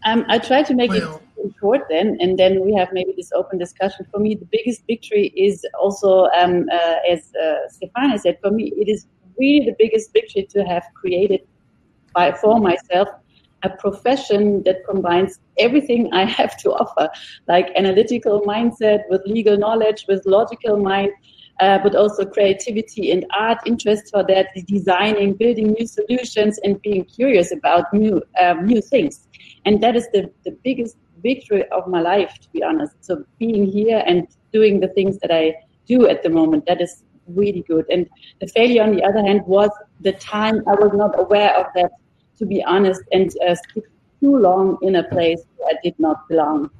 Um, 0.06 0.24
I 0.30 0.38
try 0.38 0.62
to 0.62 0.76
make 0.76 0.92
well. 0.92 1.20
it 1.38 1.52
short 1.60 1.88
then, 1.90 2.16
and 2.20 2.38
then 2.38 2.64
we 2.64 2.76
have 2.76 2.90
maybe 2.94 3.12
this 3.18 3.32
open 3.32 3.58
discussion. 3.58 4.06
For 4.12 4.20
me, 4.20 4.36
the 4.36 4.48
biggest 4.52 4.86
victory 4.86 5.34
is 5.36 5.66
also, 5.80 6.26
um, 6.40 6.68
uh, 6.72 7.12
as 7.12 7.32
uh, 7.44 7.56
Stefania 7.74 8.20
said, 8.20 8.38
for 8.40 8.52
me, 8.52 8.72
it 8.78 8.88
is 8.88 9.08
really 9.40 9.66
the 9.66 9.76
biggest 9.80 10.14
victory 10.14 10.48
to 10.52 10.64
have 10.64 10.84
created 10.94 11.42
by 12.14 12.34
for 12.34 12.60
myself 12.60 13.10
a 13.68 13.70
profession 13.86 14.41
that 14.68 14.78
combines 14.89 15.39
everything 15.65 16.01
I 16.22 16.24
have 16.39 16.53
to 16.63 16.68
offer, 16.84 17.05
like 17.53 17.68
analytical 17.82 18.36
mindset 18.53 19.01
with 19.09 19.22
legal 19.26 19.57
knowledge, 19.65 20.05
with 20.07 20.22
logical 20.38 20.78
mind, 20.91 21.11
uh, 21.59 21.80
but 21.86 21.93
also 22.01 22.22
creativity 22.26 23.11
and 23.13 23.26
art, 23.45 23.59
interest 23.65 24.03
for 24.13 24.24
that, 24.32 24.45
designing, 24.76 25.30
building 25.41 25.68
new 25.78 25.88
solutions, 25.88 26.59
and 26.63 26.82
being 26.88 27.03
curious 27.18 27.49
about 27.59 27.84
new 27.93 28.15
um, 28.41 28.57
new 28.72 28.82
things. 28.93 29.28
And 29.65 29.82
that 29.84 29.95
is 29.99 30.05
the, 30.13 30.22
the 30.45 30.53
biggest 30.68 30.95
victory 31.24 31.63
of 31.78 31.88
my 31.88 32.01
life, 32.13 32.34
to 32.43 32.47
be 32.55 32.61
honest. 32.70 32.93
So 33.01 33.24
being 33.39 33.65
here 33.78 34.03
and 34.05 34.28
doing 34.53 34.80
the 34.80 34.91
things 34.97 35.15
that 35.22 35.32
I 35.32 35.55
do 35.88 36.07
at 36.07 36.24
the 36.24 36.30
moment, 36.30 36.65
that 36.68 36.80
is 36.82 37.03
really 37.41 37.63
good. 37.68 37.86
And 37.89 38.07
the 38.39 38.47
failure, 38.47 38.84
on 38.84 38.95
the 38.95 39.03
other 39.03 39.24
hand, 39.28 39.41
was 39.45 39.72
the 40.01 40.13
time 40.13 40.63
I 40.72 40.76
was 40.84 40.91
not 40.93 41.20
aware 41.20 41.53
of 41.61 41.65
that 41.76 41.91
to 42.38 42.46
be 42.46 42.64
honest, 42.64 43.02
and 43.12 43.32
uh, 43.48 43.56
stick 43.56 43.86
too 44.20 44.38
long 44.38 44.78
in 44.82 44.96
a 44.96 45.04
place 45.04 45.44
where 45.58 45.70
I 45.70 45.78
did 45.84 46.00
not 46.00 46.28
belong. 46.28 46.72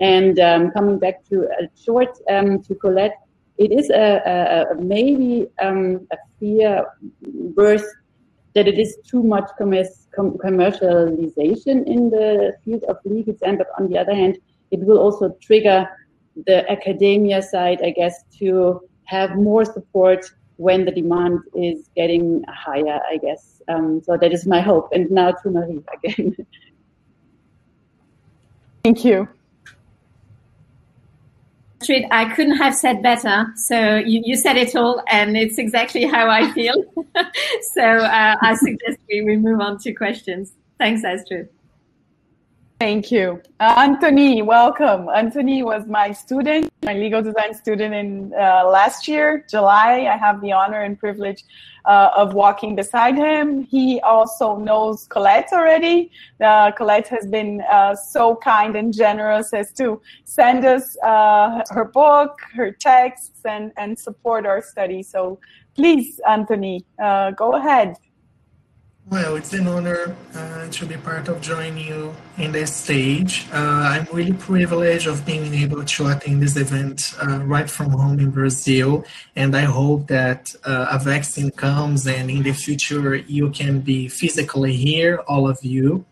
And 0.00 0.38
um, 0.38 0.70
coming 0.72 0.98
back 0.98 1.24
to 1.30 1.44
a 1.44 1.68
short 1.82 2.18
um, 2.28 2.62
to 2.62 2.74
Colette, 2.74 3.16
it 3.58 3.72
is 3.72 3.90
a, 3.90 4.22
a, 4.26 4.66
a 4.72 4.74
maybe 4.76 5.48
um, 5.60 6.06
a 6.12 6.16
fear 6.38 6.86
birth 7.54 7.86
that 8.54 8.66
it 8.66 8.78
is 8.78 8.96
too 9.06 9.22
much 9.22 9.48
commercialization 9.60 11.86
in 11.86 12.10
the 12.10 12.54
field 12.64 12.82
of 12.84 12.96
legal 13.04 13.34
design, 13.34 13.58
but 13.58 13.68
on 13.78 13.88
the 13.88 13.98
other 13.98 14.14
hand, 14.14 14.38
it 14.70 14.80
will 14.80 14.98
also 14.98 15.36
trigger 15.42 15.86
the 16.46 16.70
academia 16.70 17.42
side, 17.42 17.80
I 17.82 17.90
guess, 17.90 18.24
to 18.38 18.80
have 19.04 19.36
more 19.36 19.64
support 19.64 20.24
when 20.56 20.84
the 20.84 20.90
demand 20.90 21.40
is 21.54 21.88
getting 21.96 22.44
higher, 22.48 23.00
I 23.10 23.18
guess. 23.18 23.62
Um, 23.68 24.02
so 24.02 24.16
that 24.16 24.32
is 24.32 24.46
my 24.46 24.60
hope. 24.60 24.88
And 24.92 25.10
now 25.10 25.32
to 25.32 25.50
Marie 25.50 25.82
again. 25.92 26.36
Thank 28.84 29.04
you. 29.04 29.28
Astrid, 31.80 32.06
I 32.10 32.34
couldn't 32.34 32.56
have 32.56 32.74
said 32.74 33.02
better. 33.02 33.46
So 33.56 33.96
you, 33.96 34.22
you 34.24 34.36
said 34.36 34.56
it 34.56 34.74
all, 34.74 35.02
and 35.08 35.36
it's 35.36 35.58
exactly 35.58 36.04
how 36.04 36.28
I 36.28 36.50
feel. 36.52 36.74
so 37.74 37.82
uh, 37.82 38.36
I 38.40 38.54
suggest 38.54 38.98
we, 39.08 39.22
we 39.22 39.36
move 39.36 39.60
on 39.60 39.78
to 39.78 39.92
questions. 39.92 40.52
Thanks, 40.78 41.04
Astrid. 41.04 41.48
Thank 42.78 43.10
you. 43.10 43.40
Uh, 43.58 43.74
Anthony, 43.78 44.42
welcome. 44.42 45.08
Anthony 45.08 45.62
was 45.62 45.86
my 45.86 46.12
student, 46.12 46.70
my 46.84 46.92
legal 46.92 47.22
design 47.22 47.54
student 47.54 47.94
in 47.94 48.34
uh, 48.34 48.68
last 48.68 49.08
year, 49.08 49.46
July. 49.48 50.06
I 50.12 50.18
have 50.18 50.42
the 50.42 50.52
honor 50.52 50.82
and 50.82 50.98
privilege 50.98 51.42
uh, 51.86 52.10
of 52.14 52.34
walking 52.34 52.76
beside 52.76 53.16
him. 53.16 53.62
He 53.62 53.98
also 54.00 54.56
knows 54.56 55.06
Colette 55.08 55.48
already. 55.54 56.10
Uh, 56.38 56.70
Colette 56.70 57.08
has 57.08 57.26
been 57.26 57.62
uh, 57.62 57.96
so 57.96 58.36
kind 58.36 58.76
and 58.76 58.92
generous 58.92 59.54
as 59.54 59.72
to 59.74 60.02
send 60.24 60.66
us 60.66 60.98
her 61.02 61.90
book, 61.94 62.38
her 62.52 62.72
texts, 62.72 63.40
and, 63.46 63.72
and 63.78 63.98
support 63.98 64.44
our 64.44 64.60
study. 64.60 65.02
So 65.02 65.40
please, 65.74 66.20
Anthony, 66.28 66.84
go 66.98 67.54
ahead. 67.54 67.96
Well, 69.08 69.36
it's 69.36 69.52
an 69.52 69.68
honor 69.68 70.16
uh, 70.34 70.66
to 70.66 70.84
be 70.84 70.96
part 70.96 71.28
of 71.28 71.40
joining 71.40 71.78
you 71.78 72.12
in 72.38 72.50
this 72.50 72.74
stage. 72.74 73.46
Uh, 73.52 73.56
I'm 73.56 74.08
really 74.12 74.32
privileged 74.32 75.06
of 75.06 75.24
being 75.24 75.54
able 75.54 75.84
to 75.84 76.08
attend 76.08 76.42
this 76.42 76.56
event 76.56 77.14
uh, 77.22 77.38
right 77.44 77.70
from 77.70 77.92
home 77.92 78.18
in 78.18 78.32
Brazil, 78.32 79.04
and 79.36 79.56
I 79.56 79.60
hope 79.60 80.08
that 80.08 80.52
uh, 80.64 80.88
a 80.90 80.98
vaccine 80.98 81.52
comes 81.52 82.08
and 82.08 82.28
in 82.28 82.42
the 82.42 82.52
future 82.52 83.14
you 83.14 83.50
can 83.50 83.78
be 83.78 84.08
physically 84.08 84.74
here, 84.74 85.18
all 85.28 85.48
of 85.48 85.60
you. 85.62 86.04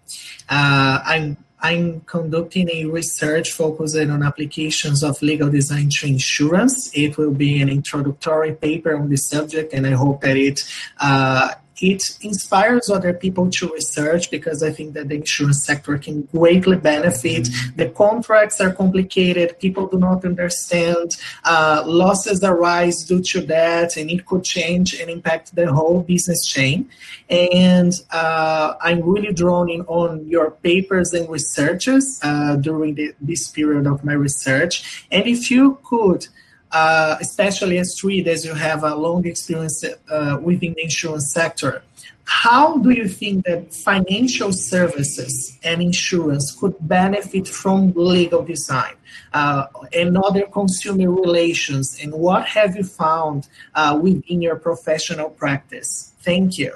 Uh, 0.48 1.00
I'm 1.04 1.36
I'm 1.58 2.02
conducting 2.02 2.68
a 2.70 2.84
research 2.84 3.50
focused 3.50 3.96
on 3.96 4.22
applications 4.22 5.02
of 5.02 5.20
legal 5.22 5.50
design 5.50 5.88
to 5.88 6.06
insurance. 6.06 6.90
It 6.94 7.16
will 7.16 7.32
be 7.32 7.60
an 7.60 7.70
introductory 7.70 8.52
paper 8.52 8.94
on 8.94 9.08
this 9.08 9.28
subject, 9.28 9.72
and 9.72 9.84
I 9.84 9.92
hope 9.92 10.20
that 10.20 10.36
it 10.36 10.62
uh, 11.00 11.54
it 11.80 12.02
inspires 12.20 12.88
other 12.90 13.12
people 13.12 13.50
to 13.50 13.68
research 13.72 14.30
because 14.30 14.62
I 14.62 14.70
think 14.70 14.94
that 14.94 15.08
the 15.08 15.16
insurance 15.16 15.64
sector 15.64 15.98
can 15.98 16.22
greatly 16.22 16.76
benefit. 16.76 17.48
The 17.76 17.88
contracts 17.88 18.60
are 18.60 18.72
complicated, 18.72 19.58
people 19.58 19.86
do 19.88 19.98
not 19.98 20.24
understand, 20.24 21.16
uh, 21.44 21.82
losses 21.86 22.42
arise 22.44 23.04
due 23.04 23.22
to 23.22 23.40
that, 23.46 23.96
and 23.96 24.10
it 24.10 24.26
could 24.26 24.44
change 24.44 24.94
and 24.94 25.10
impact 25.10 25.54
the 25.54 25.72
whole 25.72 26.02
business 26.02 26.46
chain. 26.46 26.88
And 27.28 27.92
uh, 28.10 28.74
I'm 28.80 29.02
really 29.02 29.32
drawn 29.32 29.70
in 29.70 29.82
on 29.82 30.26
your 30.28 30.50
papers 30.50 31.12
and 31.12 31.28
researches 31.28 32.20
uh, 32.22 32.56
during 32.56 32.94
the, 32.94 33.14
this 33.20 33.48
period 33.48 33.86
of 33.86 34.04
my 34.04 34.12
research. 34.12 35.06
And 35.10 35.26
if 35.26 35.50
you 35.50 35.78
could, 35.84 36.28
uh, 36.74 37.16
especially 37.20 37.78
Astrid, 37.78 38.26
as 38.26 38.44
you 38.44 38.52
have 38.52 38.82
a 38.82 38.94
long 38.96 39.24
experience 39.26 39.84
uh, 39.84 40.38
within 40.42 40.74
the 40.74 40.82
insurance 40.82 41.32
sector. 41.32 41.82
How 42.24 42.78
do 42.78 42.90
you 42.90 43.06
think 43.06 43.44
that 43.44 43.72
financial 43.72 44.52
services 44.52 45.58
and 45.62 45.80
insurance 45.80 46.56
could 46.58 46.74
benefit 46.80 47.46
from 47.46 47.92
legal 47.94 48.42
design 48.42 48.94
uh, 49.32 49.66
and 49.92 50.18
other 50.18 50.46
consumer 50.46 51.10
relations? 51.10 51.98
And 52.02 52.12
what 52.12 52.46
have 52.48 52.76
you 52.76 52.82
found 52.82 53.48
uh, 53.74 53.98
within 54.02 54.42
your 54.42 54.56
professional 54.56 55.30
practice? 55.30 56.12
Thank 56.22 56.58
you. 56.58 56.72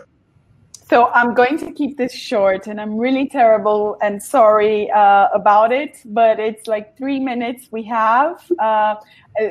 So 0.88 1.08
I'm 1.08 1.34
going 1.34 1.58
to 1.58 1.70
keep 1.70 1.98
this 1.98 2.14
short, 2.14 2.66
and 2.66 2.80
I'm 2.80 2.96
really 2.96 3.28
terrible 3.28 3.98
and 4.00 4.22
sorry 4.22 4.90
uh, 4.90 5.28
about 5.34 5.70
it, 5.70 5.98
but 6.06 6.40
it's 6.40 6.66
like 6.66 6.96
three 6.96 7.20
minutes 7.20 7.68
we 7.70 7.82
have. 7.82 8.42
Uh, 8.58 8.94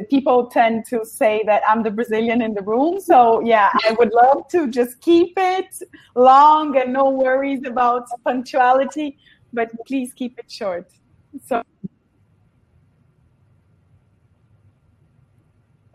people 0.10 0.48
tend 0.48 0.86
to 0.88 1.06
say 1.06 1.44
that 1.46 1.62
I'm 1.70 1.84
the 1.84 1.92
Brazilian 1.92 2.42
in 2.42 2.56
the 2.56 2.64
room. 2.64 3.00
So 3.00 3.42
yeah, 3.42 3.70
I 3.86 3.96
would 4.00 4.12
love 4.14 4.48
to 4.48 4.68
just 4.68 5.00
keep 5.00 5.34
it 5.38 5.80
long 6.16 6.76
and 6.76 6.92
no 6.92 7.12
worries 7.12 7.64
about 7.68 8.08
punctuality, 8.24 9.20
but 9.54 9.70
please 9.86 10.14
keep 10.14 10.40
it 10.40 10.50
short. 10.50 10.90
So. 11.46 11.62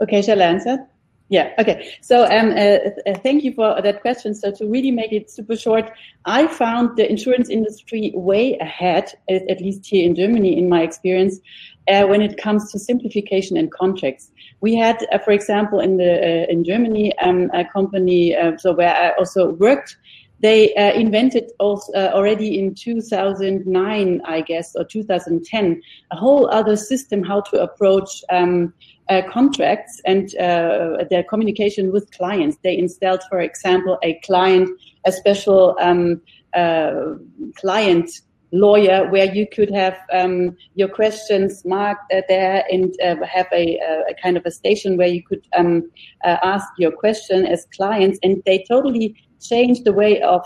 Okay, 0.00 0.22
shall 0.22 0.40
I 0.40 0.44
answer? 0.44 0.86
Yeah. 1.32 1.54
Okay. 1.58 1.94
So, 2.02 2.26
um, 2.26 2.50
uh, 2.50 2.90
uh, 3.10 3.18
thank 3.22 3.42
you 3.42 3.54
for 3.54 3.80
that 3.80 4.02
question. 4.02 4.34
So, 4.34 4.52
to 4.52 4.66
really 4.66 4.90
make 4.90 5.12
it 5.12 5.30
super 5.30 5.56
short, 5.56 5.90
I 6.26 6.46
found 6.46 6.98
the 6.98 7.10
insurance 7.10 7.48
industry 7.48 8.12
way 8.14 8.58
ahead, 8.58 9.14
at, 9.30 9.58
least 9.62 9.86
here 9.86 10.04
in 10.04 10.14
Germany, 10.14 10.58
in 10.58 10.68
my 10.68 10.82
experience, 10.82 11.40
uh, 11.88 12.04
when 12.04 12.20
it 12.20 12.36
comes 12.36 12.70
to 12.72 12.78
simplification 12.78 13.56
and 13.56 13.72
contracts. 13.72 14.30
We 14.60 14.74
had, 14.74 15.06
uh, 15.10 15.20
for 15.20 15.30
example, 15.30 15.80
in 15.80 15.96
the 15.96 16.12
uh, 16.20 16.52
in 16.52 16.64
Germany, 16.64 17.16
um, 17.20 17.50
a 17.54 17.64
company 17.64 18.36
uh, 18.36 18.58
so 18.58 18.74
where 18.74 18.94
I 18.94 19.12
also 19.18 19.52
worked. 19.52 19.96
They 20.42 20.74
invented 20.94 21.52
also, 21.60 21.92
already 21.94 22.58
in 22.58 22.74
2009, 22.74 24.20
I 24.24 24.40
guess, 24.40 24.74
or 24.74 24.84
2010, 24.84 25.80
a 26.10 26.16
whole 26.16 26.50
other 26.50 26.76
system 26.76 27.22
how 27.22 27.42
to 27.42 27.62
approach. 27.62 28.22
Um, 28.30 28.74
uh, 29.08 29.20
contracts 29.28 30.00
and 30.06 30.34
uh, 30.36 31.04
their 31.10 31.22
communication 31.24 31.92
with 31.92 32.10
clients. 32.12 32.56
They 32.62 32.78
installed, 32.78 33.22
for 33.28 33.40
example, 33.40 33.98
a 34.02 34.14
client, 34.24 34.70
a 35.04 35.12
special 35.12 35.76
um, 35.80 36.22
uh, 36.54 37.14
client 37.56 38.10
lawyer 38.52 39.10
where 39.10 39.34
you 39.34 39.46
could 39.46 39.70
have 39.70 39.98
um, 40.12 40.56
your 40.74 40.88
questions 40.88 41.64
marked 41.64 42.12
uh, 42.12 42.20
there 42.28 42.64
and 42.70 42.94
uh, 43.02 43.16
have 43.24 43.46
a, 43.52 43.78
a, 44.08 44.14
kind 44.22 44.36
of 44.36 44.44
a 44.44 44.50
station 44.50 44.96
where 44.96 45.08
you 45.08 45.22
could 45.22 45.46
um, 45.56 45.90
uh, 46.24 46.36
ask 46.42 46.66
your 46.78 46.92
question 46.92 47.46
as 47.46 47.66
clients. 47.74 48.18
And 48.22 48.42
they 48.44 48.64
totally 48.68 49.16
changed 49.48 49.84
the 49.84 49.92
way 49.92 50.20
of 50.22 50.44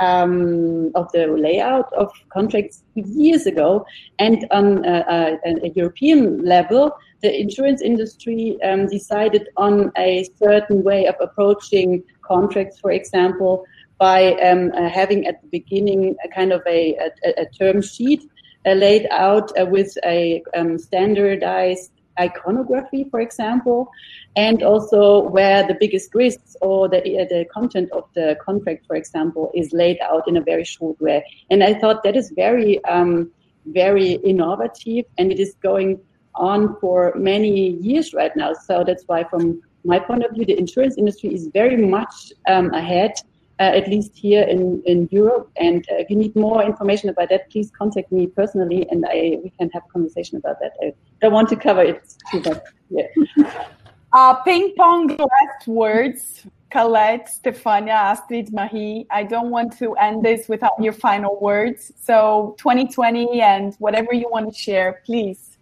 um, 0.00 0.90
of 0.94 1.10
the 1.12 1.26
layout 1.26 1.92
of 1.92 2.10
contracts 2.32 2.82
years 2.94 3.46
ago. 3.46 3.86
And 4.18 4.46
on 4.50 4.84
a, 4.84 5.38
a 5.44 5.68
European 5.74 6.44
level, 6.44 6.92
the 7.22 7.40
insurance 7.40 7.80
industry 7.80 8.58
um, 8.62 8.86
decided 8.86 9.48
on 9.56 9.92
a 9.96 10.28
certain 10.36 10.82
way 10.82 11.06
of 11.06 11.14
approaching 11.20 12.02
contracts, 12.22 12.80
for 12.80 12.90
example, 12.90 13.64
by 13.98 14.34
um, 14.34 14.72
uh, 14.76 14.88
having 14.88 15.26
at 15.26 15.40
the 15.42 15.48
beginning 15.48 16.16
a 16.24 16.28
kind 16.28 16.52
of 16.52 16.62
a, 16.66 16.96
a, 16.96 17.42
a 17.42 17.46
term 17.46 17.80
sheet 17.80 18.22
uh, 18.66 18.72
laid 18.72 19.06
out 19.10 19.56
uh, 19.58 19.64
with 19.64 19.96
a 20.04 20.42
um, 20.56 20.78
standardized 20.78 21.92
iconography, 22.18 23.04
for 23.10 23.20
example, 23.20 23.90
and 24.36 24.62
also 24.62 25.20
where 25.20 25.66
the 25.66 25.76
biggest 25.78 26.14
risks 26.14 26.56
or 26.60 26.88
the, 26.88 27.00
the 27.00 27.46
content 27.52 27.90
of 27.92 28.04
the 28.14 28.36
contract, 28.44 28.86
for 28.86 28.96
example, 28.96 29.50
is 29.54 29.72
laid 29.72 29.98
out 30.00 30.26
in 30.28 30.36
a 30.36 30.40
very 30.40 30.64
short 30.64 31.00
way. 31.00 31.24
And 31.50 31.62
I 31.62 31.74
thought 31.74 32.02
that 32.04 32.16
is 32.16 32.32
very, 32.34 32.84
um, 32.84 33.30
very 33.66 34.12
innovative 34.12 35.06
and 35.18 35.32
it 35.32 35.40
is 35.40 35.54
going 35.62 36.00
on 36.34 36.76
for 36.80 37.12
many 37.16 37.70
years 37.70 38.12
right 38.12 38.34
now. 38.36 38.52
So 38.52 38.84
that's 38.84 39.04
why, 39.06 39.24
from 39.24 39.62
my 39.84 39.98
point 39.98 40.24
of 40.24 40.32
view, 40.32 40.44
the 40.44 40.58
insurance 40.58 40.96
industry 40.96 41.34
is 41.34 41.48
very 41.52 41.76
much 41.76 42.32
um, 42.48 42.72
ahead, 42.72 43.12
at 43.58 43.88
least 43.88 44.16
here 44.16 44.42
in, 44.42 44.82
in 44.84 45.08
Europe. 45.10 45.50
And 45.56 45.84
uh, 45.90 45.96
if 45.96 46.10
you 46.10 46.16
need 46.16 46.34
more 46.34 46.62
information 46.62 47.08
about 47.08 47.28
that, 47.28 47.50
please 47.50 47.70
contact 47.70 48.10
me 48.10 48.26
personally, 48.26 48.86
and 48.90 49.04
I 49.06 49.38
we 49.42 49.52
can 49.58 49.70
have 49.70 49.84
a 49.88 49.92
conversation 49.92 50.38
about 50.38 50.58
that. 50.60 50.72
I 50.82 50.92
don't 51.20 51.32
want 51.32 51.48
to 51.50 51.56
cover 51.56 51.82
it 51.82 52.02
too 52.30 52.40
much. 52.40 52.62
Yeah. 52.90 53.06
uh, 54.12 54.34
ping 54.42 54.74
pong 54.76 55.08
last 55.08 55.66
words. 55.66 56.46
Colette, 56.70 57.28
Stefania, 57.28 57.94
Astrid, 58.10 58.52
Marie. 58.52 59.06
I 59.08 59.22
don't 59.22 59.50
want 59.50 59.78
to 59.78 59.94
end 59.94 60.24
this 60.24 60.48
without 60.48 60.72
your 60.80 60.92
final 60.92 61.38
words. 61.40 61.92
So 62.02 62.56
2020 62.58 63.40
and 63.40 63.76
whatever 63.78 64.12
you 64.12 64.28
want 64.28 64.52
to 64.52 64.58
share, 64.58 65.00
please. 65.06 65.56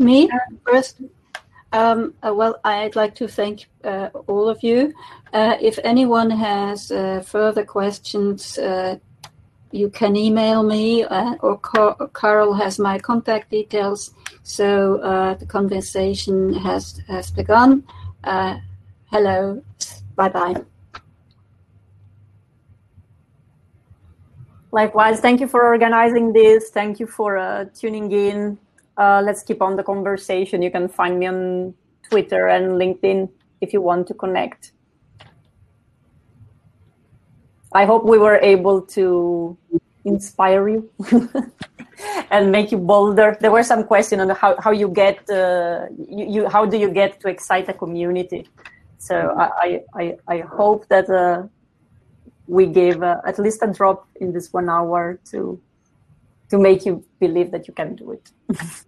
Me 0.00 0.28
first. 0.66 1.00
Um, 1.72 2.14
uh, 2.26 2.32
well, 2.32 2.58
I'd 2.64 2.96
like 2.96 3.14
to 3.16 3.28
thank 3.28 3.66
uh, 3.84 4.08
all 4.26 4.48
of 4.48 4.62
you. 4.62 4.94
Uh, 5.32 5.56
if 5.60 5.78
anyone 5.84 6.30
has 6.30 6.90
uh, 6.90 7.22
further 7.26 7.64
questions, 7.64 8.56
uh, 8.58 8.96
you 9.70 9.90
can 9.90 10.16
email 10.16 10.62
me, 10.62 11.04
or 11.04 11.58
Car- 11.58 12.08
Carol 12.14 12.54
has 12.54 12.78
my 12.78 12.98
contact 12.98 13.50
details. 13.50 14.14
So 14.42 14.96
the 15.38 15.44
conversation 15.44 16.54
has 16.54 17.02
has 17.06 17.30
begun. 17.30 17.84
hello, 19.10 19.62
bye 20.16 20.30
bye. 20.30 20.54
Likewise, 24.72 25.20
thank 25.20 25.40
you 25.40 25.48
for 25.48 25.62
organizing 25.62 26.32
this. 26.32 26.70
Thank 26.70 26.98
you 26.98 27.06
for 27.06 27.70
tuning 27.74 28.10
in 28.10 28.58
uh, 28.98 29.22
let's 29.24 29.42
keep 29.42 29.62
on 29.62 29.76
the 29.76 29.82
conversation. 29.82 30.60
You 30.60 30.70
can 30.70 30.88
find 30.88 31.18
me 31.18 31.26
on 31.26 31.74
Twitter 32.10 32.48
and 32.48 32.72
LinkedIn 32.72 33.30
if 33.60 33.72
you 33.72 33.80
want 33.80 34.06
to 34.08 34.14
connect. 34.14 34.72
I 37.72 37.84
hope 37.84 38.04
we 38.04 38.18
were 38.18 38.36
able 38.36 38.82
to 38.98 39.56
inspire 40.04 40.68
you 40.68 40.90
and 42.30 42.50
make 42.50 42.72
you 42.72 42.78
bolder. 42.78 43.36
There 43.40 43.50
were 43.50 43.62
some 43.62 43.84
questions 43.84 44.22
on 44.22 44.30
how, 44.30 44.56
how 44.58 44.72
you 44.72 44.88
get 44.88 45.28
uh, 45.30 45.86
you, 46.08 46.26
you, 46.26 46.48
how 46.48 46.64
do 46.64 46.76
you 46.78 46.90
get 46.90 47.20
to 47.20 47.28
excite 47.28 47.68
a 47.68 47.74
community. 47.74 48.48
So 48.98 49.34
I 49.36 49.82
I, 49.94 50.16
I 50.26 50.40
hope 50.40 50.88
that 50.88 51.08
uh, 51.10 51.46
we 52.46 52.66
gave 52.66 53.02
uh, 53.02 53.20
at 53.26 53.38
least 53.38 53.62
a 53.62 53.66
drop 53.66 54.08
in 54.16 54.32
this 54.32 54.52
one 54.52 54.68
hour 54.70 55.20
to 55.30 55.60
to 56.48 56.58
make 56.58 56.86
you 56.86 57.04
believe 57.20 57.50
that 57.50 57.68
you 57.68 57.74
can 57.74 57.94
do 57.94 58.12
it. 58.12 58.30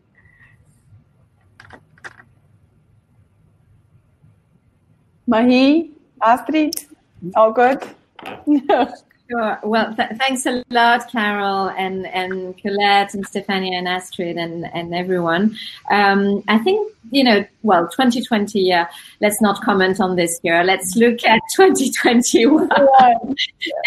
Marie, 5.30 5.92
Astrid, 6.22 6.74
all 7.36 7.52
good? 7.52 7.78
Sure. 9.30 9.60
Well, 9.62 9.94
th- 9.94 10.10
thanks 10.18 10.44
a 10.46 10.64
lot, 10.70 11.08
Carol 11.12 11.68
and 11.78 12.04
and 12.08 12.58
Colette 12.58 13.14
and 13.14 13.24
Stefania 13.24 13.74
and 13.78 13.86
Astrid 13.86 14.36
and 14.36 14.66
and 14.74 14.92
everyone. 14.92 15.56
Um, 15.88 16.42
I 16.48 16.58
think 16.58 16.92
you 17.12 17.22
know. 17.22 17.44
Well, 17.62 17.88
2020. 17.88 18.60
Yeah. 18.60 18.88
Let's 19.20 19.40
not 19.40 19.62
comment 19.62 20.00
on 20.00 20.16
this 20.16 20.40
year. 20.42 20.64
Let's 20.64 20.96
look 20.96 21.24
at 21.24 21.40
2021. 21.56 22.68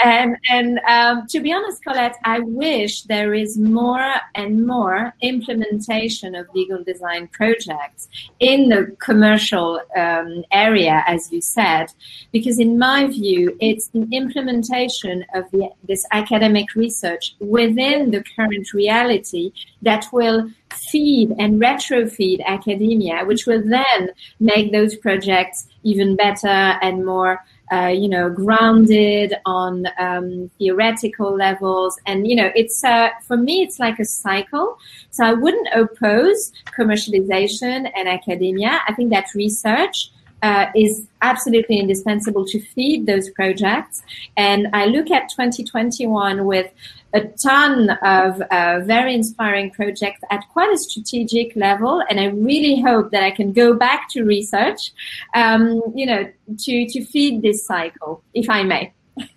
and 0.04 0.38
and 0.50 0.80
um, 0.88 1.28
to 1.28 1.40
be 1.40 1.52
honest, 1.52 1.84
Colette, 1.84 2.16
I 2.24 2.40
wish 2.40 3.04
there 3.04 3.34
is 3.34 3.58
more 3.58 4.14
and 4.36 4.66
more 4.68 5.14
implementation 5.22 6.36
of 6.36 6.48
legal 6.54 6.84
design 6.84 7.28
projects 7.30 8.08
in 8.40 8.70
the 8.70 8.96
commercial 9.00 9.82
um, 9.96 10.44
area, 10.52 11.04
as 11.08 11.32
you 11.32 11.42
said, 11.42 11.88
because 12.32 12.60
in 12.60 12.78
my 12.78 13.08
view, 13.08 13.58
it's 13.60 13.88
the 13.88 14.08
implementation 14.12 15.26
of 15.34 15.50
the, 15.52 15.70
this 15.88 16.06
academic 16.12 16.76
research 16.76 17.36
within 17.40 18.12
the 18.12 18.24
current 18.36 18.74
reality 18.74 19.52
that 19.84 20.06
will 20.12 20.50
feed 20.72 21.34
and 21.38 21.62
retrofeed 21.62 22.44
academia, 22.46 23.24
which 23.26 23.46
will 23.46 23.62
then 23.64 24.10
make 24.40 24.72
those 24.72 24.96
projects 24.96 25.68
even 25.84 26.16
better 26.16 26.48
and 26.48 27.06
more, 27.06 27.44
uh, 27.72 27.88
you 27.88 28.08
know, 28.08 28.30
grounded 28.30 29.36
on 29.46 29.86
um, 30.00 30.50
theoretical 30.58 31.36
levels. 31.36 32.00
And 32.06 32.28
you 32.28 32.36
know, 32.36 32.52
it's 32.56 32.84
uh, 32.84 33.10
for 33.28 33.38
me, 33.38 33.62
it's 33.62 33.80
like 33.80 34.00
a 34.00 34.06
cycle. 34.06 34.78
So 35.12 35.26
I 35.26 35.34
wouldn't 35.34 35.68
oppose 35.74 36.52
commercialization 36.78 37.92
and 37.96 38.08
academia. 38.08 38.82
I 38.88 38.94
think 38.94 39.12
that 39.12 39.34
research 39.36 40.10
uh, 40.44 40.68
is 40.76 41.08
absolutely 41.22 41.80
indispensable 41.80 42.46
to 42.46 42.60
feed 42.60 43.08
those 43.08 43.30
projects. 43.32 44.04
And 44.38 44.68
I 44.74 44.86
look 44.86 45.10
at 45.10 45.30
2021 45.30 46.46
with 46.46 46.70
a 47.14 47.22
ton 47.22 47.92
of 48.02 48.42
uh, 48.42 48.82
very 48.84 49.16
inspiring 49.16 49.72
projects 49.72 50.22
at 50.30 50.44
quite 50.52 50.72
a 50.72 50.78
strategic 50.78 51.56
level. 51.56 52.04
And 52.10 52.20
I 52.20 52.26
really 52.26 52.82
hope 52.82 53.12
that 53.12 53.24
I 53.24 53.32
can 53.32 53.54
go 53.54 53.74
back 53.74 54.10
to 54.10 54.24
research, 54.24 54.92
um, 55.34 55.82
you 55.96 56.06
know, 56.06 56.30
to, 56.60 56.88
to 56.88 57.06
feed 57.06 57.42
this 57.42 57.66
cycle, 57.66 58.22
if 58.34 58.50
I 58.50 58.64
may. 58.64 58.94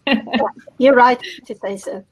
You're 0.78 0.96
right 0.96 1.22
to 1.46 1.54
say 1.54 1.76
so. 1.76 2.04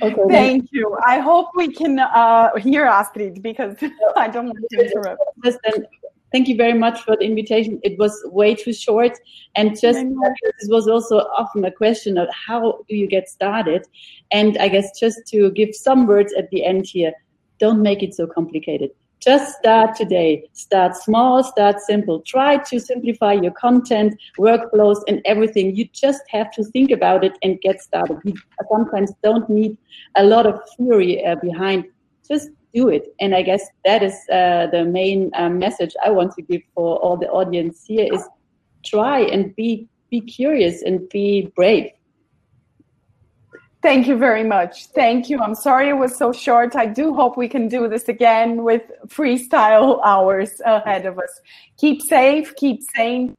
Okay, 0.00 0.22
Thank 0.28 0.68
you. 0.72 0.96
I 1.06 1.18
hope 1.18 1.50
we 1.54 1.72
can 1.72 1.98
uh, 1.98 2.54
hear 2.56 2.84
Astrid 2.84 3.42
because 3.42 3.76
I 4.16 4.28
don't 4.28 4.46
want 4.46 4.58
to 4.70 4.78
interrupt. 4.84 5.22
Listen, 5.44 5.86
thank 6.32 6.48
you 6.48 6.56
very 6.56 6.74
much 6.74 7.00
for 7.02 7.16
the 7.16 7.24
invitation. 7.24 7.78
It 7.82 7.98
was 7.98 8.20
way 8.26 8.54
too 8.54 8.72
short. 8.72 9.18
And 9.54 9.78
just 9.78 10.00
this 10.00 10.68
was 10.68 10.88
also 10.88 11.18
often 11.36 11.64
a 11.64 11.70
question 11.70 12.18
of 12.18 12.28
how 12.30 12.84
do 12.88 12.96
you 12.96 13.06
get 13.06 13.28
started? 13.28 13.86
And 14.30 14.58
I 14.58 14.68
guess 14.68 14.98
just 14.98 15.26
to 15.28 15.50
give 15.52 15.74
some 15.74 16.06
words 16.06 16.32
at 16.32 16.50
the 16.50 16.64
end 16.64 16.86
here, 16.86 17.12
don't 17.58 17.82
make 17.82 18.02
it 18.02 18.14
so 18.14 18.26
complicated. 18.26 18.90
Just 19.20 19.56
start 19.56 19.94
today. 19.94 20.48
Start 20.52 20.96
small, 20.96 21.44
start 21.44 21.78
simple. 21.80 22.22
Try 22.22 22.56
to 22.56 22.80
simplify 22.80 23.34
your 23.34 23.52
content, 23.52 24.20
workflows, 24.36 25.00
and 25.06 25.22
everything. 25.24 25.76
You 25.76 25.84
just 25.92 26.22
have 26.30 26.50
to 26.54 26.64
think 26.64 26.90
about 26.90 27.22
it 27.22 27.38
and 27.40 27.60
get 27.60 27.80
started. 27.80 28.18
You 28.24 28.34
sometimes 28.68 29.12
don't 29.22 29.48
need 29.48 29.78
a 30.16 30.24
lot 30.24 30.46
of 30.46 30.60
theory 30.76 31.24
uh, 31.24 31.36
behind. 31.36 31.84
Just 32.28 32.50
do 32.74 32.88
it. 32.88 33.14
And 33.20 33.34
I 33.34 33.42
guess 33.42 33.64
that 33.84 34.02
is 34.02 34.14
uh, 34.30 34.66
the 34.72 34.84
main 34.84 35.30
um, 35.34 35.58
message 35.58 35.94
I 36.04 36.10
want 36.10 36.32
to 36.36 36.42
give 36.42 36.62
for 36.74 36.96
all 36.98 37.16
the 37.16 37.28
audience 37.28 37.84
here 37.86 38.08
is 38.12 38.26
try 38.84 39.20
and 39.20 39.54
be 39.56 39.88
be 40.10 40.20
curious 40.20 40.82
and 40.82 41.08
be 41.08 41.50
brave. 41.56 41.90
Thank 43.82 44.06
you 44.06 44.16
very 44.16 44.44
much. 44.44 44.86
Thank 44.94 45.28
you. 45.28 45.40
I'm 45.40 45.56
sorry 45.56 45.88
it 45.88 45.94
was 45.94 46.16
so 46.16 46.32
short. 46.32 46.76
I 46.76 46.86
do 46.86 47.14
hope 47.14 47.36
we 47.36 47.48
can 47.48 47.66
do 47.66 47.88
this 47.88 48.08
again 48.08 48.62
with 48.62 48.82
freestyle 49.08 50.00
hours 50.04 50.60
ahead 50.64 51.04
of 51.04 51.18
us. 51.18 51.40
Keep 51.78 52.02
safe, 52.02 52.54
keep 52.54 52.80
sane. 52.94 53.30